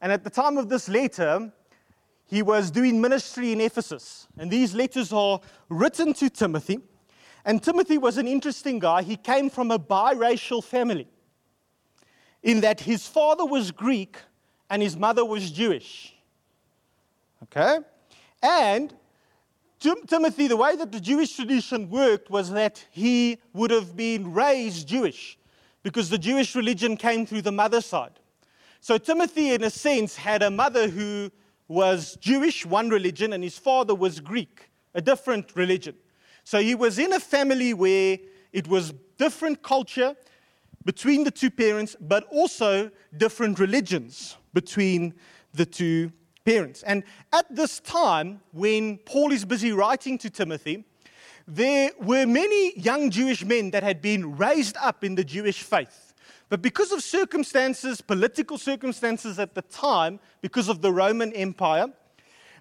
And 0.00 0.10
at 0.10 0.24
the 0.24 0.30
time 0.30 0.58
of 0.58 0.68
this 0.68 0.88
letter, 0.88 1.52
he 2.26 2.42
was 2.42 2.70
doing 2.70 3.00
ministry 3.00 3.52
in 3.52 3.60
Ephesus. 3.60 4.26
And 4.38 4.50
these 4.50 4.74
letters 4.74 5.12
are 5.12 5.40
written 5.68 6.12
to 6.14 6.30
Timothy. 6.30 6.80
And 7.44 7.62
Timothy 7.62 7.98
was 7.98 8.18
an 8.18 8.26
interesting 8.28 8.78
guy. 8.78 9.02
He 9.02 9.16
came 9.16 9.48
from 9.48 9.70
a 9.70 9.78
biracial 9.78 10.62
family, 10.62 11.08
in 12.42 12.60
that 12.60 12.80
his 12.80 13.06
father 13.06 13.44
was 13.44 13.70
Greek 13.70 14.16
and 14.68 14.82
his 14.82 14.96
mother 14.96 15.24
was 15.24 15.50
Jewish. 15.50 16.14
Okay? 17.44 17.78
And 18.42 18.94
Timothy, 19.78 20.46
the 20.46 20.56
way 20.56 20.76
that 20.76 20.92
the 20.92 21.00
Jewish 21.00 21.34
tradition 21.34 21.88
worked 21.88 22.30
was 22.30 22.50
that 22.50 22.84
he 22.90 23.38
would 23.52 23.70
have 23.70 23.96
been 23.96 24.32
raised 24.32 24.88
Jewish 24.88 25.38
because 25.82 26.10
the 26.10 26.18
Jewish 26.18 26.54
religion 26.54 26.96
came 26.96 27.24
through 27.24 27.42
the 27.42 27.52
mother 27.52 27.80
side. 27.80 28.12
So 28.80 28.98
Timothy, 28.98 29.52
in 29.52 29.64
a 29.64 29.70
sense, 29.70 30.16
had 30.16 30.42
a 30.42 30.50
mother 30.50 30.88
who 30.88 31.30
was 31.68 32.16
Jewish, 32.16 32.66
one 32.66 32.90
religion, 32.90 33.32
and 33.32 33.42
his 33.42 33.56
father 33.56 33.94
was 33.94 34.20
Greek, 34.20 34.70
a 34.94 35.00
different 35.00 35.54
religion. 35.54 35.94
So 36.44 36.60
he 36.60 36.74
was 36.74 36.98
in 36.98 37.12
a 37.12 37.20
family 37.20 37.74
where 37.74 38.18
it 38.52 38.66
was 38.66 38.92
different 39.16 39.62
culture, 39.62 40.16
between 40.84 41.24
the 41.24 41.30
two 41.30 41.50
parents, 41.50 41.94
but 42.00 42.24
also 42.30 42.90
different 43.16 43.58
religions 43.58 44.36
between 44.54 45.14
the 45.52 45.66
two 45.66 46.12
parents. 46.44 46.82
And 46.82 47.04
at 47.32 47.54
this 47.54 47.80
time, 47.80 48.40
when 48.52 48.98
Paul 48.98 49.32
is 49.32 49.44
busy 49.44 49.72
writing 49.72 50.18
to 50.18 50.30
Timothy, 50.30 50.84
there 51.46 51.90
were 52.00 52.26
many 52.26 52.78
young 52.78 53.10
Jewish 53.10 53.44
men 53.44 53.70
that 53.72 53.82
had 53.82 54.00
been 54.00 54.36
raised 54.36 54.76
up 54.76 55.04
in 55.04 55.14
the 55.14 55.24
Jewish 55.24 55.62
faith. 55.62 56.14
But 56.48 56.62
because 56.62 56.92
of 56.92 57.02
circumstances, 57.02 58.00
political 58.00 58.58
circumstances 58.58 59.38
at 59.38 59.54
the 59.54 59.62
time, 59.62 60.18
because 60.40 60.68
of 60.68 60.82
the 60.82 60.92
Roman 60.92 61.32
Empire, 61.32 61.86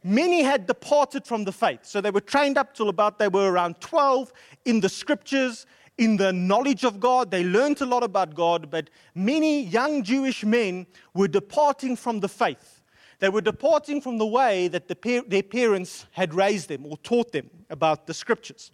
many 0.03 0.43
had 0.43 0.67
departed 0.67 1.25
from 1.25 1.43
the 1.43 1.51
faith. 1.51 1.81
So 1.83 1.99
they 2.01 2.11
were 2.11 2.21
trained 2.21 2.57
up 2.57 2.73
till 2.73 2.89
about 2.89 3.19
they 3.19 3.27
were 3.27 3.51
around 3.51 3.81
12 3.81 4.31
in 4.65 4.79
the 4.79 4.89
scriptures, 4.89 5.65
in 5.97 6.17
the 6.17 6.31
knowledge 6.31 6.83
of 6.83 6.99
God. 6.99 7.31
They 7.31 7.43
learned 7.43 7.81
a 7.81 7.85
lot 7.85 8.03
about 8.03 8.33
God, 8.33 8.69
but 8.71 8.89
many 9.15 9.63
young 9.63 10.03
Jewish 10.03 10.43
men 10.43 10.87
were 11.13 11.27
departing 11.27 11.95
from 11.95 12.19
the 12.19 12.29
faith. 12.29 12.78
They 13.19 13.29
were 13.29 13.41
departing 13.41 14.01
from 14.01 14.17
the 14.17 14.25
way 14.25 14.69
that 14.69 14.87
the, 14.87 15.23
their 15.27 15.43
parents 15.43 16.05
had 16.11 16.33
raised 16.33 16.69
them 16.69 16.85
or 16.85 16.97
taught 16.97 17.31
them 17.31 17.49
about 17.69 18.07
the 18.07 18.13
scriptures. 18.13 18.71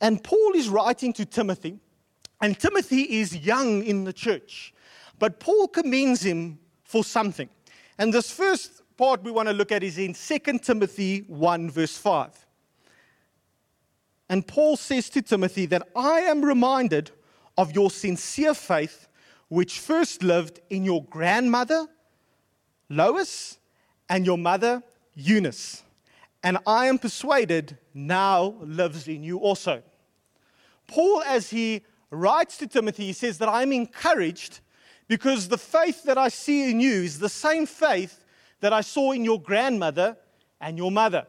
And 0.00 0.22
Paul 0.22 0.54
is 0.54 0.68
writing 0.68 1.12
to 1.14 1.24
Timothy, 1.24 1.78
and 2.40 2.58
Timothy 2.58 3.18
is 3.18 3.36
young 3.36 3.82
in 3.82 4.04
the 4.04 4.12
church, 4.12 4.72
but 5.18 5.40
Paul 5.40 5.66
commends 5.66 6.22
him 6.22 6.60
for 6.84 7.02
something. 7.02 7.48
And 7.98 8.14
this 8.14 8.30
first 8.30 8.82
part 8.96 9.24
we 9.24 9.32
want 9.32 9.48
to 9.48 9.54
look 9.54 9.72
at 9.72 9.82
is 9.82 9.98
in 9.98 10.14
2 10.14 10.58
Timothy 10.58 11.24
1, 11.26 11.70
verse 11.70 11.98
5. 11.98 12.46
And 14.28 14.46
Paul 14.46 14.76
says 14.76 15.10
to 15.10 15.22
Timothy 15.22 15.66
that 15.66 15.88
I 15.96 16.20
am 16.20 16.44
reminded 16.44 17.10
of 17.56 17.74
your 17.74 17.90
sincere 17.90 18.54
faith, 18.54 19.08
which 19.48 19.80
first 19.80 20.22
lived 20.22 20.60
in 20.70 20.84
your 20.84 21.02
grandmother, 21.04 21.86
Lois, 22.88 23.58
and 24.08 24.24
your 24.24 24.38
mother, 24.38 24.82
Eunice. 25.14 25.82
And 26.42 26.58
I 26.66 26.86
am 26.86 26.98
persuaded 26.98 27.76
now 27.92 28.54
lives 28.60 29.08
in 29.08 29.22
you 29.22 29.38
also. 29.38 29.82
Paul, 30.86 31.22
as 31.26 31.50
he 31.50 31.82
writes 32.10 32.56
to 32.58 32.66
Timothy, 32.66 33.06
he 33.06 33.12
says 33.12 33.38
that 33.38 33.48
I'm 33.48 33.72
encouraged 33.72 34.60
because 35.08 35.48
the 35.48 35.58
faith 35.58 36.04
that 36.04 36.16
I 36.16 36.28
see 36.28 36.70
in 36.70 36.80
you 36.80 37.02
is 37.02 37.18
the 37.18 37.28
same 37.28 37.66
faith 37.66 38.24
that 38.60 38.72
I 38.72 38.80
saw 38.80 39.12
in 39.12 39.24
your 39.24 39.40
grandmother 39.40 40.16
and 40.60 40.78
your 40.78 40.90
mother. 40.90 41.26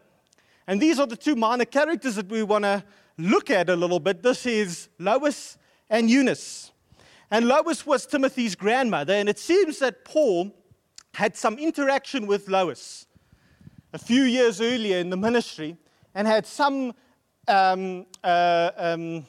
And 0.67 0.81
these 0.81 0.99
are 0.99 1.07
the 1.07 1.17
two 1.17 1.35
minor 1.35 1.65
characters 1.65 2.15
that 2.15 2.29
we 2.29 2.43
want 2.43 2.63
to 2.63 2.83
look 3.17 3.49
at 3.49 3.69
a 3.69 3.75
little 3.75 3.99
bit. 3.99 4.21
This 4.21 4.45
is 4.45 4.89
Lois 4.99 5.57
and 5.89 6.09
Eunice. 6.09 6.71
And 7.31 7.47
Lois 7.47 7.85
was 7.85 8.05
Timothy's 8.05 8.55
grandmother, 8.55 9.13
and 9.13 9.29
it 9.29 9.37
seems 9.37 9.79
that 9.79 10.05
Paul 10.05 10.51
had 11.13 11.35
some 11.35 11.57
interaction 11.57 12.27
with 12.27 12.47
Lois 12.47 13.05
a 13.93 13.97
few 13.97 14.23
years 14.23 14.61
earlier 14.61 14.97
in 14.97 15.09
the 15.09 15.17
ministry 15.17 15.77
and 16.13 16.27
had 16.27 16.45
some, 16.45 16.93
um, 17.47 18.05
uh, 18.23 18.71
um, 18.77 19.25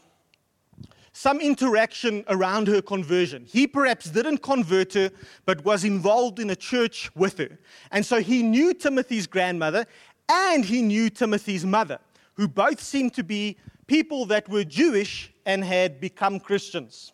some 1.12 1.40
interaction 1.40 2.24
around 2.28 2.68
her 2.68 2.82
conversion. 2.82 3.44
He 3.46 3.66
perhaps 3.66 4.10
didn't 4.10 4.38
convert 4.38 4.94
her, 4.94 5.10
but 5.46 5.64
was 5.64 5.84
involved 5.84 6.38
in 6.38 6.50
a 6.50 6.56
church 6.56 7.10
with 7.14 7.38
her. 7.38 7.58
And 7.90 8.04
so 8.04 8.20
he 8.20 8.42
knew 8.42 8.74
Timothy's 8.74 9.26
grandmother, 9.26 9.86
and 10.28 10.64
he 10.64 10.82
knew 10.82 11.10
Timothy's 11.10 11.64
mother, 11.64 11.98
who 12.34 12.46
both 12.46 12.80
seemed 12.80 13.14
to 13.14 13.24
be 13.24 13.56
people 13.86 14.26
that 14.26 14.48
were 14.48 14.64
Jewish 14.64 15.32
and 15.46 15.64
had 15.64 16.00
become 16.00 16.38
Christians. 16.38 17.12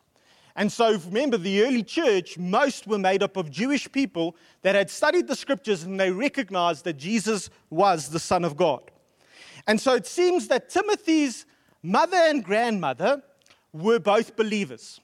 And 0.56 0.72
so, 0.72 0.98
remember, 1.06 1.36
the 1.36 1.62
early 1.62 1.82
church, 1.82 2.38
most 2.38 2.86
were 2.86 2.98
made 2.98 3.22
up 3.22 3.36
of 3.36 3.50
Jewish 3.50 3.90
people 3.92 4.34
that 4.62 4.74
had 4.74 4.90
studied 4.90 5.28
the 5.28 5.36
scriptures 5.36 5.84
and 5.84 6.00
they 6.00 6.10
recognized 6.10 6.84
that 6.84 6.96
Jesus 6.96 7.50
was 7.70 8.08
the 8.08 8.18
Son 8.18 8.44
of 8.44 8.56
God. 8.56 8.90
And 9.66 9.80
so 9.80 9.94
it 9.94 10.06
seems 10.06 10.48
that 10.48 10.70
Timothy's 10.70 11.44
mother 11.82 12.16
and 12.16 12.42
grandmother 12.42 13.22
were 13.72 13.98
both 13.98 14.34
believers. 14.34 15.00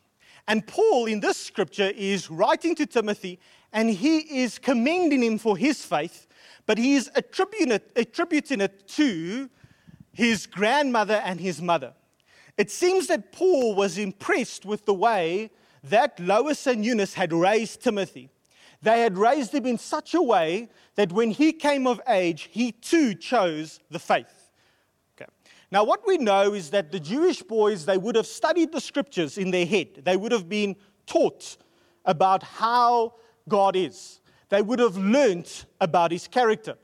And 0.48 0.66
Paul, 0.66 1.06
in 1.06 1.20
this 1.20 1.36
scripture, 1.36 1.92
is 1.94 2.30
writing 2.30 2.74
to 2.76 2.86
Timothy 2.86 3.38
and 3.72 3.90
he 3.90 4.18
is 4.42 4.58
commending 4.58 5.22
him 5.22 5.38
for 5.38 5.56
his 5.56 5.84
faith 5.84 6.26
but 6.66 6.78
he 6.78 6.94
is 6.94 7.10
attributing 7.14 7.72
it, 7.72 7.90
attributing 7.96 8.60
it 8.60 8.86
to 8.88 9.50
his 10.12 10.46
grandmother 10.46 11.20
and 11.24 11.40
his 11.40 11.60
mother. 11.60 11.94
It 12.56 12.70
seems 12.70 13.06
that 13.06 13.32
Paul 13.32 13.74
was 13.74 13.98
impressed 13.98 14.64
with 14.64 14.84
the 14.84 14.94
way 14.94 15.50
that 15.84 16.18
Lois 16.20 16.66
and 16.66 16.84
Eunice 16.84 17.14
had 17.14 17.32
raised 17.32 17.82
Timothy. 17.82 18.28
They 18.82 19.00
had 19.00 19.16
raised 19.16 19.54
him 19.54 19.66
in 19.66 19.78
such 19.78 20.14
a 20.14 20.22
way 20.22 20.68
that 20.96 21.12
when 21.12 21.30
he 21.30 21.52
came 21.52 21.86
of 21.86 22.00
age, 22.08 22.48
he 22.50 22.72
too 22.72 23.14
chose 23.14 23.80
the 23.90 23.98
faith. 23.98 24.50
Now, 25.70 25.84
what 25.84 26.06
we 26.06 26.18
know 26.18 26.52
is 26.52 26.68
that 26.70 26.92
the 26.92 27.00
Jewish 27.00 27.42
boys, 27.42 27.86
they 27.86 27.96
would 27.96 28.14
have 28.14 28.26
studied 28.26 28.72
the 28.72 28.80
scriptures 28.80 29.38
in 29.38 29.50
their 29.50 29.64
head. 29.64 30.02
They 30.04 30.18
would 30.18 30.30
have 30.30 30.46
been 30.46 30.76
taught 31.06 31.56
about 32.04 32.42
how 32.42 33.14
God 33.48 33.74
is 33.74 34.20
they 34.52 34.60
would 34.60 34.80
have 34.80 34.98
learnt 34.98 35.64
about 35.80 36.12
his 36.12 36.28
character. 36.28 36.76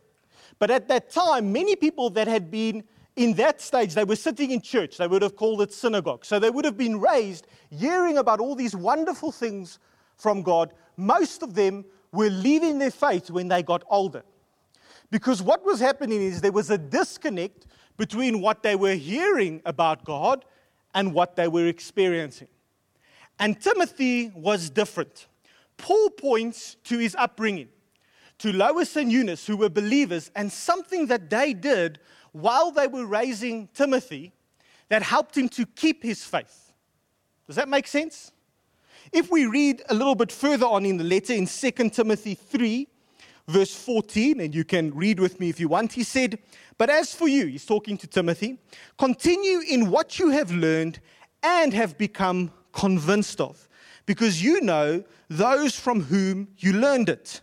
But 0.59 0.71
at 0.71 0.89
that 0.89 1.11
time, 1.11 1.53
many 1.53 1.77
people 1.77 2.09
that 2.11 2.27
had 2.27 2.51
been 2.51 2.83
in 3.19 3.35
that 3.35 3.61
stage, 3.61 3.95
they 3.95 4.05
were 4.05 4.17
sitting 4.17 4.53
in 4.53 4.61
church. 4.61 4.97
They 4.97 5.09
would 5.09 5.23
have 5.23 5.35
called 5.35 5.61
it 5.61 5.73
synagogue. 5.73 6.25
So 6.25 6.39
they 6.39 6.51
would 6.51 6.65
have 6.65 6.77
been 6.77 7.01
raised 7.01 7.49
hearing 7.69 8.17
about 8.17 8.39
all 8.39 8.55
these 8.55 8.77
wonderful 8.77 9.33
things 9.33 9.81
from 10.17 10.43
God. 10.43 10.73
Most 10.97 11.43
of 11.43 11.55
them 11.55 11.85
were 12.13 12.31
leaving 12.31 12.79
their 12.79 12.93
faith 12.93 13.29
when 13.29 13.49
they 13.49 13.63
got 13.63 13.83
older. 13.91 14.23
Because 15.11 15.43
what 15.43 15.65
was 15.65 15.81
happening 15.81 16.23
is 16.23 16.41
there 16.41 16.53
was 16.53 16.71
a 16.71 16.79
disconnect 16.79 17.67
between 17.97 18.41
what 18.41 18.63
they 18.63 18.77
were 18.77 18.95
hearing 18.95 19.61
about 19.67 20.05
God 20.05 20.45
and 20.95 21.13
what 21.13 21.35
they 21.35 21.49
were 21.49 21.67
experiencing. 21.67 22.49
And 23.41 23.61
Timothy 23.61 24.31
was 24.35 24.71
different. 24.71 25.27
Paul 25.77 26.11
points 26.11 26.77
to 26.85 26.99
his 26.99 27.17
upbringing, 27.17 27.69
to 28.39 28.53
Lois 28.53 28.95
and 28.97 29.11
Eunice, 29.11 29.47
who 29.47 29.57
were 29.57 29.69
believers, 29.69 30.31
and 30.37 30.53
something 30.53 31.07
that 31.07 31.31
they 31.31 31.53
did 31.53 31.99
while 32.33 32.71
they 32.71 32.87
were 32.87 33.07
raising 33.07 33.69
Timothy 33.69 34.33
that 34.89 35.03
helped 35.03 35.37
him 35.37 35.49
to 35.51 35.67
keep 35.67 36.03
his 36.03 36.25
faith. 36.25 36.73
Does 37.47 37.57
that 37.57 37.69
make 37.69 37.87
sense? 37.87 38.33
If 39.13 39.31
we 39.31 39.47
read 39.47 39.83
a 39.89 39.95
little 39.95 40.15
bit 40.15 40.31
further 40.31 40.67
on 40.67 40.85
in 40.85 40.97
the 40.97 41.05
letter 41.05 41.33
in 41.33 41.47
2 41.47 41.71
Timothy 41.91 42.35
3, 42.35 42.87
verse 43.47 43.75
14, 43.75 44.41
and 44.41 44.55
you 44.55 44.65
can 44.65 44.95
read 44.95 45.19
with 45.19 45.41
me 45.41 45.49
if 45.49 45.59
you 45.59 45.69
want, 45.69 45.93
he 45.93 46.03
said, 46.03 46.39
But 46.77 46.91
as 46.91 47.15
for 47.15 47.27
you, 47.27 47.47
he's 47.47 47.65
talking 47.65 47.97
to 47.99 48.07
Timothy, 48.07 48.59
continue 48.99 49.61
in 49.61 49.91
what 49.91 50.19
you 50.19 50.31
have 50.31 50.53
learned 50.53 51.01
and 51.43 51.73
have 51.73 51.97
become 51.97 52.53
convinced 52.73 53.41
of 53.41 53.69
because 54.09 54.43
you 54.43 54.63
know 54.63 55.05
those 55.29 55.79
from 55.79 56.03
whom 56.03 56.49
you 56.57 56.73
learned 56.73 57.11
it, 57.11 57.43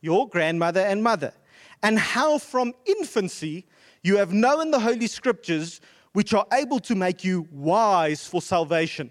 your 0.00 0.26
grandmother 0.26 0.80
and 0.80 1.02
mother, 1.02 1.34
and 1.82 1.98
how 1.98 2.38
from 2.38 2.72
infancy 2.86 3.66
you 4.02 4.16
have 4.16 4.32
known 4.32 4.70
the 4.70 4.80
Holy 4.80 5.06
Scriptures, 5.06 5.80
which 6.12 6.34
are 6.34 6.46
able 6.52 6.80
to 6.80 6.94
make 6.94 7.24
you 7.24 7.46
wise 7.50 8.26
for 8.26 8.40
salvation. 8.40 9.10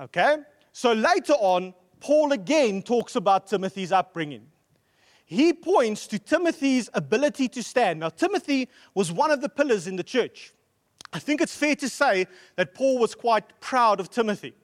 Okay? 0.00 0.38
So 0.72 0.92
later 0.92 1.34
on, 1.34 1.74
Paul 2.00 2.32
again 2.32 2.82
talks 2.82 3.16
about 3.16 3.46
Timothy's 3.46 3.92
upbringing. 3.92 4.46
He 5.24 5.52
points 5.52 6.06
to 6.08 6.18
Timothy's 6.18 6.88
ability 6.94 7.48
to 7.48 7.62
stand. 7.62 8.00
Now, 8.00 8.10
Timothy 8.10 8.68
was 8.94 9.10
one 9.10 9.30
of 9.30 9.40
the 9.40 9.48
pillars 9.48 9.86
in 9.88 9.96
the 9.96 10.04
church. 10.04 10.52
I 11.12 11.18
think 11.18 11.40
it's 11.40 11.56
fair 11.56 11.74
to 11.76 11.88
say 11.88 12.26
that 12.56 12.74
Paul 12.74 12.98
was 12.98 13.14
quite 13.14 13.60
proud 13.60 13.98
of 13.98 14.10
Timothy. 14.10 14.54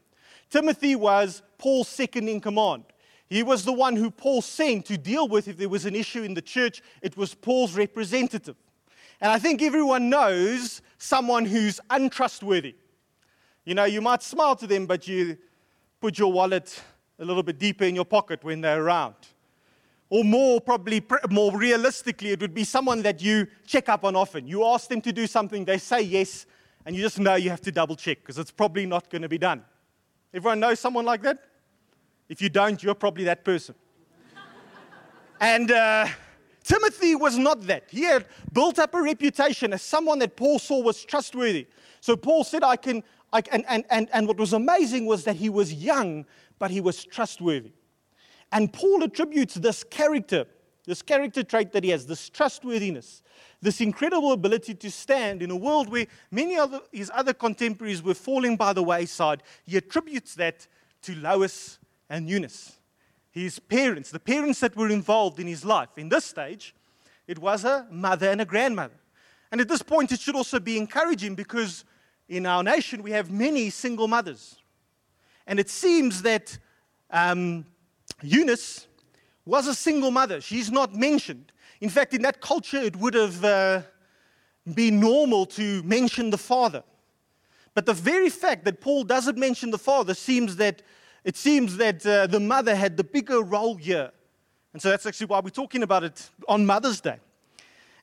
Timothy 0.51 0.95
was 0.95 1.43
Paul's 1.59 1.89
second 1.89 2.29
in 2.29 2.41
command. 2.41 2.85
He 3.27 3.43
was 3.43 3.65
the 3.65 3.73
one 3.73 3.97
who 3.97 4.11
Paul 4.11 4.43
sent 4.43 4.87
to 4.87 4.99
deal 4.99 5.27
with 5.27 5.49
if 5.49 5.57
there 5.57 5.69
was 5.69 5.87
an 5.87 5.97
issue 5.97 6.23
in 6.23 6.35
the 6.35 6.43
church. 6.43 6.83
It 7.01 7.17
was 7.17 7.35
Paul's 7.35 7.75
representative. 7.75 8.57
And 9.23 9.31
I 9.31 9.39
think 9.39 9.63
everyone 9.63 10.11
knows 10.11 10.83
someone 10.99 11.45
who's 11.45 11.79
untrustworthy. 11.89 12.75
You 13.65 13.77
know, 13.77 13.85
you 13.85 14.01
might 14.01 14.21
smile 14.21 14.57
to 14.57 14.67
them, 14.67 14.85
but 14.85 15.07
you 15.07 15.39
put 16.01 16.19
your 16.19 16.33
wallet 16.33 16.83
a 17.21 17.25
little 17.25 17.45
bit 17.45 17.57
deeper 17.57 17.85
in 17.85 17.95
your 17.95 18.05
pocket 18.05 18.43
when 18.43 18.61
they're 18.61 18.83
around. 18.83 19.15
Or 20.11 20.25
more, 20.25 20.61
probably 20.61 21.01
more 21.31 21.57
realistically, 21.57 22.31
it 22.31 22.41
would 22.41 22.53
be 22.53 22.65
someone 22.65 23.01
that 23.03 23.23
you 23.23 23.47
check 23.65 23.89
up 23.89 24.05
on 24.05 24.17
often. 24.17 24.49
You 24.49 24.65
ask 24.65 24.89
them 24.89 25.01
to 25.03 25.13
do 25.13 25.29
something, 25.29 25.65
they 25.65 25.79
say 25.79 26.03
yes, 26.03 26.45
and 26.85 26.97
you 26.97 27.03
just 27.03 27.21
know 27.21 27.37
you 27.37 27.49
have 27.51 27.61
to 27.61 27.71
double 27.71 27.95
check 27.95 28.19
because 28.19 28.39
it's 28.39 28.51
probably 28.51 28.87
not 28.87 29.09
going 29.09 29.23
to 29.23 29.29
be 29.29 29.39
done. 29.39 29.63
Everyone 30.35 30.59
knows 30.59 30.81
someone 30.81 31.05
like 31.05 31.23
that? 31.23 31.39
If 32.29 32.43
you 32.43 32.49
don't, 32.49 32.83
you're 32.83 32.97
probably 32.97 33.23
that 33.25 33.45
person. 33.45 33.77
and 35.41 35.71
uh, 35.71 36.09
Timothy 36.63 37.15
was 37.15 37.37
not 37.37 37.63
that. 37.63 37.85
He 37.91 38.03
had 38.03 38.27
built 38.53 38.79
up 38.79 38.95
a 38.95 39.03
reputation 39.03 39.73
as 39.73 39.83
someone 39.83 40.19
that 40.21 40.37
Paul 40.37 40.59
saw 40.59 40.81
was 40.81 41.05
trustworthy. 41.05 41.67
So 42.01 42.17
Paul 42.17 42.45
said, 42.45 42.63
I 42.63 42.77
can, 42.77 43.03
I, 43.33 43.43
and, 43.51 43.65
and, 43.69 43.85
and, 43.91 44.09
and 44.13 44.29
what 44.29 44.39
was 44.39 44.53
amazing 44.53 45.07
was 45.07 45.25
that 45.25 45.37
he 45.37 45.49
was 45.49 45.73
young, 45.73 46.27
but 46.59 46.71
he 46.71 46.81
was 46.81 47.05
trustworthy. 47.05 47.73
And 48.53 48.73
Paul 48.73 49.03
attributes 49.03 49.55
this 49.55 49.83
character, 49.83 50.47
this 50.85 51.03
character 51.03 51.43
trait 51.43 51.73
that 51.73 51.85
he 51.85 51.91
has, 51.91 52.07
this 52.07 52.29
trustworthiness, 52.29 53.23
this 53.63 53.81
incredible 53.81 54.33
ability 54.33 54.75
to 54.75 54.91
stand 54.91 55.43
in 55.43 55.51
a 55.51 55.57
world 55.57 55.89
where 55.89 56.07
many 56.31 56.59
of 56.59 56.81
his 56.93 57.11
other 57.15 57.33
contemporaries 57.33 58.03
were 58.03 58.15
falling 58.15 58.57
by 58.57 58.73
the 58.73 58.83
wayside. 58.83 59.43
He 59.65 59.77
attributes 59.77 60.35
that 60.35 60.67
to 61.03 61.15
Lois 61.15 61.79
and 62.11 62.29
Eunice, 62.29 62.79
his 63.33 63.59
parents, 63.59 64.11
the 64.11 64.21
parents 64.21 64.61
that 64.61 64.77
were 64.77 64.91
involved 64.91 65.41
in 65.41 65.47
his 65.47 65.65
life. 65.65 65.89
In 65.97 66.11
this 66.11 66.27
stage, 66.27 66.75
it 67.27 67.39
was 67.39 67.65
a 67.65 67.87
mother 67.91 68.29
and 68.31 68.41
a 68.43 68.45
grandmother. 68.45 68.95
And 69.51 69.61
at 69.61 69.69
this 69.69 69.83
point, 69.83 70.13
it 70.13 70.21
should 70.21 70.37
also 70.37 70.61
be 70.61 70.77
encouraging 70.77 71.35
because 71.35 71.85
in 72.29 72.47
our 72.47 72.63
nation 72.63 73.03
we 73.03 73.11
have 73.13 73.31
many 73.31 73.71
single 73.71 74.07
mothers. 74.07 74.57
And 75.47 75.59
it 75.59 75.71
seems 75.71 76.23
that 76.23 76.57
um, 77.11 77.65
Eunice 78.23 78.87
was 79.47 79.67
a 79.67 79.75
single 79.75 80.11
mother. 80.11 80.41
She's 80.41 80.71
not 80.71 80.95
mentioned. 80.95 81.53
In 81.81 81.89
fact, 81.89 82.15
in 82.15 82.23
that 82.23 82.41
culture, 82.41 82.79
it 82.79 82.97
would 82.97 83.15
have 83.15 83.45
uh, 83.45 83.83
been 84.75 85.01
normal 85.01 85.47
to 85.47 85.83
mention 85.83 86.31
the 86.31 86.39
father. 86.39 86.85
But 87.75 87.87
the 87.87 87.95
very 87.95 88.29
fact 88.29 88.65
that 88.67 88.81
Paul 88.81 89.05
doesn't 89.05 89.39
mention 89.39 89.71
the 89.71 89.79
father 89.79 90.15
seems 90.15 90.57
that 90.57 90.83
it 91.25 91.37
seems 91.37 91.77
that 91.77 92.05
uh, 92.05 92.27
the 92.27 92.41
mother 92.41 92.75
had 92.75 92.97
the 92.97 93.05
bigger 93.05 93.43
role 93.43 93.77
here. 93.77 94.11
And 94.73 94.81
so 94.81 94.91
that's 94.91 95.07
actually 95.07 95.27
why 95.27 95.41
we're 95.41 95.51
talking 95.51 95.83
about 95.83 96.05
it 96.05 96.31
on 96.49 96.67
Mother's 96.67 97.01
Day. 97.01 97.19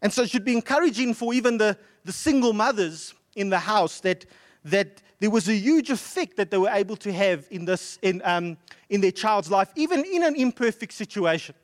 And 0.02 0.14
so 0.14 0.22
it 0.22 0.30
should 0.30 0.46
be 0.46 0.54
encouraging 0.54 1.14
for 1.14 1.34
even 1.34 1.58
the, 1.58 1.78
the 2.06 2.14
single 2.14 2.54
mothers 2.54 3.14
in 3.36 3.50
the 3.50 3.60
house 3.60 4.00
that, 4.02 4.26
that 4.66 5.02
there 5.20 5.30
was 5.30 5.50
a 5.50 5.56
huge 5.56 5.90
effect 5.90 6.38
that 6.38 6.52
they 6.52 6.58
were 6.58 6.70
able 6.70 6.96
to 6.98 7.12
have 7.12 7.46
in, 7.52 7.66
this, 7.66 8.00
in, 8.02 8.22
um, 8.24 8.58
in 8.90 9.02
their 9.02 9.12
child's 9.12 9.52
life, 9.52 9.72
even 9.76 10.06
in 10.06 10.24
an 10.24 10.36
imperfect 10.36 10.94
situation. 10.94 11.56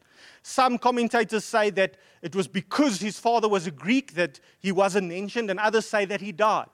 Some 0.41 0.77
commentators 0.77 1.45
say 1.45 1.69
that 1.71 1.95
it 2.21 2.35
was 2.35 2.47
because 2.47 2.99
his 2.99 3.17
father 3.19 3.47
was 3.47 3.67
a 3.67 3.71
Greek 3.71 4.13
that 4.15 4.39
he 4.59 4.71
wasn't 4.71 5.07
mentioned, 5.07 5.49
and 5.49 5.59
others 5.59 5.87
say 5.87 6.05
that 6.05 6.21
he 6.21 6.31
died. 6.31 6.67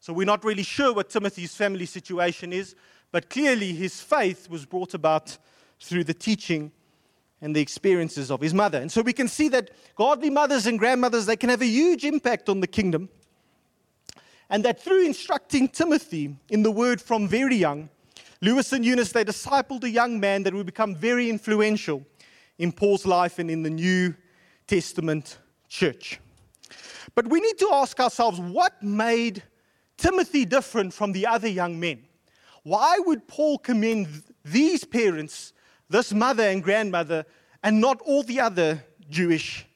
So 0.00 0.12
we're 0.12 0.26
not 0.26 0.44
really 0.44 0.64
sure 0.64 0.92
what 0.92 1.08
Timothy's 1.08 1.54
family 1.54 1.86
situation 1.86 2.52
is, 2.52 2.74
but 3.14 3.30
clearly 3.30 3.72
his 3.72 4.00
faith 4.00 4.50
was 4.50 4.66
brought 4.66 4.92
about 4.92 5.38
through 5.78 6.02
the 6.02 6.12
teaching 6.12 6.72
and 7.40 7.54
the 7.54 7.60
experiences 7.60 8.28
of 8.28 8.40
his 8.40 8.52
mother. 8.52 8.78
And 8.78 8.90
so 8.90 9.02
we 9.02 9.12
can 9.12 9.28
see 9.28 9.48
that 9.50 9.70
godly 9.94 10.30
mothers 10.30 10.66
and 10.66 10.80
grandmothers, 10.80 11.24
they 11.24 11.36
can 11.36 11.48
have 11.48 11.62
a 11.62 11.66
huge 11.66 12.04
impact 12.04 12.48
on 12.48 12.58
the 12.58 12.66
kingdom. 12.66 13.08
And 14.50 14.64
that 14.64 14.82
through 14.82 15.06
instructing 15.06 15.68
Timothy 15.68 16.36
in 16.50 16.64
the 16.64 16.72
word 16.72 17.00
from 17.00 17.28
very 17.28 17.54
young, 17.54 17.88
Lois 18.42 18.72
and 18.72 18.84
Eunice, 18.84 19.12
they 19.12 19.24
discipled 19.24 19.84
a 19.84 19.90
young 19.90 20.18
man 20.18 20.42
that 20.42 20.52
would 20.52 20.66
become 20.66 20.96
very 20.96 21.30
influential 21.30 22.04
in 22.58 22.72
Paul's 22.72 23.06
life 23.06 23.38
and 23.38 23.48
in 23.48 23.62
the 23.62 23.70
New 23.70 24.12
Testament 24.66 25.38
church. 25.68 26.18
But 27.14 27.28
we 27.28 27.40
need 27.40 27.58
to 27.58 27.68
ask 27.74 28.00
ourselves 28.00 28.40
what 28.40 28.82
made 28.82 29.44
Timothy 29.96 30.44
different 30.44 30.92
from 30.92 31.12
the 31.12 31.28
other 31.28 31.46
young 31.46 31.78
men. 31.78 32.06
Why 32.64 32.98
would 32.98 33.28
Paul 33.28 33.58
commend 33.58 34.22
these 34.42 34.84
parents, 34.84 35.52
this 35.90 36.12
mother 36.12 36.44
and 36.44 36.62
grandmother, 36.62 37.26
and 37.62 37.78
not 37.78 38.00
all 38.00 38.22
the 38.22 38.40
other 38.40 38.82
Jewish 39.10 39.66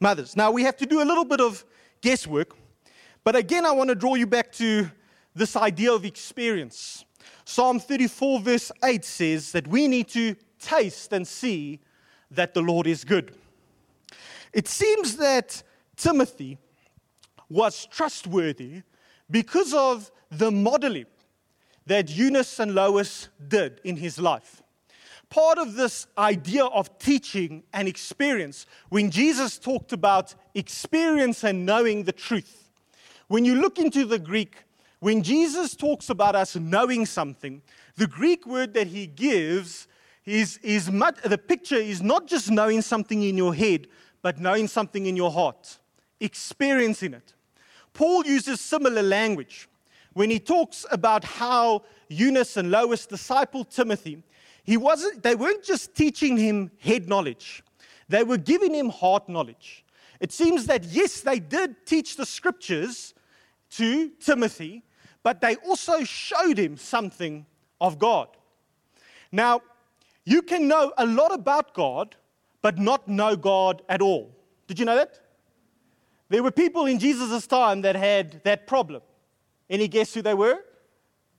mothers? 0.00 0.36
Now, 0.36 0.50
we 0.50 0.64
have 0.64 0.76
to 0.78 0.86
do 0.86 1.00
a 1.00 1.06
little 1.06 1.24
bit 1.24 1.40
of 1.40 1.64
guesswork, 2.00 2.56
but 3.22 3.36
again, 3.36 3.64
I 3.64 3.70
want 3.70 3.90
to 3.90 3.94
draw 3.94 4.16
you 4.16 4.26
back 4.26 4.50
to 4.54 4.90
this 5.36 5.54
idea 5.54 5.92
of 5.92 6.04
experience. 6.04 7.04
Psalm 7.44 7.78
34, 7.78 8.40
verse 8.40 8.72
8 8.82 9.04
says 9.04 9.52
that 9.52 9.68
we 9.68 9.86
need 9.86 10.08
to 10.08 10.34
taste 10.58 11.12
and 11.12 11.26
see 11.26 11.78
that 12.32 12.54
the 12.54 12.60
Lord 12.60 12.88
is 12.88 13.04
good. 13.04 13.34
It 14.52 14.66
seems 14.66 15.16
that 15.18 15.62
Timothy 15.96 16.58
was 17.48 17.86
trustworthy 17.86 18.82
because 19.30 19.72
of 19.72 20.10
the 20.28 20.50
modeling 20.50 21.06
that 21.86 22.10
Eunice 22.10 22.58
and 22.58 22.74
Lois 22.74 23.28
did 23.48 23.80
in 23.84 23.96
his 23.96 24.18
life. 24.18 24.62
Part 25.30 25.58
of 25.58 25.74
this 25.74 26.06
idea 26.18 26.64
of 26.64 26.98
teaching 26.98 27.62
and 27.72 27.88
experience, 27.88 28.66
when 28.90 29.10
Jesus 29.10 29.58
talked 29.58 29.92
about 29.92 30.34
experience 30.54 31.42
and 31.42 31.64
knowing 31.64 32.04
the 32.04 32.12
truth, 32.12 32.68
when 33.28 33.44
you 33.44 33.54
look 33.54 33.78
into 33.78 34.04
the 34.04 34.18
Greek, 34.18 34.56
when 35.00 35.22
Jesus 35.22 35.74
talks 35.74 36.10
about 36.10 36.36
us 36.36 36.54
knowing 36.54 37.06
something, 37.06 37.62
the 37.96 38.06
Greek 38.06 38.46
word 38.46 38.74
that 38.74 38.88
he 38.88 39.06
gives 39.06 39.88
is, 40.26 40.58
is 40.58 40.90
much, 40.90 41.16
the 41.22 41.38
picture 41.38 41.76
is 41.76 42.02
not 42.02 42.26
just 42.26 42.50
knowing 42.50 42.82
something 42.82 43.22
in 43.22 43.36
your 43.36 43.54
head, 43.54 43.88
but 44.20 44.38
knowing 44.38 44.68
something 44.68 45.06
in 45.06 45.16
your 45.16 45.30
heart, 45.30 45.78
experiencing 46.20 47.14
it. 47.14 47.34
Paul 47.92 48.24
uses 48.26 48.60
similar 48.60 49.02
language 49.02 49.68
when 50.14 50.30
he 50.30 50.38
talks 50.38 50.84
about 50.90 51.24
how 51.24 51.82
Eunice 52.08 52.56
and 52.56 52.70
Lois 52.70 53.06
discipled 53.06 53.70
Timothy. 53.70 54.22
He 54.64 54.76
wasn't, 54.76 55.22
they 55.22 55.34
weren't 55.34 55.64
just 55.64 55.94
teaching 55.94 56.36
him 56.36 56.70
head 56.78 57.08
knowledge, 57.08 57.62
they 58.08 58.24
were 58.24 58.38
giving 58.38 58.74
him 58.74 58.88
heart 58.90 59.28
knowledge. 59.28 59.84
It 60.20 60.30
seems 60.30 60.66
that, 60.66 60.84
yes, 60.84 61.20
they 61.20 61.40
did 61.40 61.84
teach 61.84 62.16
the 62.16 62.26
scriptures 62.26 63.12
to 63.70 64.10
Timothy, 64.20 64.84
but 65.24 65.40
they 65.40 65.56
also 65.56 66.04
showed 66.04 66.58
him 66.58 66.76
something 66.76 67.44
of 67.80 67.98
God. 67.98 68.28
Now, 69.32 69.62
you 70.24 70.42
can 70.42 70.68
know 70.68 70.92
a 70.96 71.06
lot 71.06 71.34
about 71.34 71.74
God, 71.74 72.14
but 72.60 72.78
not 72.78 73.08
know 73.08 73.34
God 73.34 73.82
at 73.88 74.00
all. 74.00 74.32
Did 74.68 74.78
you 74.78 74.84
know 74.84 74.94
that? 74.94 75.18
There 76.28 76.42
were 76.42 76.52
people 76.52 76.86
in 76.86 76.98
Jesus' 76.98 77.46
time 77.46 77.82
that 77.82 77.96
had 77.96 78.44
that 78.44 78.66
problem. 78.66 79.02
Any 79.72 79.88
guess 79.88 80.14
who 80.14 80.22
they 80.22 80.34
were? 80.34 80.58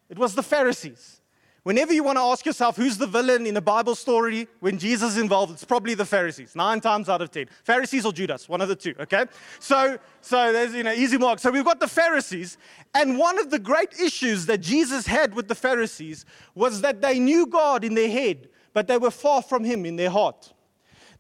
It 0.10 0.18
was 0.18 0.36
the 0.36 0.44
Pharisees. 0.44 1.22
Whenever 1.62 1.94
you 1.94 2.04
want 2.04 2.18
to 2.18 2.22
ask 2.22 2.46
yourself 2.46 2.76
who's 2.76 2.98
the 2.98 3.08
villain 3.08 3.46
in 3.46 3.56
a 3.56 3.62
Bible 3.62 3.96
story 3.96 4.50
when 4.60 4.78
Jesus 4.78 5.14
is 5.14 5.18
involved, 5.18 5.54
it's 5.54 5.64
probably 5.64 5.94
the 5.94 6.04
Pharisees, 6.04 6.58
nine 6.58 6.82
times 6.82 7.08
out 7.08 7.22
of 7.22 7.32
ten. 7.32 7.46
Pharisees 7.64 8.06
or 8.06 8.12
Judas, 8.12 8.50
one 8.50 8.60
of 8.60 8.68
the 8.68 8.76
two, 8.76 8.94
okay? 9.00 9.28
So, 9.60 9.98
so 10.20 10.52
there's, 10.52 10.74
you 10.74 10.84
know, 10.84 10.92
easy 10.92 11.18
mark. 11.18 11.40
So 11.40 11.52
we've 11.52 11.64
got 11.64 11.80
the 11.80 11.88
Pharisees, 11.88 12.58
and 12.94 13.18
one 13.18 13.40
of 13.40 13.50
the 13.50 13.60
great 13.60 13.94
issues 13.98 14.46
that 14.48 14.58
Jesus 14.58 15.08
had 15.08 15.34
with 15.34 15.48
the 15.48 15.56
Pharisees 15.56 16.26
was 16.54 16.82
that 16.82 17.02
they 17.02 17.18
knew 17.18 17.46
God 17.46 17.86
in 17.86 17.94
their 17.94 18.10
head, 18.10 18.50
but 18.74 18.88
they 18.88 18.98
were 18.98 19.12
far 19.12 19.42
from 19.42 19.64
Him 19.64 19.86
in 19.86 19.96
their 19.96 20.10
heart. 20.10 20.52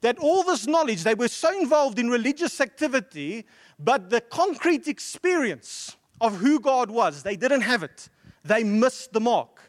That 0.01 0.17
all 0.17 0.43
this 0.43 0.67
knowledge, 0.67 1.03
they 1.05 1.15
were 1.15 1.29
so 1.29 1.57
involved 1.57 1.99
in 1.99 2.09
religious 2.09 2.59
activity 2.59 3.45
but 3.79 4.09
the 4.09 4.21
concrete 4.21 4.87
experience 4.87 5.95
of 6.23 6.37
who 6.37 6.59
God 6.59 6.89
was, 6.89 7.21
they 7.21 7.35
didn't 7.35 7.61
have 7.61 7.83
it. 7.83 8.09
They 8.45 8.63
missed 8.63 9.11
the 9.11 9.19
mark. 9.19 9.61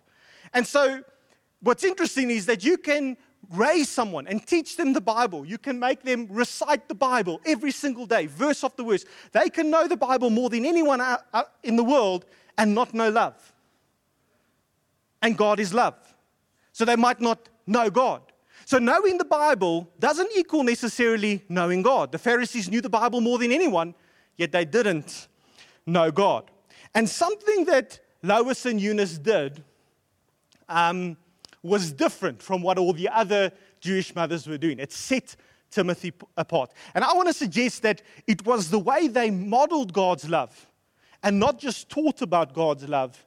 And 0.55 0.65
so, 0.65 1.03
what's 1.61 1.83
interesting 1.83 2.31
is 2.31 2.47
that 2.47 2.65
you 2.65 2.79
can 2.79 3.17
raise 3.51 3.89
someone 3.89 4.29
and 4.29 4.47
teach 4.47 4.77
them 4.77 4.93
the 4.93 5.01
Bible. 5.01 5.45
You 5.45 5.59
can 5.59 5.79
make 5.81 6.03
them 6.03 6.29
recite 6.31 6.89
the 6.89 6.95
Bible 6.95 7.41
every 7.45 7.73
single 7.73 8.07
day, 8.07 8.27
verse 8.27 8.63
after 8.63 8.85
verse. 8.85 9.05
They 9.33 9.51
can 9.51 9.69
know 9.69 9.89
the 9.89 9.97
Bible 9.97 10.31
more 10.31 10.49
than 10.49 10.65
anyone 10.65 11.03
in 11.65 11.75
the 11.75 11.85
world 11.85 12.25
and 12.57 12.73
not 12.73 12.95
know 12.95 13.11
love. 13.11 13.53
And 15.21 15.37
God 15.37 15.59
is 15.59 15.75
love. 15.75 15.97
So 16.73 16.85
they 16.85 16.97
might 16.97 17.21
not 17.21 17.49
know 17.67 17.91
God. 17.91 18.23
So, 18.65 18.79
knowing 18.79 19.19
the 19.19 19.25
Bible 19.25 19.91
doesn't 19.99 20.31
equal 20.37 20.63
necessarily 20.63 21.43
knowing 21.49 21.83
God. 21.83 22.13
The 22.13 22.19
Pharisees 22.19 22.71
knew 22.71 22.81
the 22.81 22.89
Bible 22.89 23.21
more 23.21 23.39
than 23.39 23.51
anyone, 23.51 23.95
yet 24.37 24.53
they 24.53 24.65
didn't 24.65 25.29
know 25.87 26.11
God. 26.11 26.51
And 26.95 27.09
something 27.09 27.65
that 27.67 27.99
Lois 28.23 28.67
and 28.67 28.81
Eunice 28.81 29.19
did 29.19 29.63
um, 30.69 31.17
was 31.63 31.93
different 31.93 32.43
from 32.43 32.63
what 32.63 32.79
all 32.79 32.93
the 32.93 33.09
other 33.09 33.53
Jewish 33.81 34.15
mothers 34.15 34.47
were 34.47 34.59
doing. 34.59 34.79
It 34.79 34.93
set 34.93 35.37
Timothy 35.71 36.13
apart. 36.37 36.71
And 36.95 37.05
I 37.05 37.13
want 37.15 37.29
to 37.29 37.35
suggest 37.35 37.83
that 37.83 38.03
it 38.27 38.47
was 38.47 38.71
the 38.71 38.79
way 38.79 39.09
they 39.09 39.31
modeled 39.31 39.93
God's 39.93 40.29
love 40.29 40.71
and 41.23 41.41
not 41.41 41.59
just 41.59 41.89
taught 41.89 42.23
about 42.23 42.55
God's 42.55 42.89
love 42.89 43.27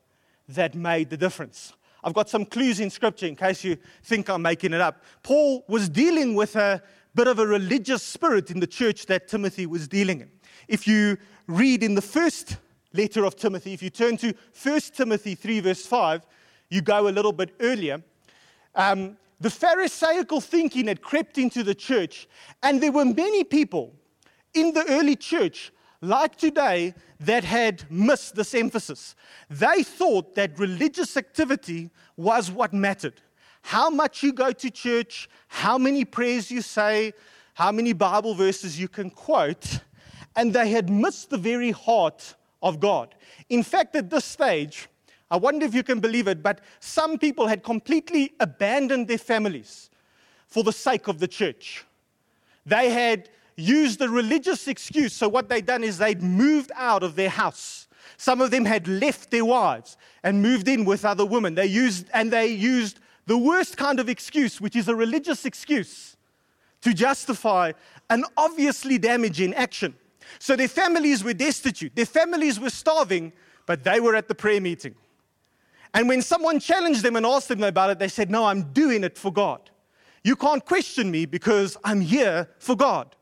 that 0.50 0.76
made 0.76 1.10
the 1.10 1.18
difference. 1.18 1.74
I've 2.04 2.14
got 2.14 2.30
some 2.30 2.46
clues 2.46 2.80
in 2.80 2.90
scripture 2.90 3.26
in 3.26 3.36
case 3.36 3.64
you 3.64 3.78
think 4.04 4.30
I'm 4.30 4.42
making 4.42 4.72
it 4.74 4.80
up. 4.80 5.04
Paul 5.24 5.66
was 5.68 5.90
dealing 5.90 6.36
with 6.36 6.56
a 6.56 6.82
bit 7.16 7.28
of 7.28 7.40
a 7.40 7.46
religious 7.46 8.04
spirit 8.04 8.50
in 8.50 8.60
the 8.60 8.68
church 8.68 9.08
that 9.08 9.28
Timothy 9.28 9.66
was 9.66 9.88
dealing 9.88 10.22
in. 10.22 10.32
If 10.68 10.88
you 10.88 11.18
read 11.48 11.84
in 11.84 11.96
the 11.96 12.02
first 12.02 12.58
letter 12.94 13.26
of 13.26 13.36
Timothy, 13.36 13.74
if 13.74 13.82
you 13.82 13.90
turn 13.90 14.18
to 14.18 14.34
1 14.62 14.80
Timothy 14.96 15.36
3, 15.36 15.60
verse 15.62 15.86
5, 15.86 16.26
you 16.70 16.82
go 16.82 17.08
a 17.08 17.10
little 17.10 17.32
bit 17.32 17.56
earlier. 17.60 18.02
Um, 18.76 19.18
the 19.40 19.50
Pharisaical 19.50 20.42
thinking 20.42 20.88
had 20.88 21.02
crept 21.02 21.38
into 21.38 21.64
the 21.64 21.76
church, 21.76 22.28
and 22.64 22.82
there 22.82 22.92
were 22.92 23.06
many 23.06 23.44
people 23.44 23.94
in 24.54 24.74
the 24.74 24.86
early 24.90 25.16
church 25.16 25.72
like 26.02 26.36
today, 26.36 26.94
that 27.20 27.44
had 27.44 27.90
missed 27.90 28.36
this 28.36 28.54
emphasis. 28.54 29.16
They 29.50 29.84
thought 29.84 30.36
that 30.36 30.60
religious 30.60 31.18
activity 31.18 31.90
was 32.16 32.52
what 32.52 32.74
mattered. 32.74 33.22
How 33.64 33.90
much 33.90 34.24
you 34.24 34.32
go 34.32 34.52
to 34.52 34.70
church, 34.70 35.30
how 35.48 35.78
many 35.78 36.06
prayers 36.06 36.52
you 36.52 36.62
say, 36.62 37.14
how 37.56 37.72
many 37.72 37.94
Bible 37.94 38.36
verses 38.36 38.80
you 38.80 38.88
can 38.88 39.10
quote, 39.10 39.80
and 40.38 40.54
they 40.54 40.70
had 40.70 40.90
missed 40.90 41.32
the 41.32 41.38
very 41.38 41.72
heart 41.72 42.36
of 42.62 42.80
God. 42.80 43.16
In 43.50 43.64
fact, 43.64 43.96
at 43.96 44.10
this 44.10 44.24
stage, 44.24 44.88
I 45.30 45.36
wonder 45.36 45.66
if 45.66 45.74
you 45.74 45.84
can 45.84 46.00
believe 46.00 46.28
it, 46.28 46.42
but 46.42 46.62
some 46.80 47.18
people 47.18 47.48
had 47.48 47.64
completely 47.64 48.34
abandoned 48.40 49.08
their 49.08 49.18
families 49.18 49.90
for 50.48 50.64
the 50.64 50.72
sake 50.72 51.08
of 51.08 51.20
the 51.20 51.28
church. 51.28 51.84
They 52.66 52.92
had 52.92 53.30
used 53.56 54.00
the 54.00 54.10
religious 54.10 54.68
excuse. 54.68 55.12
So, 55.12 55.28
what 55.28 55.50
they'd 55.50 55.66
done 55.66 55.84
is 55.84 55.98
they'd 55.98 56.22
moved 56.22 56.72
out 56.76 57.04
of 57.04 57.16
their 57.16 57.30
house. 57.30 57.88
Some 58.16 58.40
of 58.40 58.52
them 58.52 58.64
had 58.64 58.88
left 58.88 59.32
their 59.32 59.44
wives 59.44 59.98
and 60.24 60.42
moved 60.42 60.68
in 60.68 60.86
with 60.86 61.04
other 61.04 61.26
women. 61.26 61.56
They 61.56 61.66
used, 61.66 62.08
and 62.14 62.32
they 62.32 62.48
used 62.48 63.00
the 63.26 63.38
worst 63.38 63.76
kind 63.76 64.00
of 64.00 64.08
excuse, 64.08 64.62
which 64.62 64.76
is 64.76 64.88
a 64.88 64.96
religious 64.96 65.46
excuse, 65.46 66.16
to 66.82 66.94
justify 66.94 67.74
an 68.10 68.24
obviously 68.38 68.98
damaging 68.98 69.54
action. 69.56 69.96
So, 70.40 70.56
their 70.56 70.68
families 70.68 71.24
were 71.24 71.34
destitute, 71.34 71.96
their 71.96 72.06
families 72.06 72.60
were 72.60 72.70
starving, 72.70 73.34
but 73.66 73.84
they 73.84 74.00
were 74.00 74.16
at 74.16 74.28
the 74.28 74.36
prayer 74.36 74.62
meeting. 74.62 74.96
And 75.94 76.08
when 76.08 76.22
someone 76.22 76.60
challenged 76.60 77.04
them 77.04 77.16
and 77.16 77.26
asked 77.26 77.48
them 77.48 77.64
about 77.64 77.90
it, 77.90 78.00
they 78.00 78.08
said, 78.08 78.30
No, 78.30 78.46
I'm 78.46 78.72
doing 78.74 79.04
it 79.04 79.18
for 79.18 79.32
God. 79.32 79.70
You 80.24 80.36
can't 80.36 80.66
question 80.66 81.10
me 81.10 81.26
because 81.26 81.78
I'm 81.84 82.02
here 82.02 82.50
for 82.60 82.76
God. 82.76 83.16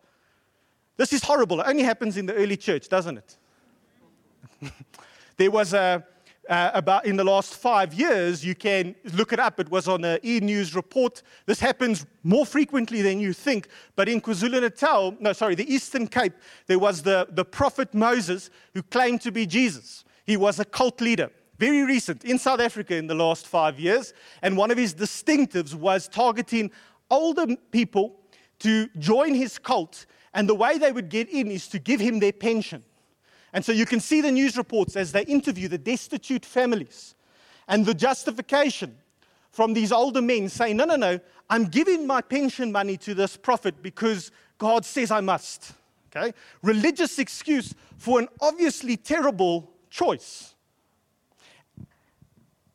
This 0.97 1.13
is 1.13 1.23
horrible. 1.23 1.59
It 1.61 1.67
only 1.67 1.83
happens 1.83 2.17
in 2.17 2.25
the 2.25 2.33
early 2.33 2.57
church, 2.57 2.89
doesn't 2.89 3.17
it? 3.17 3.37
there 5.37 5.51
was 5.51 5.73
a, 5.73 6.03
uh, 6.49 6.71
about 6.73 7.05
in 7.05 7.15
the 7.15 7.23
last 7.23 7.55
five 7.55 7.93
years, 7.93 8.45
you 8.45 8.55
can 8.55 8.95
look 9.13 9.34
it 9.34 9.39
up. 9.39 9.60
It 9.60 9.69
was 9.69 9.88
on 9.88 10.03
an 10.03 10.19
e 10.23 10.39
news 10.39 10.75
report. 10.75 11.21
This 11.45 11.60
happens 11.60 12.05
more 12.23 12.45
frequently 12.45 13.01
than 13.01 13.19
you 13.19 13.34
think. 13.34 13.67
But 13.95 14.10
in 14.10 14.21
KwaZulu 14.21 14.62
Natal, 14.62 15.15
no, 15.19 15.34
sorry, 15.34 15.55
the 15.55 15.71
Eastern 15.73 16.08
Cape, 16.08 16.34
there 16.67 16.79
was 16.79 17.01
the, 17.01 17.27
the 17.31 17.45
prophet 17.45 17.93
Moses 17.93 18.49
who 18.73 18.84
claimed 18.84 19.21
to 19.21 19.31
be 19.31 19.45
Jesus. 19.45 20.05
He 20.25 20.38
was 20.38 20.60
a 20.60 20.65
cult 20.65 21.01
leader, 21.01 21.31
very 21.58 21.84
recent 21.84 22.23
in 22.25 22.38
South 22.38 22.60
Africa 22.60 22.95
in 22.95 23.08
the 23.08 23.15
last 23.15 23.47
five 23.47 23.79
years. 23.79 24.13
And 24.41 24.58
one 24.58 24.71
of 24.71 24.77
his 24.77 24.93
distinctives 24.93 25.73
was 25.73 26.08
targeting 26.08 26.71
older 27.10 27.47
people 27.71 28.19
to 28.60 28.88
join 28.97 29.34
his 29.34 29.58
cult 29.60 30.05
and 30.36 30.49
the 30.49 30.53
way 30.53 30.77
they 30.77 30.91
would 30.91 31.10
get 31.10 31.29
in 31.29 31.49
is 31.49 31.67
to 31.69 31.79
give 31.79 32.01
him 32.01 32.19
their 32.19 32.34
pension. 32.34 32.84
And 33.55 33.63
so 33.63 33.71
you 33.71 33.85
can 33.85 34.01
see 34.01 34.19
the 34.19 34.33
news 34.33 34.57
reports 34.57 34.97
as 34.97 35.13
they 35.13 35.23
interview 35.23 35.69
the 35.69 35.77
destitute 35.77 36.45
families 36.45 37.15
and 37.69 37.85
the 37.85 37.93
justification 37.93 38.97
from 39.49 39.73
these 39.73 39.93
older 39.93 40.21
men 40.21 40.49
saying, 40.49 40.75
No, 40.75 40.83
no, 40.83 40.97
no, 40.97 41.21
I'm 41.49 41.63
giving 41.63 42.05
my 42.05 42.19
pension 42.19 42.69
money 42.69 42.97
to 42.97 43.13
this 43.13 43.37
prophet 43.37 43.81
because 43.81 44.29
God 44.57 44.83
says 44.83 45.09
I 45.09 45.21
must. 45.21 45.71
Okay? 46.13 46.33
Religious 46.63 47.17
excuse 47.17 47.73
for 47.97 48.19
an 48.19 48.27
obviously 48.41 48.97
terrible 48.97 49.71
choice. 49.89 50.53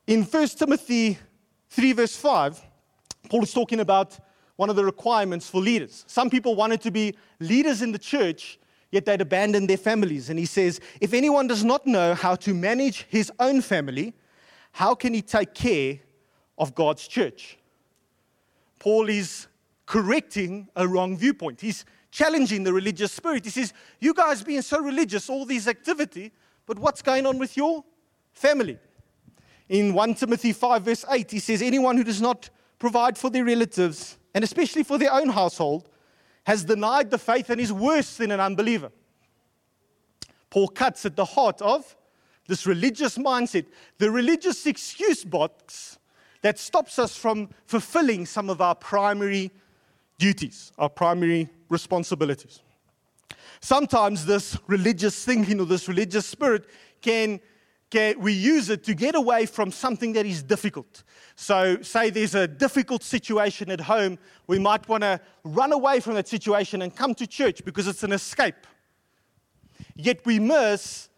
In 0.07 0.23
1 0.23 0.47
Timothy 0.47 1.19
3, 1.69 1.93
verse 1.93 2.15
5, 2.15 2.59
Paul 3.29 3.43
is 3.43 3.53
talking 3.53 3.81
about 3.81 4.17
one 4.55 4.71
of 4.71 4.75
the 4.75 4.83
requirements 4.83 5.47
for 5.47 5.61
leaders. 5.61 6.05
Some 6.07 6.31
people 6.31 6.55
wanted 6.55 6.81
to 6.81 6.89
be 6.89 7.13
leaders 7.39 7.83
in 7.83 7.91
the 7.91 7.99
church, 7.99 8.57
yet 8.91 9.05
they'd 9.05 9.21
abandoned 9.21 9.69
their 9.69 9.77
families. 9.77 10.29
And 10.29 10.37
he 10.37 10.45
says, 10.45 10.79
if 10.99 11.13
anyone 11.13 11.47
does 11.47 11.63
not 11.63 11.87
know 11.87 12.13
how 12.13 12.35
to 12.35 12.53
manage 12.53 13.05
his 13.09 13.31
own 13.39 13.61
family, 13.61 14.13
how 14.73 14.95
can 14.95 15.13
he 15.13 15.21
take 15.21 15.53
care 15.53 15.99
of 16.57 16.75
God's 16.75 17.07
church? 17.07 17.57
Paul 18.79 19.09
is 19.09 19.47
correcting 19.85 20.67
a 20.75 20.87
wrong 20.87 21.17
viewpoint. 21.17 21.61
He's 21.61 21.85
challenging 22.11 22.63
the 22.63 22.73
religious 22.73 23.11
spirit. 23.11 23.45
He 23.45 23.51
says, 23.51 23.73
You 23.99 24.13
guys 24.13 24.43
being 24.43 24.61
so 24.61 24.79
religious, 24.79 25.29
all 25.29 25.45
these 25.45 25.67
activity, 25.67 26.31
but 26.65 26.77
what's 26.79 27.01
going 27.01 27.25
on 27.25 27.37
with 27.37 27.55
your 27.57 27.83
family? 28.33 28.77
In 29.69 29.93
1 29.93 30.15
Timothy 30.15 30.51
5, 30.51 30.83
verse 30.83 31.05
8, 31.09 31.31
he 31.31 31.39
says, 31.39 31.61
Anyone 31.61 31.95
who 31.95 32.03
does 32.03 32.21
not 32.21 32.49
provide 32.79 33.17
for 33.17 33.29
their 33.29 33.45
relatives 33.45 34.17
and 34.33 34.43
especially 34.43 34.83
for 34.83 34.97
their 34.97 35.13
own 35.13 35.29
household, 35.29 35.89
has 36.45 36.63
denied 36.63 37.11
the 37.11 37.17
faith 37.17 37.49
and 37.49 37.61
is 37.61 37.71
worse 37.71 38.17
than 38.17 38.31
an 38.31 38.39
unbeliever. 38.39 38.91
Paul 40.49 40.67
cuts 40.67 41.05
at 41.05 41.15
the 41.15 41.25
heart 41.25 41.61
of 41.61 41.95
this 42.47 42.65
religious 42.65 43.17
mindset, 43.17 43.65
the 43.97 44.11
religious 44.11 44.65
excuse 44.65 45.23
box 45.23 45.97
that 46.41 46.59
stops 46.59 46.99
us 46.99 47.15
from 47.15 47.49
fulfilling 47.65 48.25
some 48.25 48.49
of 48.49 48.61
our 48.61 48.75
primary 48.75 49.51
duties, 50.17 50.71
our 50.77 50.89
primary 50.89 51.49
responsibilities. 51.69 52.61
Sometimes 53.61 54.25
this 54.25 54.57
religious 54.67 55.23
thinking 55.23 55.59
or 55.59 55.65
this 55.65 55.87
religious 55.87 56.25
spirit 56.25 56.65
can 57.01 57.39
we 57.93 58.33
use 58.33 58.69
it 58.69 58.83
to 58.85 58.93
get 58.93 59.15
away 59.15 59.45
from 59.45 59.71
something 59.71 60.13
that 60.13 60.25
is 60.25 60.43
difficult. 60.43 61.03
So, 61.35 61.81
say 61.81 62.09
there's 62.09 62.35
a 62.35 62.47
difficult 62.47 63.03
situation 63.03 63.69
at 63.71 63.81
home, 63.81 64.17
we 64.47 64.59
might 64.59 64.87
want 64.87 65.03
to 65.03 65.19
run 65.43 65.71
away 65.71 65.99
from 65.99 66.15
that 66.15 66.27
situation 66.27 66.81
and 66.81 66.95
come 66.95 67.13
to 67.15 67.27
church 67.27 67.63
because 67.65 67.87
it's 67.87 68.03
an 68.03 68.11
escape. 68.11 68.67
Yet 69.95 70.25
we 70.25 70.39
miss 70.39 71.09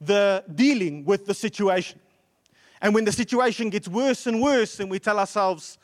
the 0.00 0.44
dealing 0.54 1.04
with 1.04 1.26
the 1.26 1.34
situation. 1.34 2.00
And 2.80 2.94
when 2.94 3.04
the 3.04 3.12
situation 3.12 3.70
gets 3.70 3.88
worse 3.88 4.26
and 4.26 4.42
worse, 4.42 4.80
and 4.80 4.90
we 4.90 4.98
tell 4.98 5.18
ourselves, 5.18 5.78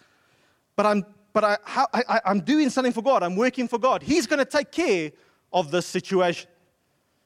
but 0.76 0.86
I'm, 0.86 1.04
but 1.32 1.44
I, 1.44 1.58
how, 1.64 1.86
I, 1.92 2.20
I'm 2.24 2.40
doing 2.40 2.70
something 2.70 2.92
for 2.92 3.02
God, 3.02 3.22
I'm 3.22 3.36
working 3.36 3.68
for 3.68 3.78
God, 3.78 4.02
He's 4.02 4.26
going 4.26 4.38
to 4.38 4.44
take 4.44 4.70
care 4.70 5.12
of 5.52 5.70
this 5.70 5.86
situation. 5.86 6.48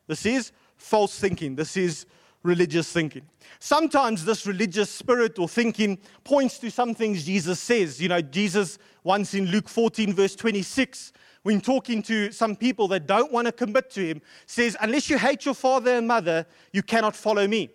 This 0.07 0.27
is 0.27 0.53
false 0.77 1.19
thinking. 1.19 1.57
This 1.57 1.77
is 1.77 2.07
religious 2.45 2.93
thinking. 2.93 3.23
Sometimes 3.59 4.25
this 4.25 4.47
religious 4.47 4.91
spirit 4.91 5.39
or 5.39 5.49
thinking 5.49 5.99
points 6.23 6.59
to 6.59 6.71
some 6.71 6.95
things 6.95 7.25
Jesus 7.25 7.59
says. 7.59 8.01
You 8.01 8.09
know, 8.09 8.21
Jesus 8.21 8.79
once 9.03 9.35
in 9.35 9.47
Luke 9.47 9.69
14, 9.69 10.13
verse 10.13 10.37
26, 10.37 11.13
when 11.43 11.61
talking 11.61 12.03
to 12.03 12.31
some 12.31 12.55
people 12.55 12.87
that 12.89 13.07
don't 13.07 13.33
want 13.33 13.47
to 13.47 13.53
commit 13.53 13.91
to 13.91 14.07
him, 14.07 14.23
says, 14.47 14.77
Unless 14.81 15.11
you 15.11 15.19
hate 15.19 15.45
your 15.45 15.55
father 15.55 15.97
and 15.97 16.07
mother, 16.07 16.47
you 16.73 16.83
cannot 16.83 17.17
follow 17.17 17.49
me. 17.49 17.71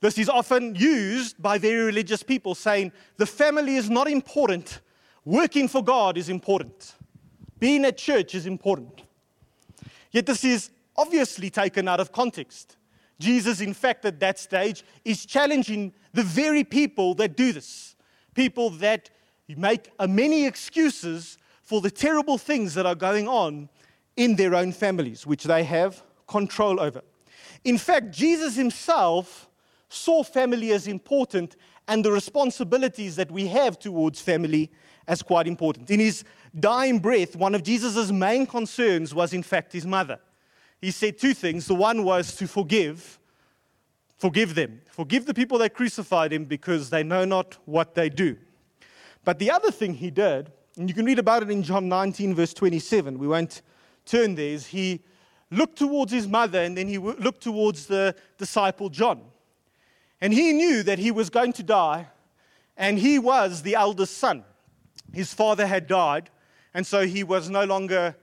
This 0.00 0.18
is 0.18 0.28
often 0.28 0.74
used 0.74 1.40
by 1.40 1.56
very 1.56 1.82
religious 1.82 2.22
people 2.22 2.54
saying 2.54 2.92
the 3.16 3.26
family 3.26 3.76
is 3.76 3.88
not 3.88 4.08
important, 4.08 4.80
working 5.24 5.68
for 5.68 5.82
God 5.82 6.18
is 6.18 6.28
important, 6.28 6.94
being 7.58 7.84
at 7.84 7.96
church 7.96 8.34
is 8.34 8.46
important. 8.46 9.02
Yet 10.10 10.26
this 10.26 10.44
is 10.44 10.70
obviously 10.96 11.48
taken 11.50 11.88
out 11.88 12.00
of 12.00 12.12
context. 12.12 12.76
Jesus, 13.24 13.60
in 13.60 13.72
fact, 13.72 14.04
at 14.04 14.20
that 14.20 14.38
stage, 14.38 14.84
is 15.04 15.24
challenging 15.24 15.92
the 16.12 16.22
very 16.22 16.62
people 16.62 17.14
that 17.14 17.36
do 17.36 17.52
this. 17.52 17.96
People 18.34 18.70
that 18.70 19.10
make 19.48 19.90
many 20.06 20.46
excuses 20.46 21.38
for 21.62 21.80
the 21.80 21.90
terrible 21.90 22.36
things 22.38 22.74
that 22.74 22.84
are 22.84 22.94
going 22.94 23.26
on 23.26 23.70
in 24.16 24.36
their 24.36 24.54
own 24.54 24.72
families, 24.72 25.26
which 25.26 25.44
they 25.44 25.64
have 25.64 26.02
control 26.26 26.78
over. 26.78 27.02
In 27.64 27.78
fact, 27.78 28.10
Jesus 28.10 28.56
himself 28.56 29.48
saw 29.88 30.22
family 30.22 30.72
as 30.72 30.86
important 30.86 31.56
and 31.88 32.04
the 32.04 32.12
responsibilities 32.12 33.16
that 33.16 33.30
we 33.30 33.46
have 33.46 33.78
towards 33.78 34.20
family 34.20 34.70
as 35.06 35.22
quite 35.22 35.46
important. 35.46 35.90
In 35.90 36.00
his 36.00 36.24
dying 36.58 36.98
breath, 36.98 37.36
one 37.36 37.54
of 37.54 37.62
Jesus' 37.62 38.10
main 38.10 38.46
concerns 38.46 39.14
was, 39.14 39.32
in 39.32 39.42
fact, 39.42 39.72
his 39.72 39.86
mother 39.86 40.18
he 40.84 40.90
said 40.90 41.16
two 41.16 41.32
things. 41.32 41.66
The 41.66 41.74
one 41.74 42.04
was 42.04 42.36
to 42.36 42.46
forgive. 42.46 43.18
Forgive 44.18 44.54
them. 44.54 44.82
Forgive 44.90 45.24
the 45.24 45.32
people 45.32 45.56
that 45.58 45.72
crucified 45.72 46.30
him 46.30 46.44
because 46.44 46.90
they 46.90 47.02
know 47.02 47.24
not 47.24 47.56
what 47.64 47.94
they 47.94 48.10
do. 48.10 48.36
But 49.24 49.38
the 49.38 49.50
other 49.50 49.70
thing 49.70 49.94
he 49.94 50.10
did, 50.10 50.52
and 50.76 50.86
you 50.86 50.94
can 50.94 51.06
read 51.06 51.18
about 51.18 51.42
it 51.42 51.50
in 51.50 51.62
John 51.62 51.88
19, 51.88 52.34
verse 52.34 52.52
27, 52.52 53.18
we 53.18 53.26
won't 53.26 53.62
turn 54.04 54.34
there, 54.34 54.48
is 54.48 54.66
he 54.66 55.00
looked 55.50 55.78
towards 55.78 56.12
his 56.12 56.28
mother 56.28 56.60
and 56.60 56.76
then 56.76 56.86
he 56.86 56.98
looked 56.98 57.42
towards 57.42 57.86
the 57.86 58.14
disciple 58.36 58.90
John. 58.90 59.22
And 60.20 60.34
he 60.34 60.52
knew 60.52 60.82
that 60.82 60.98
he 60.98 61.10
was 61.10 61.30
going 61.30 61.54
to 61.54 61.62
die, 61.62 62.08
and 62.76 62.98
he 62.98 63.18
was 63.18 63.62
the 63.62 63.74
eldest 63.74 64.18
son. 64.18 64.44
His 65.14 65.32
father 65.32 65.66
had 65.66 65.86
died, 65.86 66.28
and 66.74 66.86
so 66.86 67.06
he 67.06 67.24
was 67.24 67.48
no 67.48 67.64
longer 67.64 68.16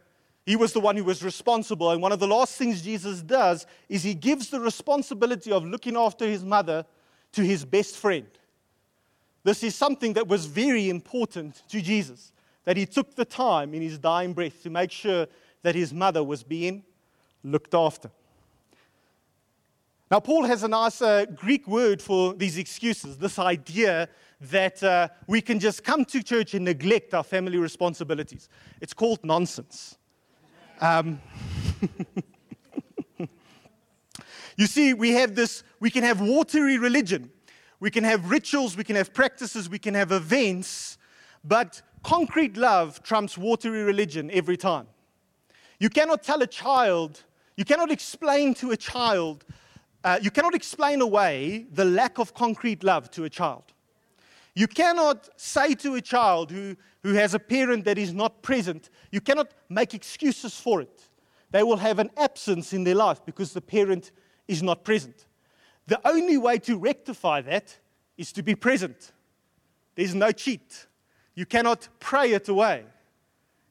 he 0.46 0.56
was 0.56 0.74
the 0.74 0.80
one 0.80 0.98
who 0.98 1.04
was 1.04 1.24
responsible. 1.24 1.92
And 1.92 2.02
one 2.02 2.12
of 2.12 2.20
the 2.20 2.28
last 2.28 2.58
things 2.58 2.82
Jesus 2.82 3.22
does 3.22 3.66
is 3.88 4.04
he 4.04 4.14
gives 4.14 4.50
the 4.50 4.60
responsibility 4.60 5.52
of 5.52 5.66
looking 5.66 5.96
after 5.96 6.26
his 6.28 6.44
mother 6.44 6.86
to 7.34 7.44
his 7.44 7.64
best 7.64 7.96
friend. 7.96 8.28
This 9.44 9.64
is 9.64 9.76
something 9.76 10.14
that 10.14 10.28
was 10.28 10.46
very 10.46 10.90
important 10.90 11.64
to 11.70 11.82
Jesus, 11.82 12.32
that 12.66 12.78
he 12.78 12.86
took 12.86 13.16
the 13.16 13.26
time 13.26 13.74
in 13.74 13.82
his 13.82 13.98
dying 13.98 14.34
breath 14.34 14.62
to 14.64 14.70
make 14.70 14.92
sure 14.92 15.28
that 15.64 15.76
his 15.76 15.94
mother 15.94 16.24
was 16.24 16.44
being 16.44 16.84
looked 17.44 17.74
after. 17.74 18.12
Now, 20.10 20.20
Paul 20.20 20.44
has 20.44 20.64
a 20.64 20.68
nice 20.68 21.02
uh, 21.02 21.26
Greek 21.36 21.68
word 21.68 22.02
for 22.02 22.34
these 22.34 22.58
excuses 22.58 23.18
this 23.18 23.40
idea 23.40 24.10
that 24.42 24.84
uh, 24.84 25.08
we 25.28 25.40
can 25.40 25.60
just 25.60 25.84
come 25.84 26.04
to 26.06 26.22
church 26.22 26.54
and 26.54 26.66
neglect 26.66 27.14
our 27.14 27.24
family 27.24 27.58
responsibilities. 27.58 28.50
It's 28.82 28.94
called 28.94 29.24
nonsense. 29.24 29.98
Um, 30.82 31.22
you 34.58 34.66
see, 34.66 34.96
we 34.96 35.12
have 35.12 35.36
this, 35.36 35.64
we 35.80 35.92
can 35.92 36.04
have 36.04 36.20
watery 36.20 36.80
religion, 36.80 37.30
we 37.80 37.92
can 37.92 38.04
have 38.04 38.32
rituals, 38.32 38.76
we 38.76 38.84
can 38.84 38.96
have 38.96 39.14
practices, 39.14 39.70
we 39.70 39.78
can 39.78 39.94
have 39.94 40.12
events, 40.12 40.98
but 41.44 41.84
concrete 42.02 42.58
love 42.58 43.04
trumps 43.04 43.38
watery 43.38 43.84
religion 43.84 44.32
every 44.32 44.58
time. 44.58 44.88
You 45.80 45.90
cannot 45.90 46.24
tell 46.24 46.42
a 46.42 46.48
child, 46.48 47.24
you 47.58 47.66
cannot 47.66 47.92
explain 47.92 48.56
to 48.56 48.72
a 48.72 48.78
child, 48.78 49.46
uh, 50.04 50.18
you 50.20 50.32
cannot 50.32 50.56
explain 50.56 51.02
away 51.02 51.68
the 51.72 51.86
lack 51.86 52.18
of 52.18 52.34
concrete 52.34 52.84
love 52.84 53.12
to 53.12 53.26
a 53.26 53.30
child. 53.30 53.71
You 54.54 54.68
cannot 54.68 55.30
say 55.38 55.76
to 55.76 55.96
a 55.96 56.02
child 56.02 56.52
who, 56.52 56.76
who 57.04 57.14
has 57.14 57.34
a 57.34 57.40
parent 57.40 57.86
that 57.86 57.98
is 57.98 58.14
not 58.14 58.42
present, 58.42 58.90
you 59.12 59.22
cannot 59.22 59.54
make 59.70 59.94
excuses 59.94 60.60
for 60.60 60.82
it. 60.82 61.08
They 61.52 61.64
will 61.64 61.78
have 61.78 62.00
an 62.00 62.10
absence 62.18 62.74
in 62.74 62.84
their 62.84 62.96
life 62.96 63.26
because 63.26 63.54
the 63.54 63.62
parent 63.62 64.12
is 64.48 64.62
not 64.62 64.84
present. 64.84 65.26
The 65.88 66.00
only 66.08 66.38
way 66.38 66.58
to 66.60 66.78
rectify 66.78 67.42
that 67.42 67.78
is 68.18 68.32
to 68.34 68.44
be 68.44 68.56
present. 68.56 69.12
There's 69.96 70.16
no 70.16 70.32
cheat. 70.32 70.88
You 71.36 71.46
cannot 71.46 71.88
pray 72.00 72.32
it 72.34 72.50
away. 72.50 72.84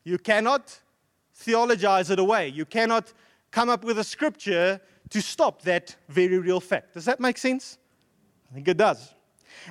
You 0.05 0.19
cannot 0.19 0.79
theologize 1.35 2.11
it 2.11 2.19
away. 2.19 2.49
You 2.49 2.65
cannot 2.65 3.13
come 3.51 3.69
up 3.69 3.85
with 3.85 3.99
a 3.99 4.05
scripture 4.05 4.81
to 5.11 5.23
stop 5.23 5.63
that 5.63 5.97
very 6.09 6.39
real 6.39 6.61
fact. 6.61 6.95
Does 6.95 7.05
that 7.05 7.21
make 7.21 7.39
sense? 7.39 7.79
I 8.51 8.55
think 8.55 8.69
it 8.69 8.77
does. 8.77 9.15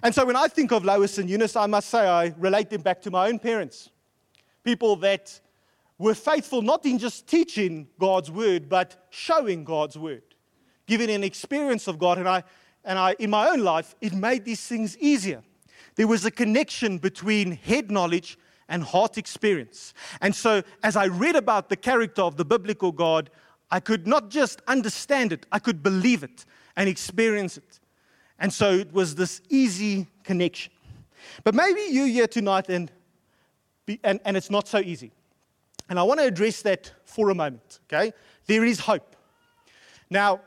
And 0.03 0.13
so 0.13 0.25
when 0.25 0.35
I 0.35 0.47
think 0.47 0.71
of 0.71 0.85
Lois 0.85 1.17
and 1.17 1.29
Eunice, 1.29 1.55
I 1.55 1.65
must 1.65 1.89
say 1.89 1.99
I 2.07 2.33
relate 2.37 2.69
them 2.69 2.81
back 2.81 3.01
to 3.03 3.11
my 3.11 3.27
own 3.27 3.39
parents. 3.39 3.89
People 4.63 4.95
that 4.97 5.39
were 5.97 6.15
faithful 6.15 6.61
not 6.61 6.85
in 6.85 6.97
just 6.97 7.27
teaching 7.27 7.87
God's 7.99 8.31
word, 8.31 8.69
but 8.69 9.07
showing 9.09 9.63
God's 9.63 9.97
word, 9.97 10.23
giving 10.87 11.09
an 11.09 11.23
experience 11.23 11.87
of 11.87 11.99
God. 11.99 12.17
And 12.17 12.27
I, 12.27 12.43
and 12.85 12.97
I, 12.97 13.15
in 13.19 13.29
my 13.29 13.49
own 13.49 13.59
life, 13.59 13.95
it 14.01 14.13
made 14.13 14.45
these 14.45 14.65
things 14.65 14.97
easier. 14.97 15.43
There 15.95 16.07
was 16.07 16.23
a 16.25 16.31
connection 16.31 16.97
between 16.97 17.51
head 17.51 17.91
knowledge 17.91 18.37
and 18.69 18.83
heart 18.83 19.17
experience. 19.17 19.93
And 20.21 20.33
so, 20.33 20.63
as 20.83 20.95
I 20.95 21.07
read 21.07 21.35
about 21.35 21.69
the 21.69 21.75
character 21.75 22.21
of 22.21 22.37
the 22.37 22.45
biblical 22.45 22.91
God, 22.91 23.29
I 23.71 23.79
could 23.79 24.07
not 24.07 24.29
just 24.29 24.61
understand 24.67 25.33
it, 25.33 25.45
I 25.51 25.59
could 25.59 25.83
believe 25.83 26.23
it 26.23 26.45
and 26.75 26.87
experience 26.87 27.57
it. 27.57 27.79
And 28.39 28.51
so 28.51 28.71
it 28.71 28.93
was 28.93 29.15
this 29.15 29.41
easy 29.49 30.07
connection. 30.23 30.71
But 31.43 31.53
maybe 31.53 31.81
you're 31.89 32.07
here 32.07 32.27
tonight 32.27 32.69
and, 32.69 32.91
and, 34.03 34.19
and 34.23 34.37
it's 34.37 34.49
not 34.49 34.67
so 34.67 34.79
easy. 34.79 35.11
And 35.89 35.99
I 35.99 36.03
want 36.03 36.19
to 36.19 36.25
address 36.25 36.61
that 36.61 36.93
for 37.03 37.29
a 37.29 37.35
moment, 37.35 37.79
okay? 37.87 38.13
There 38.45 38.63
is 38.63 38.79
hope. 38.79 39.15
Now, 40.09 40.41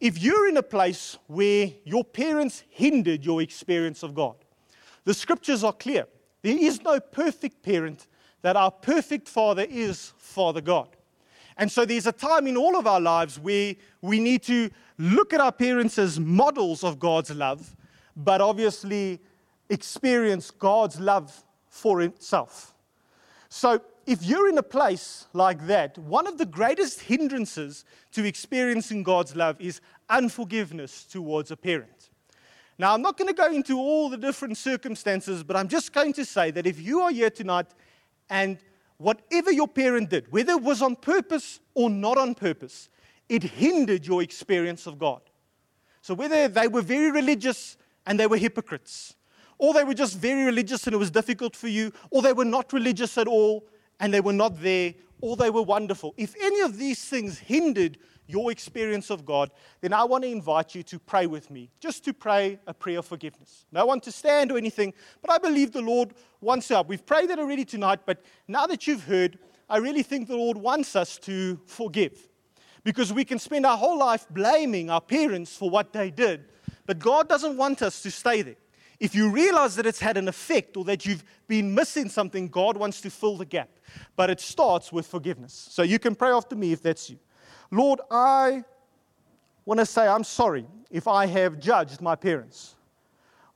if 0.00 0.20
you're 0.22 0.48
in 0.48 0.56
a 0.56 0.62
place 0.62 1.18
where 1.26 1.70
your 1.84 2.04
parents 2.04 2.64
hindered 2.70 3.24
your 3.24 3.42
experience 3.42 4.02
of 4.02 4.14
God, 4.14 4.36
the 5.04 5.14
scriptures 5.14 5.62
are 5.62 5.72
clear. 5.72 6.06
There 6.42 6.56
is 6.56 6.82
no 6.82 6.98
perfect 7.00 7.62
parent, 7.62 8.06
that 8.42 8.56
our 8.56 8.70
perfect 8.70 9.28
Father 9.28 9.66
is 9.68 10.14
Father 10.16 10.62
God. 10.62 10.88
And 11.58 11.70
so 11.70 11.84
there's 11.84 12.06
a 12.06 12.12
time 12.12 12.46
in 12.46 12.56
all 12.56 12.76
of 12.76 12.86
our 12.86 13.00
lives 13.00 13.38
where 13.38 13.74
we 14.00 14.18
need 14.18 14.42
to 14.44 14.70
look 15.00 15.32
at 15.32 15.40
our 15.40 15.52
parents 15.52 15.98
as 15.98 16.20
models 16.20 16.84
of 16.84 16.98
God's 16.98 17.30
love, 17.30 17.74
but 18.14 18.40
obviously 18.40 19.20
experience 19.70 20.50
God's 20.50 21.00
love 21.00 21.42
for 21.68 22.02
itself. 22.02 22.74
So 23.48 23.80
if 24.06 24.22
you're 24.22 24.48
in 24.48 24.58
a 24.58 24.62
place 24.62 25.26
like 25.32 25.66
that, 25.68 25.96
one 25.96 26.26
of 26.26 26.36
the 26.36 26.44
greatest 26.44 27.00
hindrances 27.00 27.84
to 28.12 28.24
experiencing 28.26 29.02
God's 29.02 29.34
love 29.34 29.58
is 29.58 29.80
unforgiveness 30.10 31.04
towards 31.04 31.50
a 31.50 31.56
parent. 31.56 32.10
Now, 32.78 32.94
I'm 32.94 33.02
not 33.02 33.16
going 33.16 33.28
to 33.28 33.34
go 33.34 33.50
into 33.50 33.78
all 33.78 34.08
the 34.10 34.16
different 34.16 34.56
circumstances, 34.56 35.42
but 35.42 35.56
I'm 35.56 35.68
just 35.68 35.92
going 35.92 36.12
to 36.14 36.24
say 36.24 36.50
that 36.50 36.66
if 36.66 36.80
you 36.80 37.00
are 37.02 37.10
here 37.10 37.30
tonight 37.30 37.66
and 38.28 38.58
whatever 38.98 39.50
your 39.50 39.68
parent 39.68 40.10
did, 40.10 40.30
whether 40.30 40.52
it 40.52 40.62
was 40.62 40.82
on 40.82 40.96
purpose 40.96 41.60
or 41.74 41.88
not 41.88 42.18
on 42.18 42.34
purpose, 42.34 42.88
it 43.30 43.44
hindered 43.44 44.06
your 44.06 44.22
experience 44.22 44.86
of 44.86 44.98
God. 44.98 45.22
So, 46.02 46.12
whether 46.14 46.48
they 46.48 46.68
were 46.68 46.82
very 46.82 47.10
religious 47.10 47.78
and 48.04 48.18
they 48.18 48.26
were 48.26 48.36
hypocrites, 48.36 49.14
or 49.56 49.72
they 49.72 49.84
were 49.84 49.94
just 49.94 50.18
very 50.18 50.44
religious 50.44 50.86
and 50.86 50.94
it 50.94 50.98
was 50.98 51.10
difficult 51.10 51.54
for 51.54 51.68
you, 51.68 51.92
or 52.10 52.22
they 52.22 52.32
were 52.32 52.44
not 52.44 52.72
religious 52.72 53.16
at 53.16 53.28
all 53.28 53.64
and 54.00 54.12
they 54.12 54.20
were 54.20 54.32
not 54.32 54.60
there, 54.60 54.94
or 55.20 55.36
they 55.36 55.50
were 55.50 55.62
wonderful. 55.62 56.12
If 56.16 56.34
any 56.42 56.60
of 56.60 56.76
these 56.76 57.04
things 57.04 57.38
hindered 57.38 57.98
your 58.26 58.50
experience 58.50 59.10
of 59.10 59.24
God, 59.24 59.50
then 59.80 59.92
I 59.92 60.04
want 60.04 60.24
to 60.24 60.30
invite 60.30 60.74
you 60.74 60.82
to 60.84 60.98
pray 60.98 61.26
with 61.26 61.50
me, 61.50 61.70
just 61.78 62.04
to 62.06 62.14
pray 62.14 62.58
a 62.66 62.74
prayer 62.74 62.98
of 63.00 63.06
forgiveness. 63.06 63.66
No 63.70 63.86
one 63.86 64.00
to 64.00 64.12
stand 64.12 64.50
or 64.50 64.58
anything, 64.58 64.92
but 65.20 65.30
I 65.30 65.38
believe 65.38 65.72
the 65.72 65.82
Lord 65.82 66.14
wants 66.40 66.68
help. 66.68 66.88
We've 66.88 67.04
prayed 67.04 67.30
that 67.30 67.38
already 67.38 67.64
tonight, 67.64 68.00
but 68.06 68.24
now 68.48 68.66
that 68.66 68.86
you've 68.86 69.04
heard, 69.04 69.38
I 69.68 69.76
really 69.76 70.02
think 70.02 70.26
the 70.26 70.36
Lord 70.36 70.56
wants 70.56 70.96
us 70.96 71.18
to 71.18 71.60
forgive. 71.66 72.29
Because 72.82 73.12
we 73.12 73.24
can 73.24 73.38
spend 73.38 73.66
our 73.66 73.76
whole 73.76 73.98
life 73.98 74.26
blaming 74.30 74.90
our 74.90 75.00
parents 75.00 75.56
for 75.56 75.68
what 75.68 75.92
they 75.92 76.10
did, 76.10 76.44
but 76.86 76.98
God 76.98 77.28
doesn't 77.28 77.56
want 77.56 77.82
us 77.82 78.02
to 78.02 78.10
stay 78.10 78.42
there. 78.42 78.56
If 78.98 79.14
you 79.14 79.30
realize 79.30 79.76
that 79.76 79.86
it's 79.86 79.98
had 79.98 80.18
an 80.18 80.28
effect 80.28 80.76
or 80.76 80.84
that 80.84 81.06
you've 81.06 81.24
been 81.48 81.74
missing 81.74 82.08
something, 82.10 82.48
God 82.48 82.76
wants 82.76 83.00
to 83.00 83.10
fill 83.10 83.38
the 83.38 83.46
gap. 83.46 83.70
But 84.14 84.28
it 84.28 84.40
starts 84.40 84.92
with 84.92 85.06
forgiveness. 85.06 85.68
So 85.70 85.82
you 85.82 85.98
can 85.98 86.14
pray 86.14 86.30
after 86.30 86.54
me 86.54 86.72
if 86.72 86.82
that's 86.82 87.08
you. 87.08 87.18
Lord, 87.70 88.00
I 88.10 88.62
want 89.64 89.80
to 89.80 89.86
say 89.86 90.06
I'm 90.06 90.24
sorry 90.24 90.66
if 90.90 91.08
I 91.08 91.26
have 91.26 91.58
judged 91.58 92.02
my 92.02 92.14
parents, 92.14 92.74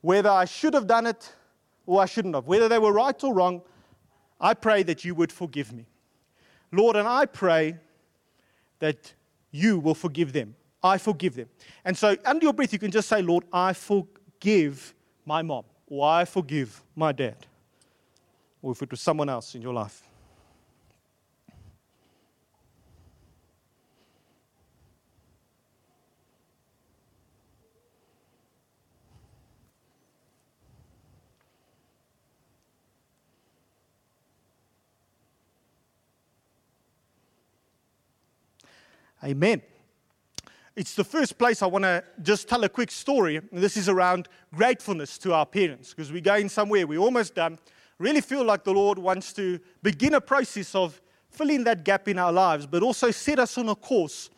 whether 0.01 0.29
I 0.29 0.45
should 0.45 0.73
have 0.73 0.87
done 0.87 1.05
it 1.05 1.31
or 1.85 2.01
I 2.01 2.05
shouldn't 2.05 2.33
have, 2.33 2.47
whether 2.47 2.67
they 2.67 2.79
were 2.79 2.93
right 2.93 3.23
or 3.23 3.33
wrong. 3.33 3.61
I 4.39 4.53
pray 4.53 4.81
that 4.83 5.05
you 5.05 5.13
would 5.15 5.31
forgive 5.31 5.71
me. 5.71 5.85
Lord, 6.71 6.95
and 6.95 7.07
I 7.07 7.25
pray 7.25 7.77
that 8.79 9.13
you 9.55 9.79
will 9.79 9.95
forgive 9.95 10.33
them. 10.33 10.53
I 10.83 10.97
forgive 10.97 11.35
them. 11.35 11.47
And 11.85 11.97
so, 11.97 12.15
under 12.25 12.43
your 12.43 12.53
breath, 12.53 12.73
you 12.73 12.79
can 12.79 12.91
just 12.91 13.07
say, 13.07 13.21
Lord, 13.21 13.45
I 13.51 13.71
forgive 13.73 14.93
my 15.25 15.41
mom, 15.41 15.63
or 15.87 16.07
I 16.07 16.25
forgive 16.25 16.83
my 16.95 17.11
dad, 17.11 17.37
or 18.61 18.73
if 18.73 18.81
it 18.81 18.91
was 18.91 19.01
someone 19.01 19.29
else 19.29 19.55
in 19.55 19.61
your 19.61 19.73
life. 19.73 20.03
Amen. 39.25 39.63
It's 40.75 40.93
the 40.93 41.03
first 41.03 41.39
place 41.39 41.63
I 41.63 41.65
want 41.65 41.83
to 41.83 42.03
just 42.21 42.47
tell 42.47 42.63
a 42.63 42.69
quick 42.69 42.91
story. 42.91 43.41
This 43.51 43.75
is 43.75 43.89
around 43.89 44.27
gratefulness 44.53 45.17
to 45.19 45.33
our 45.33 45.47
parents 45.47 45.89
because 45.89 46.11
we're 46.11 46.21
going 46.21 46.47
somewhere, 46.47 46.85
we're 46.85 46.99
almost 46.99 47.33
done. 47.33 47.57
Really 47.97 48.21
feel 48.21 48.43
like 48.43 48.63
the 48.63 48.73
Lord 48.73 48.99
wants 48.99 49.33
to 49.33 49.59
begin 49.81 50.13
a 50.13 50.21
process 50.21 50.75
of 50.75 51.01
filling 51.29 51.63
that 51.63 51.83
gap 51.83 52.07
in 52.07 52.19
our 52.19 52.31
lives, 52.31 52.67
but 52.67 52.83
also 52.83 53.09
set 53.09 53.39
us 53.39 53.57
on 53.57 53.69
a 53.69 53.75
course 53.75 54.29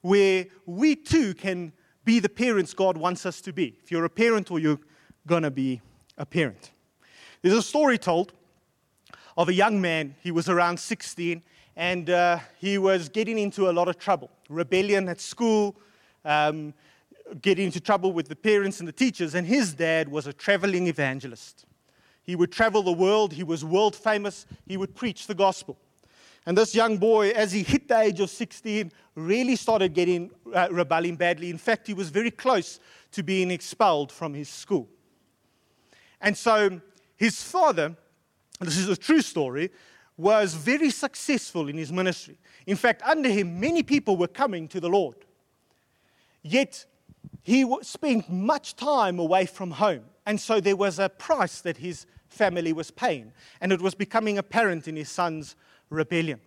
where 0.00 0.46
we 0.66 0.96
too 0.96 1.34
can 1.34 1.72
be 2.04 2.18
the 2.18 2.28
parents 2.28 2.74
God 2.74 2.96
wants 2.96 3.24
us 3.26 3.40
to 3.42 3.52
be. 3.52 3.76
If 3.84 3.92
you're 3.92 4.06
a 4.06 4.10
parent 4.10 4.50
or 4.50 4.58
you're 4.58 4.80
going 5.24 5.44
to 5.44 5.52
be 5.52 5.80
a 6.18 6.26
parent, 6.26 6.72
there's 7.42 7.54
a 7.54 7.62
story 7.62 7.96
told 7.96 8.32
of 9.36 9.48
a 9.48 9.54
young 9.54 9.80
man. 9.80 10.16
He 10.20 10.32
was 10.32 10.48
around 10.48 10.80
16 10.80 11.42
and 11.76 12.10
uh, 12.10 12.38
he 12.58 12.78
was 12.78 13.08
getting 13.08 13.38
into 13.38 13.70
a 13.70 13.72
lot 13.72 13.88
of 13.88 13.98
trouble 13.98 14.30
rebellion 14.48 15.08
at 15.08 15.20
school, 15.20 15.74
um, 16.24 16.74
getting 17.40 17.66
into 17.66 17.80
trouble 17.80 18.12
with 18.12 18.28
the 18.28 18.36
parents 18.36 18.80
and 18.80 18.88
the 18.88 18.92
teachers. 18.92 19.34
And 19.34 19.46
his 19.46 19.72
dad 19.72 20.08
was 20.08 20.26
a 20.26 20.32
traveling 20.32 20.86
evangelist. 20.88 21.64
He 22.22 22.36
would 22.36 22.52
travel 22.52 22.82
the 22.82 22.92
world, 22.92 23.32
he 23.32 23.42
was 23.42 23.64
world 23.64 23.96
famous, 23.96 24.46
he 24.66 24.76
would 24.76 24.94
preach 24.94 25.26
the 25.26 25.34
gospel. 25.34 25.78
And 26.44 26.58
this 26.58 26.74
young 26.74 26.98
boy, 26.98 27.30
as 27.30 27.52
he 27.52 27.62
hit 27.62 27.88
the 27.88 28.00
age 28.00 28.20
of 28.20 28.28
16, 28.30 28.92
really 29.14 29.56
started 29.56 29.94
getting 29.94 30.30
uh, 30.52 30.68
rebelling 30.70 31.16
badly. 31.16 31.50
In 31.50 31.58
fact, 31.58 31.86
he 31.86 31.94
was 31.94 32.10
very 32.10 32.30
close 32.30 32.80
to 33.12 33.22
being 33.22 33.50
expelled 33.50 34.10
from 34.10 34.34
his 34.34 34.48
school. 34.48 34.88
And 36.20 36.36
so 36.36 36.80
his 37.16 37.42
father, 37.42 37.96
this 38.60 38.76
is 38.76 38.88
a 38.88 38.96
true 38.96 39.20
story, 39.20 39.70
was 40.16 40.54
very 40.54 40.90
successful 40.90 41.68
in 41.68 41.76
his 41.76 41.92
ministry. 41.92 42.38
In 42.66 42.76
fact, 42.76 43.02
under 43.04 43.28
him, 43.28 43.58
many 43.58 43.82
people 43.82 44.16
were 44.16 44.28
coming 44.28 44.68
to 44.68 44.80
the 44.80 44.88
Lord. 44.88 45.16
Yet, 46.42 46.84
he 47.42 47.66
spent 47.82 48.30
much 48.30 48.76
time 48.76 49.18
away 49.18 49.46
from 49.46 49.72
home. 49.72 50.04
And 50.26 50.40
so 50.40 50.60
there 50.60 50.76
was 50.76 50.98
a 50.98 51.08
price 51.08 51.60
that 51.62 51.78
his 51.78 52.06
family 52.28 52.72
was 52.72 52.90
paying. 52.90 53.32
And 53.60 53.72
it 53.72 53.80
was 53.80 53.94
becoming 53.94 54.38
apparent 54.38 54.86
in 54.86 54.96
his 54.96 55.08
son's 55.08 55.56
rebellion. 55.90 56.40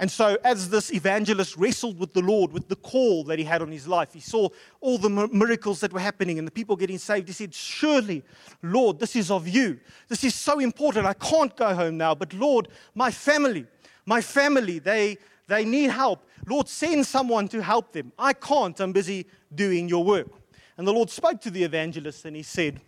And 0.00 0.08
so, 0.08 0.38
as 0.44 0.70
this 0.70 0.92
evangelist 0.92 1.56
wrestled 1.56 1.98
with 1.98 2.12
the 2.12 2.20
Lord, 2.20 2.52
with 2.52 2.68
the 2.68 2.76
call 2.76 3.24
that 3.24 3.38
he 3.38 3.44
had 3.44 3.62
on 3.62 3.72
his 3.72 3.88
life, 3.88 4.12
he 4.12 4.20
saw 4.20 4.48
all 4.80 4.96
the 4.96 5.10
miracles 5.10 5.80
that 5.80 5.92
were 5.92 5.98
happening 5.98 6.38
and 6.38 6.46
the 6.46 6.52
people 6.52 6.76
getting 6.76 6.98
saved. 6.98 7.26
He 7.26 7.34
said, 7.34 7.52
Surely, 7.52 8.22
Lord, 8.62 9.00
this 9.00 9.16
is 9.16 9.28
of 9.28 9.48
you. 9.48 9.80
This 10.06 10.22
is 10.22 10.36
so 10.36 10.60
important. 10.60 11.04
I 11.04 11.14
can't 11.14 11.54
go 11.56 11.74
home 11.74 11.96
now. 11.96 12.14
But, 12.14 12.32
Lord, 12.32 12.68
my 12.94 13.10
family, 13.10 13.66
my 14.06 14.20
family, 14.20 14.78
they, 14.78 15.18
they 15.48 15.64
need 15.64 15.90
help. 15.90 16.24
Lord, 16.46 16.68
send 16.68 17.04
someone 17.04 17.48
to 17.48 17.60
help 17.60 17.92
them. 17.92 18.12
I 18.16 18.34
can't. 18.34 18.78
I'm 18.78 18.92
busy 18.92 19.26
doing 19.52 19.88
your 19.88 20.04
work. 20.04 20.28
And 20.76 20.86
the 20.86 20.92
Lord 20.92 21.10
spoke 21.10 21.40
to 21.40 21.50
the 21.50 21.64
evangelist 21.64 22.24
and 22.24 22.36
he 22.36 22.44
said, 22.44 22.80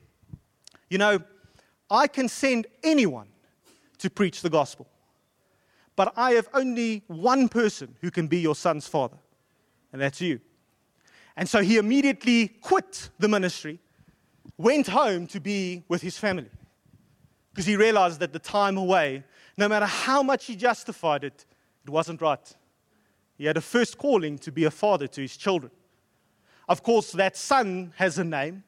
You 0.88 0.98
know, 0.98 1.18
I 1.90 2.06
can 2.06 2.28
send 2.28 2.68
anyone 2.84 3.26
to 3.98 4.08
preach 4.08 4.42
the 4.42 4.50
gospel 4.50 4.86
but 6.00 6.14
I 6.16 6.30
have 6.30 6.48
only 6.54 7.02
one 7.08 7.46
person 7.46 7.94
who 8.00 8.10
can 8.10 8.26
be 8.26 8.38
your 8.38 8.54
son's 8.54 8.88
father, 8.88 9.18
and 9.92 10.00
that's 10.00 10.18
you. 10.18 10.40
And 11.36 11.46
so 11.46 11.60
he 11.60 11.76
immediately 11.76 12.48
quit 12.48 13.10
the 13.18 13.28
ministry, 13.28 13.80
went 14.56 14.86
home 14.86 15.26
to 15.26 15.40
be 15.40 15.84
with 15.88 16.00
his 16.00 16.16
family, 16.16 16.48
because 17.50 17.66
he 17.66 17.76
realized 17.76 18.18
that 18.20 18.32
the 18.32 18.38
time 18.38 18.78
away, 18.78 19.24
no 19.58 19.68
matter 19.68 19.84
how 19.84 20.22
much 20.22 20.46
he 20.46 20.56
justified 20.56 21.22
it, 21.22 21.44
it 21.84 21.90
wasn't 21.90 22.22
right. 22.22 22.50
He 23.36 23.44
had 23.44 23.58
a 23.58 23.60
first 23.60 23.98
calling 23.98 24.38
to 24.38 24.50
be 24.50 24.64
a 24.64 24.70
father 24.70 25.06
to 25.06 25.20
his 25.20 25.36
children. 25.36 25.70
Of 26.66 26.82
course, 26.82 27.12
that 27.12 27.36
son 27.36 27.92
has 27.96 28.18
a 28.18 28.24
name, 28.24 28.64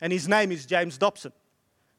and 0.00 0.12
his 0.12 0.28
name 0.28 0.52
is 0.52 0.64
James 0.64 0.96
Dobson. 0.96 1.32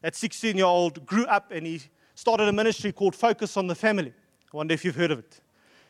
That 0.04 0.16
16 0.16 0.56
year 0.56 0.66
old 0.66 1.06
grew 1.06 1.26
up 1.26 1.52
and 1.52 1.68
he 1.68 1.82
started 2.16 2.48
a 2.48 2.54
ministry 2.54 2.94
called 2.94 3.14
Focus 3.14 3.58
on 3.58 3.68
the 3.68 3.76
Family. 3.76 4.14
I 4.54 4.58
wonder 4.58 4.74
if 4.74 4.84
you've 4.84 4.96
heard 4.96 5.12
of 5.12 5.20
it. 5.20 5.42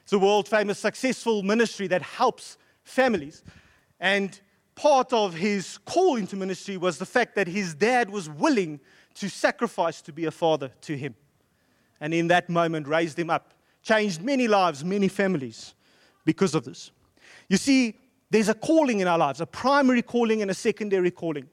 It's 0.03 0.13
a 0.13 0.19
world 0.19 0.47
famous, 0.47 0.79
successful 0.79 1.43
ministry 1.43 1.87
that 1.87 2.01
helps 2.01 2.57
families. 2.83 3.43
And 3.99 4.39
part 4.75 5.13
of 5.13 5.33
his 5.33 5.77
call 5.85 6.15
into 6.15 6.35
ministry 6.35 6.77
was 6.77 6.97
the 6.97 7.05
fact 7.05 7.35
that 7.35 7.47
his 7.47 7.73
dad 7.73 8.09
was 8.09 8.29
willing 8.29 8.79
to 9.15 9.29
sacrifice 9.29 10.01
to 10.01 10.13
be 10.13 10.25
a 10.25 10.31
father 10.31 10.71
to 10.81 10.97
him. 10.97 11.15
And 12.01 12.13
in 12.13 12.27
that 12.27 12.49
moment, 12.49 12.87
raised 12.87 13.19
him 13.19 13.29
up, 13.29 13.53
changed 13.83 14.21
many 14.21 14.47
lives, 14.47 14.83
many 14.83 15.07
families 15.07 15.73
because 16.25 16.55
of 16.55 16.63
this. 16.65 16.91
You 17.47 17.57
see, 17.57 17.95
there's 18.29 18.49
a 18.49 18.53
calling 18.53 18.99
in 18.99 19.07
our 19.07 19.17
lives, 19.17 19.41
a 19.41 19.45
primary 19.45 20.01
calling 20.01 20.41
and 20.41 20.51
a 20.51 20.53
secondary 20.53 21.11
calling. 21.11 21.49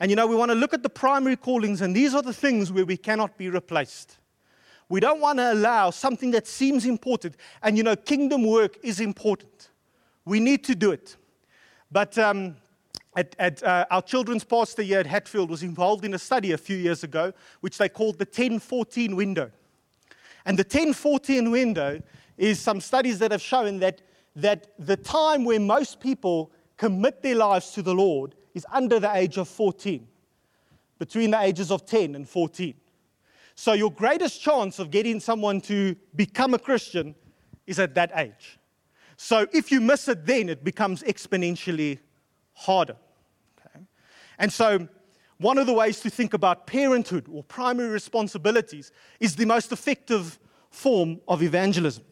And 0.00 0.10
you 0.10 0.16
know, 0.16 0.26
we 0.26 0.36
want 0.36 0.50
to 0.50 0.54
look 0.54 0.74
at 0.74 0.82
the 0.82 0.90
primary 0.90 1.36
callings, 1.36 1.80
and 1.80 1.94
these 1.94 2.14
are 2.14 2.22
the 2.22 2.32
things 2.32 2.72
where 2.72 2.84
we 2.84 2.96
cannot 2.96 3.36
be 3.38 3.48
replaced. 3.48 4.18
We 4.88 5.00
don't 5.00 5.20
want 5.20 5.38
to 5.38 5.52
allow 5.52 5.90
something 5.90 6.30
that 6.30 6.46
seems 6.46 6.86
important. 6.86 7.36
And 7.62 7.76
you 7.76 7.82
know, 7.82 7.96
kingdom 7.96 8.46
work 8.46 8.78
is 8.82 9.00
important. 9.00 9.70
We 10.24 10.40
need 10.40 10.64
to 10.64 10.74
do 10.74 10.92
it. 10.92 11.16
But 11.90 12.16
um, 12.18 12.56
at, 13.16 13.34
at 13.38 13.62
uh, 13.62 13.86
our 13.90 14.02
children's 14.02 14.44
pastor 14.44 14.82
here 14.82 15.00
at 15.00 15.06
Hatfield 15.06 15.50
was 15.50 15.62
involved 15.62 16.04
in 16.04 16.14
a 16.14 16.18
study 16.18 16.52
a 16.52 16.58
few 16.58 16.76
years 16.76 17.02
ago, 17.02 17.32
which 17.60 17.78
they 17.78 17.88
called 17.88 18.18
the 18.18 18.24
1014 18.24 19.16
window. 19.16 19.50
And 20.44 20.58
the 20.58 20.62
1014 20.62 21.50
window 21.50 22.00
is 22.36 22.60
some 22.60 22.80
studies 22.80 23.18
that 23.18 23.32
have 23.32 23.42
shown 23.42 23.78
that, 23.80 24.02
that 24.36 24.68
the 24.78 24.96
time 24.96 25.44
where 25.44 25.58
most 25.58 25.98
people 25.98 26.52
commit 26.76 27.22
their 27.22 27.34
lives 27.34 27.72
to 27.72 27.82
the 27.82 27.94
Lord 27.94 28.34
is 28.54 28.66
under 28.72 29.00
the 29.00 29.14
age 29.14 29.38
of 29.38 29.48
14, 29.48 30.06
between 30.98 31.30
the 31.30 31.40
ages 31.40 31.70
of 31.70 31.86
10 31.86 32.14
and 32.14 32.28
14. 32.28 32.74
So, 33.58 33.72
your 33.72 33.90
greatest 33.90 34.42
chance 34.42 34.78
of 34.78 34.90
getting 34.90 35.18
someone 35.18 35.62
to 35.62 35.96
become 36.14 36.52
a 36.52 36.58
Christian 36.58 37.14
is 37.66 37.78
at 37.78 37.94
that 37.94 38.12
age. 38.14 38.58
So, 39.16 39.46
if 39.52 39.72
you 39.72 39.80
miss 39.80 40.08
it 40.08 40.26
then, 40.26 40.50
it 40.50 40.62
becomes 40.62 41.02
exponentially 41.02 41.98
harder. 42.52 42.96
Okay? 43.58 43.84
And 44.38 44.52
so, 44.52 44.86
one 45.38 45.56
of 45.56 45.66
the 45.66 45.72
ways 45.72 46.00
to 46.00 46.10
think 46.10 46.34
about 46.34 46.66
parenthood 46.66 47.26
or 47.32 47.42
primary 47.42 47.88
responsibilities 47.88 48.92
is 49.20 49.36
the 49.36 49.46
most 49.46 49.72
effective 49.72 50.38
form 50.70 51.20
of 51.26 51.42
evangelism. 51.42 52.04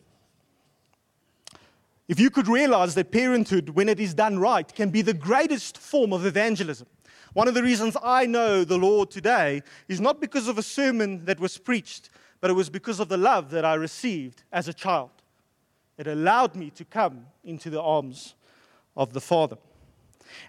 If 2.09 2.18
you 2.18 2.30
could 2.30 2.49
realize 2.49 2.95
that 2.95 3.12
parenthood, 3.12 3.70
when 3.70 3.90
it 3.90 4.01
is 4.01 4.14
done 4.14 4.38
right, 4.38 4.74
can 4.74 4.88
be 4.88 5.03
the 5.03 5.14
greatest 5.14 5.76
form 5.76 6.14
of 6.14 6.24
evangelism, 6.24 6.86
one 7.35 7.49
of 7.49 7.55
the 7.55 7.62
reasons 7.62 7.97
I 8.03 8.26
know 8.26 8.64
the 8.64 8.78
Lord 8.78 9.11
today 9.11 9.62
is 9.89 10.01
not 10.01 10.20
because 10.20 10.49
of 10.49 10.57
a 10.57 10.62
sermon 10.62 11.24
that 11.24 11.41
was 11.41 11.59
preached, 11.59 12.11
but 12.41 12.49
it 12.49 12.55
was 12.55 12.70
because 12.70 13.01
of 13.01 13.09
the 13.09 13.16
love 13.16 13.51
that 13.51 13.64
I 13.64 13.74
received 13.74 14.45
as 14.53 14.68
a 14.68 14.72
child. 14.72 15.11
It 15.99 16.07
allowed 16.07 16.55
me 16.55 16.70
to 16.70 16.85
come 16.85 17.26
into 17.43 17.70
the 17.70 17.82
arms 17.82 18.35
of 18.97 19.12
the 19.12 19.20
Father. 19.20 19.57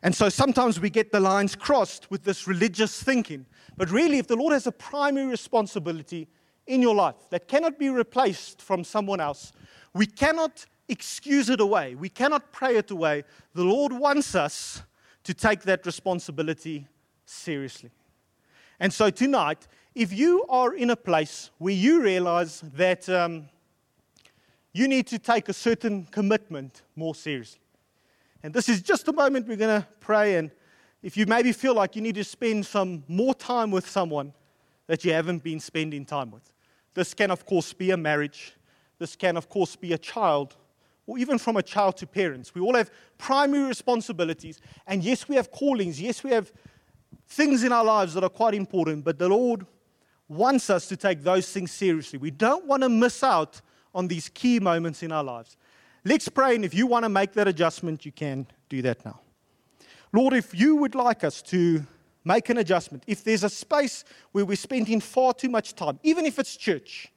And 0.03 0.15
so 0.15 0.29
sometimes 0.29 0.79
we 0.79 0.89
get 0.89 1.11
the 1.11 1.19
lines 1.19 1.55
crossed 1.55 2.09
with 2.11 2.23
this 2.23 2.47
religious 2.47 3.01
thinking. 3.01 3.45
But 3.77 3.91
really, 3.91 4.19
if 4.19 4.27
the 4.27 4.35
Lord 4.35 4.53
has 4.53 4.67
a 4.67 4.71
primary 4.71 5.27
responsibility 5.27 6.27
in 6.67 6.81
your 6.81 6.95
life 6.95 7.29
that 7.31 7.47
cannot 7.47 7.77
be 7.79 7.89
replaced 7.89 8.61
from 8.61 8.83
someone 8.83 9.19
else, 9.19 9.51
we 9.93 10.05
cannot 10.05 10.65
excuse 10.87 11.49
it 11.49 11.59
away. 11.59 11.95
We 11.95 12.09
cannot 12.09 12.51
pray 12.51 12.77
it 12.77 12.91
away. 12.91 13.23
The 13.53 13.63
Lord 13.63 13.91
wants 13.91 14.35
us 14.35 14.83
to 15.25 15.33
take 15.33 15.63
that 15.63 15.85
responsibility 15.85 16.87
seriously. 17.25 17.91
And 18.79 18.93
so 18.93 19.09
tonight, 19.09 19.67
if 19.93 20.13
you 20.13 20.45
are 20.49 20.73
in 20.73 20.91
a 20.91 20.95
place 20.95 21.49
where 21.57 21.73
you 21.73 22.01
realize 22.01 22.61
that 22.75 23.09
um, 23.09 23.49
you 24.73 24.87
need 24.87 25.07
to 25.07 25.19
take 25.19 25.49
a 25.49 25.53
certain 25.53 26.05
commitment 26.11 26.83
more 26.95 27.15
seriously, 27.15 27.61
and 28.43 28.53
this 28.53 28.69
is 28.69 28.81
just 28.81 29.07
a 29.07 29.13
moment 29.13 29.47
we're 29.47 29.57
going 29.57 29.81
to 29.81 29.87
pray, 29.99 30.35
and 30.35 30.51
if 31.01 31.17
you 31.17 31.25
maybe 31.25 31.51
feel 31.51 31.73
like 31.73 31.95
you 31.95 32.01
need 32.01 32.15
to 32.15 32.23
spend 32.23 32.65
some 32.65 33.03
more 33.07 33.33
time 33.33 33.71
with 33.71 33.89
someone 33.89 34.33
that 34.87 35.03
you 35.03 35.11
haven't 35.13 35.43
been 35.43 35.59
spending 35.59 36.05
time 36.05 36.29
with, 36.29 36.51
this 36.93 37.13
can, 37.13 37.31
of 37.31 37.45
course, 37.45 37.73
be 37.73 37.91
a 37.91 37.97
marriage, 37.97 38.55
this 38.99 39.15
can, 39.15 39.37
of 39.37 39.49
course, 39.49 39.75
be 39.75 39.93
a 39.93 39.97
child 39.97 40.55
or 41.07 41.17
even 41.17 41.37
from 41.37 41.57
a 41.57 41.63
child 41.63 41.97
to 41.97 42.07
parents. 42.07 42.55
We 42.55 42.61
all 42.61 42.75
have 42.75 42.91
primary 43.17 43.63
responsibilities. 43.63 44.59
And 44.87 45.03
yes, 45.03 45.27
we 45.27 45.35
have 45.35 45.51
callings. 45.51 46.01
Yes, 46.01 46.23
we 46.23 46.31
have 46.31 46.51
things 47.27 47.63
in 47.63 47.71
our 47.71 47.85
lives 47.85 48.13
that 48.15 48.23
are 48.23 48.29
quite 48.29 48.53
important. 48.53 49.03
But 49.03 49.19
the 49.19 49.29
Lord 49.29 49.65
wants 50.27 50.69
us 50.69 50.87
to 50.87 50.97
take 50.97 51.21
those 51.21 51.51
things 51.51 51.71
seriously. 51.71 52.17
We 52.17 52.31
don't 52.31 52.65
want 52.65 52.83
to 52.83 52.89
miss 52.89 53.23
out 53.23 53.61
on 53.93 54.07
these 54.07 54.29
key 54.29 54.59
moments 54.59 55.03
in 55.03 55.11
our 55.11 55.23
lives. 55.23 55.57
Let's 56.03 56.27
pray. 56.27 56.55
And 56.55 56.65
if 56.65 56.73
you 56.73 56.87
want 56.87 57.03
to 57.03 57.09
make 57.09 57.33
that 57.33 57.47
adjustment, 57.47 58.05
you 58.05 58.11
can 58.11 58.47
do 58.69 58.81
that 58.81 59.05
now. 59.05 59.19
Lord, 60.11 60.33
if 60.33 60.53
you 60.53 60.75
would 60.77 60.95
like 60.95 61.23
us 61.23 61.41
to 61.43 61.85
make 62.23 62.49
an 62.49 62.57
adjustment, 62.57 63.03
if 63.05 63.23
there's 63.23 63.43
a 63.43 63.49
space 63.49 64.03
where 64.31 64.45
we're 64.45 64.55
spending 64.55 64.99
far 64.99 65.33
too 65.33 65.49
much 65.49 65.75
time, 65.75 65.99
even 66.03 66.25
if 66.25 66.39
it's 66.39 66.57
church, 66.57 67.11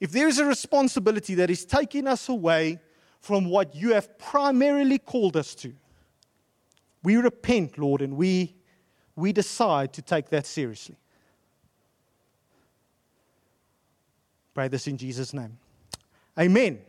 if 0.00 0.10
there 0.10 0.28
is 0.28 0.38
a 0.38 0.44
responsibility 0.44 1.34
that 1.36 1.50
is 1.50 1.64
taking 1.64 2.06
us 2.06 2.28
away 2.28 2.80
from 3.20 3.46
what 3.46 3.74
you 3.74 3.94
have 3.94 4.18
primarily 4.18 4.98
called 4.98 5.36
us 5.36 5.54
to, 5.56 5.72
we 7.02 7.16
repent, 7.16 7.78
Lord, 7.78 8.02
and 8.02 8.16
we, 8.16 8.54
we 9.16 9.32
decide 9.32 9.92
to 9.94 10.02
take 10.02 10.30
that 10.30 10.46
seriously. 10.46 10.96
Pray 14.54 14.68
this 14.68 14.86
in 14.86 14.96
Jesus' 14.96 15.34
name. 15.34 15.58
Amen. 16.38 16.80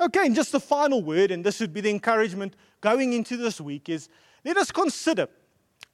Okay, 0.00 0.26
and 0.26 0.34
just 0.34 0.52
the 0.52 0.60
final 0.60 1.02
word, 1.02 1.30
and 1.30 1.44
this 1.44 1.60
would 1.60 1.72
be 1.72 1.80
the 1.80 1.90
encouragement 1.90 2.56
going 2.80 3.12
into 3.12 3.36
this 3.36 3.60
week, 3.60 3.88
is 3.88 4.08
let 4.44 4.56
us 4.56 4.70
consider 4.70 5.28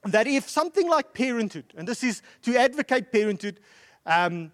that 0.03 0.27
if 0.27 0.49
something 0.49 0.87
like 0.87 1.13
parenthood, 1.13 1.73
and 1.77 1.87
this 1.87 2.03
is 2.03 2.21
to 2.43 2.55
advocate 2.57 3.11
parenthood, 3.11 3.59
um, 4.05 4.51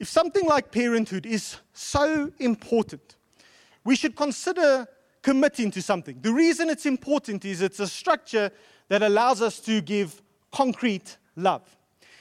if 0.00 0.08
something 0.08 0.46
like 0.46 0.72
parenthood 0.72 1.26
is 1.26 1.58
so 1.74 2.32
important, 2.38 3.16
we 3.84 3.94
should 3.94 4.16
consider 4.16 4.88
committing 5.22 5.70
to 5.72 5.82
something. 5.82 6.18
The 6.22 6.32
reason 6.32 6.70
it's 6.70 6.86
important 6.86 7.44
is 7.44 7.60
it's 7.60 7.80
a 7.80 7.86
structure 7.86 8.50
that 8.88 9.02
allows 9.02 9.42
us 9.42 9.60
to 9.60 9.82
give 9.82 10.22
concrete 10.50 11.18
love. 11.36 11.76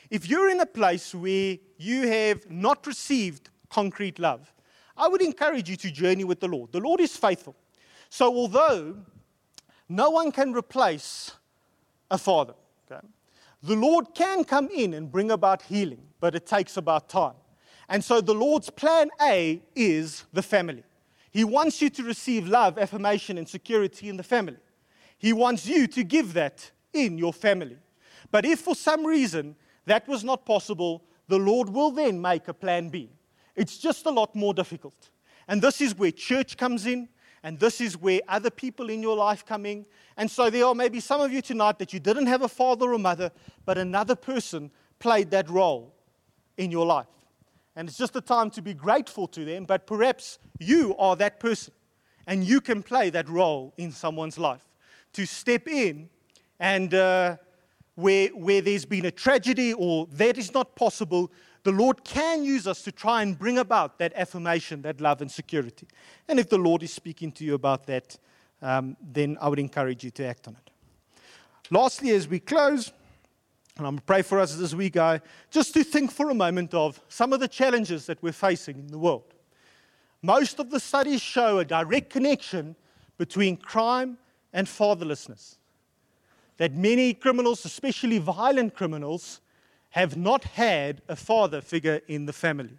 If 0.09 0.27
you're 0.27 0.49
in 0.49 0.59
a 0.59 0.65
place 0.65 1.15
where 1.15 1.57
you 1.77 2.07
have 2.07 2.51
not 2.51 2.85
received 2.85 3.49
concrete 3.69 4.19
love, 4.19 4.53
I 4.97 5.07
would 5.07 5.21
encourage 5.21 5.69
you 5.69 5.77
to 5.77 5.89
journey 5.89 6.25
with 6.25 6.41
the 6.41 6.49
Lord. 6.49 6.73
The 6.73 6.81
Lord 6.81 6.99
is 6.99 7.15
faithful. 7.15 7.55
So, 8.09 8.35
although 8.35 8.97
no 9.87 10.09
one 10.09 10.33
can 10.33 10.51
replace 10.51 11.31
a 12.11 12.17
father, 12.17 12.55
okay, 12.91 13.07
the 13.63 13.75
Lord 13.75 14.07
can 14.13 14.43
come 14.43 14.67
in 14.67 14.93
and 14.95 15.09
bring 15.09 15.31
about 15.31 15.61
healing, 15.61 16.01
but 16.19 16.35
it 16.35 16.45
takes 16.45 16.75
about 16.75 17.07
time. 17.07 17.35
And 17.89 18.03
so 18.03 18.21
the 18.21 18.35
Lord's 18.35 18.69
plan 18.69 19.09
A 19.19 19.61
is 19.75 20.25
the 20.31 20.43
family. 20.43 20.83
He 21.31 21.43
wants 21.43 21.81
you 21.81 21.89
to 21.89 22.03
receive 22.03 22.47
love, 22.47 22.77
affirmation, 22.77 23.37
and 23.37 23.49
security 23.49 24.09
in 24.09 24.17
the 24.17 24.23
family. 24.23 24.57
He 25.17 25.33
wants 25.33 25.65
you 25.65 25.87
to 25.87 26.03
give 26.03 26.33
that 26.33 26.71
in 26.93 27.17
your 27.17 27.33
family. 27.33 27.77
But 28.31 28.45
if 28.45 28.59
for 28.59 28.75
some 28.75 29.05
reason 29.05 29.55
that 29.85 30.07
was 30.07 30.23
not 30.23 30.45
possible, 30.45 31.03
the 31.27 31.39
Lord 31.39 31.69
will 31.69 31.91
then 31.91 32.21
make 32.21 32.47
a 32.47 32.53
plan 32.53 32.89
B. 32.89 33.09
It's 33.55 33.77
just 33.77 34.05
a 34.05 34.11
lot 34.11 34.35
more 34.35 34.53
difficult. 34.53 35.09
And 35.47 35.61
this 35.61 35.81
is 35.81 35.97
where 35.97 36.11
church 36.11 36.57
comes 36.57 36.85
in, 36.85 37.09
and 37.41 37.59
this 37.59 37.81
is 37.81 37.97
where 37.97 38.21
other 38.27 38.51
people 38.51 38.89
in 38.89 39.01
your 39.01 39.17
life 39.17 39.45
come 39.45 39.65
in. 39.65 39.85
And 40.15 40.29
so 40.29 40.49
there 40.49 40.65
are 40.65 40.75
maybe 40.75 40.99
some 40.99 41.21
of 41.21 41.31
you 41.31 41.41
tonight 41.41 41.79
that 41.79 41.91
you 41.91 41.99
didn't 41.99 42.27
have 42.27 42.43
a 42.43 42.47
father 42.47 42.93
or 42.93 42.99
mother, 42.99 43.31
but 43.65 43.77
another 43.77 44.15
person 44.15 44.69
played 44.99 45.31
that 45.31 45.49
role 45.49 45.93
in 46.57 46.69
your 46.69 46.85
life. 46.85 47.07
And 47.79 47.87
it's 47.87 47.97
just 47.97 48.13
a 48.17 48.21
time 48.21 48.49
to 48.51 48.61
be 48.61 48.73
grateful 48.73 49.25
to 49.29 49.45
them, 49.45 49.63
but 49.63 49.87
perhaps 49.87 50.37
you 50.59 50.97
are 50.97 51.15
that 51.15 51.39
person 51.39 51.73
and 52.27 52.43
you 52.43 52.59
can 52.59 52.83
play 52.83 53.09
that 53.09 53.29
role 53.29 53.73
in 53.77 53.93
someone's 53.93 54.37
life 54.37 54.67
to 55.13 55.25
step 55.25 55.65
in 55.65 56.09
and 56.59 56.93
uh, 56.93 57.37
where, 57.95 58.27
where 58.35 58.59
there's 58.59 58.83
been 58.83 59.05
a 59.05 59.11
tragedy 59.11 59.71
or 59.71 60.07
that 60.11 60.37
is 60.37 60.53
not 60.53 60.75
possible, 60.75 61.31
the 61.63 61.71
Lord 61.71 62.03
can 62.03 62.43
use 62.43 62.67
us 62.67 62.81
to 62.81 62.91
try 62.91 63.21
and 63.21 63.39
bring 63.39 63.59
about 63.59 63.97
that 63.99 64.11
affirmation, 64.13 64.81
that 64.81 64.99
love 64.99 65.21
and 65.21 65.31
security. 65.31 65.87
And 66.27 66.37
if 66.37 66.49
the 66.49 66.57
Lord 66.57 66.83
is 66.83 66.91
speaking 66.91 67.31
to 67.31 67.45
you 67.45 67.53
about 67.53 67.85
that, 67.85 68.17
um, 68.61 68.97
then 69.01 69.37
I 69.39 69.47
would 69.47 69.57
encourage 69.57 70.03
you 70.03 70.11
to 70.11 70.25
act 70.25 70.49
on 70.49 70.57
it. 70.57 70.69
Lastly, 71.71 72.09
as 72.09 72.27
we 72.27 72.41
close, 72.41 72.91
and 73.79 73.87
I'm 73.87 73.93
going 73.93 73.99
to 73.99 74.05
pray 74.05 74.21
for 74.21 74.39
us 74.39 74.59
as 74.59 74.75
we 74.75 74.89
go, 74.89 75.19
just 75.49 75.73
to 75.73 75.83
think 75.83 76.11
for 76.11 76.29
a 76.29 76.35
moment 76.35 76.73
of 76.73 77.01
some 77.09 77.33
of 77.33 77.39
the 77.39 77.47
challenges 77.47 78.05
that 78.05 78.21
we're 78.21 78.31
facing 78.31 78.77
in 78.77 78.87
the 78.87 78.99
world. 78.99 79.33
Most 80.21 80.59
of 80.59 80.69
the 80.69 80.79
studies 80.79 81.21
show 81.21 81.59
a 81.59 81.65
direct 81.65 82.09
connection 82.09 82.75
between 83.17 83.57
crime 83.57 84.17
and 84.53 84.67
fatherlessness. 84.67 85.57
That 86.57 86.73
many 86.73 87.13
criminals, 87.13 87.65
especially 87.65 88.17
violent 88.17 88.75
criminals, 88.75 89.41
have 89.91 90.17
not 90.17 90.43
had 90.43 91.01
a 91.07 91.15
father 91.15 91.61
figure 91.61 92.01
in 92.07 92.25
the 92.25 92.33
family. 92.33 92.77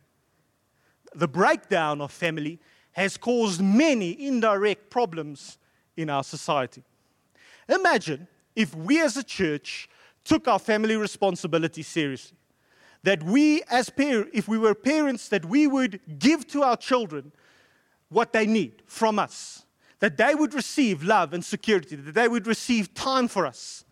The 1.15 1.29
breakdown 1.29 2.01
of 2.01 2.13
family 2.13 2.61
has 2.93 3.17
caused 3.17 3.61
many 3.61 4.27
indirect 4.27 4.91
problems 4.91 5.59
in 5.97 6.11
our 6.11 6.23
society. 6.23 6.85
Imagine 7.69 8.29
if 8.55 8.75
we 8.75 9.01
as 9.01 9.17
a 9.17 9.23
church 9.23 9.89
took 10.31 10.47
our 10.47 10.61
family 10.61 10.95
responsibility 10.95 11.83
seriously. 11.83 12.39
That 13.03 13.21
we, 13.25 13.63
as 13.69 13.91
parents, 13.91 14.31
if 14.33 14.47
we 14.47 14.59
were 14.59 14.77
parents, 14.77 15.29
that 15.31 15.45
we 15.45 15.67
would 15.67 15.99
give 16.21 16.47
to 16.49 16.63
our 16.63 16.77
children 16.77 17.33
what 18.11 18.33
they 18.33 18.47
need 18.47 18.85
from 18.87 19.19
us. 19.19 19.65
That 19.99 20.17
they 20.17 20.37
would 20.37 20.55
receive 20.55 21.03
love 21.03 21.35
and 21.35 21.45
security, 21.45 21.97
that 21.97 22.15
they 22.15 22.29
would 22.29 22.47
receive 22.47 22.95
time 22.95 23.27
for 23.27 23.45
us. 23.45 23.85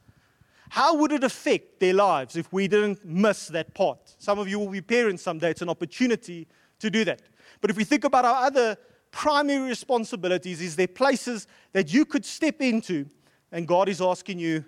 How 0.68 0.94
would 0.94 1.10
it 1.10 1.24
affect 1.24 1.80
their 1.80 1.94
lives 1.94 2.36
if 2.36 2.52
we 2.52 2.68
didn't 2.68 3.04
miss 3.04 3.48
that 3.48 3.74
part? 3.74 4.14
Some 4.18 4.38
of 4.38 4.48
you 4.48 4.60
will 4.60 4.68
be 4.68 4.80
parents 4.80 5.24
someday. 5.24 5.50
It's 5.50 5.62
an 5.62 5.68
opportunity 5.68 6.46
to 6.78 6.88
do 6.88 7.04
that. 7.04 7.22
But 7.60 7.70
if 7.70 7.76
we 7.76 7.82
think 7.82 8.04
about 8.04 8.24
our 8.24 8.46
other 8.46 8.76
primary 9.10 9.68
responsibilities, 9.68 10.60
is 10.60 10.76
there 10.76 10.86
places 10.86 11.48
that 11.72 11.92
you 11.92 12.04
could 12.04 12.24
step 12.24 12.60
into, 12.60 13.06
and 13.50 13.66
God 13.66 13.88
is 13.88 14.00
asking 14.00 14.38
you 14.38 14.64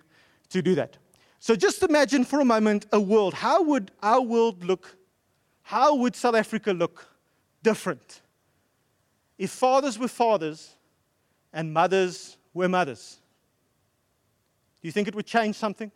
to 0.49 0.63
do 0.63 0.75
that. 0.75 0.97
So 1.41 1.57
just 1.57 1.83
imagine 1.83 2.25
for 2.25 2.41
a 2.41 2.45
moment 2.45 2.87
a 2.93 3.01
world. 3.01 3.33
How 3.33 3.63
would 3.63 3.91
our 4.03 4.21
world 4.21 4.63
look? 4.63 4.97
How 5.63 5.95
would 5.97 6.15
South 6.15 6.35
Africa 6.35 6.73
look 6.73 7.07
different 7.63 8.21
if 9.39 9.51
fathers 9.51 9.99
were 9.99 10.09
fathers 10.09 10.77
and 11.53 11.73
mothers 11.73 12.37
were 12.53 12.69
mothers? 12.69 13.21
Do 14.83 14.89
you 14.89 14.93
think 14.93 15.09
it 15.09 15.15
would 15.15 15.27
change 15.27 15.57
something? 15.57 15.91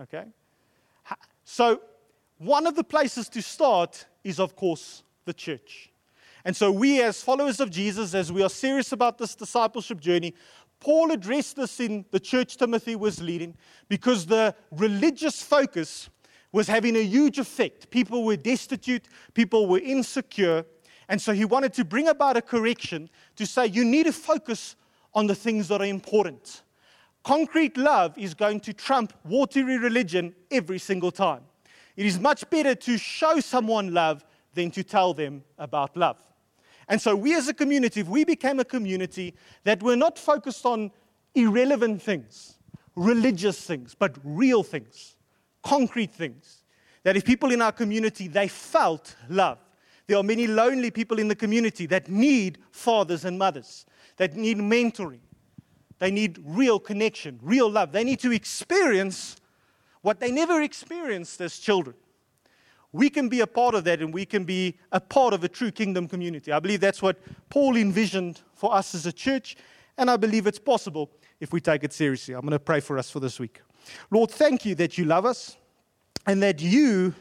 Okay. 0.00 0.24
So, 1.44 1.80
one 2.38 2.66
of 2.66 2.76
the 2.76 2.84
places 2.84 3.28
to 3.30 3.40
start 3.40 4.04
is, 4.22 4.38
of 4.38 4.54
course, 4.54 5.02
the 5.24 5.32
church. 5.32 5.90
And 6.44 6.54
so, 6.54 6.70
we 6.70 7.02
as 7.02 7.22
followers 7.22 7.58
of 7.58 7.70
Jesus, 7.70 8.14
as 8.14 8.30
we 8.30 8.42
are 8.42 8.50
serious 8.50 8.92
about 8.92 9.18
this 9.18 9.34
discipleship 9.34 9.98
journey, 9.98 10.34
Paul 10.80 11.10
addressed 11.10 11.56
this 11.56 11.80
in 11.80 12.04
the 12.10 12.20
church 12.20 12.56
Timothy 12.56 12.96
was 12.96 13.20
leading 13.20 13.56
because 13.88 14.26
the 14.26 14.54
religious 14.70 15.42
focus 15.42 16.08
was 16.52 16.68
having 16.68 16.96
a 16.96 17.02
huge 17.02 17.38
effect. 17.38 17.90
People 17.90 18.24
were 18.24 18.36
destitute, 18.36 19.06
people 19.34 19.66
were 19.66 19.80
insecure. 19.80 20.64
And 21.08 21.20
so 21.20 21.32
he 21.32 21.44
wanted 21.44 21.72
to 21.74 21.84
bring 21.84 22.08
about 22.08 22.36
a 22.36 22.42
correction 22.42 23.10
to 23.36 23.46
say 23.46 23.66
you 23.66 23.84
need 23.84 24.06
to 24.06 24.12
focus 24.12 24.76
on 25.14 25.26
the 25.26 25.34
things 25.34 25.68
that 25.68 25.80
are 25.80 25.86
important. 25.86 26.62
Concrete 27.24 27.76
love 27.76 28.16
is 28.16 28.34
going 28.34 28.60
to 28.60 28.72
trump 28.72 29.12
watery 29.24 29.78
religion 29.78 30.34
every 30.50 30.78
single 30.78 31.10
time. 31.10 31.42
It 31.96 32.06
is 32.06 32.20
much 32.20 32.48
better 32.48 32.74
to 32.74 32.96
show 32.96 33.40
someone 33.40 33.92
love 33.92 34.24
than 34.54 34.70
to 34.70 34.84
tell 34.84 35.12
them 35.12 35.42
about 35.58 35.96
love. 35.96 36.18
And 36.88 37.00
so, 37.00 37.14
we 37.14 37.34
as 37.34 37.48
a 37.48 37.54
community, 37.54 38.00
if 38.00 38.08
we 38.08 38.24
became 38.24 38.60
a 38.60 38.64
community 38.64 39.34
that 39.64 39.82
were 39.82 39.96
not 39.96 40.18
focused 40.18 40.64
on 40.64 40.90
irrelevant 41.34 42.02
things, 42.02 42.58
religious 42.96 43.60
things, 43.60 43.94
but 43.94 44.16
real 44.24 44.62
things, 44.62 45.16
concrete 45.62 46.10
things, 46.10 46.64
that 47.02 47.16
if 47.16 47.24
people 47.24 47.52
in 47.52 47.62
our 47.62 47.72
community 47.72 48.26
they 48.26 48.48
felt 48.48 49.16
love, 49.28 49.58
there 50.06 50.16
are 50.16 50.22
many 50.22 50.46
lonely 50.46 50.90
people 50.90 51.18
in 51.18 51.28
the 51.28 51.36
community 51.36 51.84
that 51.86 52.08
need 52.08 52.58
fathers 52.70 53.26
and 53.26 53.38
mothers, 53.38 53.84
that 54.16 54.34
need 54.34 54.56
mentoring, 54.56 55.20
they 55.98 56.10
need 56.10 56.38
real 56.44 56.78
connection, 56.78 57.38
real 57.42 57.70
love. 57.70 57.92
They 57.92 58.04
need 58.04 58.20
to 58.20 58.32
experience 58.32 59.36
what 60.02 60.20
they 60.20 60.30
never 60.30 60.62
experienced 60.62 61.40
as 61.40 61.58
children 61.58 61.96
we 62.92 63.10
can 63.10 63.28
be 63.28 63.40
a 63.40 63.46
part 63.46 63.74
of 63.74 63.84
that 63.84 64.00
and 64.00 64.12
we 64.12 64.24
can 64.24 64.44
be 64.44 64.78
a 64.92 65.00
part 65.00 65.34
of 65.34 65.44
a 65.44 65.48
true 65.48 65.70
kingdom 65.70 66.08
community. 66.08 66.52
I 66.52 66.58
believe 66.58 66.80
that's 66.80 67.02
what 67.02 67.18
Paul 67.50 67.76
envisioned 67.76 68.40
for 68.54 68.74
us 68.74 68.94
as 68.94 69.06
a 69.06 69.12
church, 69.12 69.56
and 69.96 70.10
I 70.10 70.16
believe 70.16 70.46
it's 70.46 70.58
possible 70.58 71.10
if 71.40 71.52
we 71.52 71.60
take 71.60 71.84
it 71.84 71.92
seriously. 71.92 72.34
I'm 72.34 72.40
going 72.40 72.52
to 72.52 72.58
pray 72.58 72.80
for 72.80 72.98
us 72.98 73.10
for 73.10 73.20
this 73.20 73.38
week. 73.38 73.60
Lord, 74.10 74.30
thank 74.30 74.64
you 74.64 74.74
that 74.76 74.96
you 74.96 75.04
love 75.04 75.26
us 75.26 75.56
and 76.26 76.42
that 76.42 76.60
you 76.60 77.14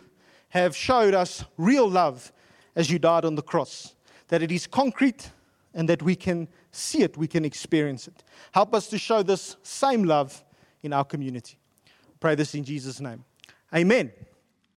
have 0.49 0.75
showed 0.75 1.13
us 1.13 1.43
real 1.57 1.89
love 1.89 2.31
as 2.75 2.89
you 2.89 2.99
died 2.99 3.25
on 3.25 3.35
the 3.35 3.41
cross, 3.41 3.95
that 4.29 4.41
it 4.41 4.51
is 4.51 4.67
concrete 4.67 5.31
and 5.73 5.89
that 5.89 6.01
we 6.01 6.15
can 6.15 6.47
see 6.71 7.03
it, 7.03 7.17
we 7.17 7.27
can 7.27 7.43
experience 7.43 8.07
it. 8.07 8.23
Help 8.51 8.73
us 8.73 8.87
to 8.87 8.97
show 8.97 9.23
this 9.23 9.57
same 9.63 10.03
love 10.03 10.43
in 10.81 10.93
our 10.93 11.03
community. 11.03 11.57
Pray 12.19 12.35
this 12.35 12.55
in 12.55 12.63
Jesus' 12.63 12.99
name. 12.99 13.23
Amen. 13.75 14.11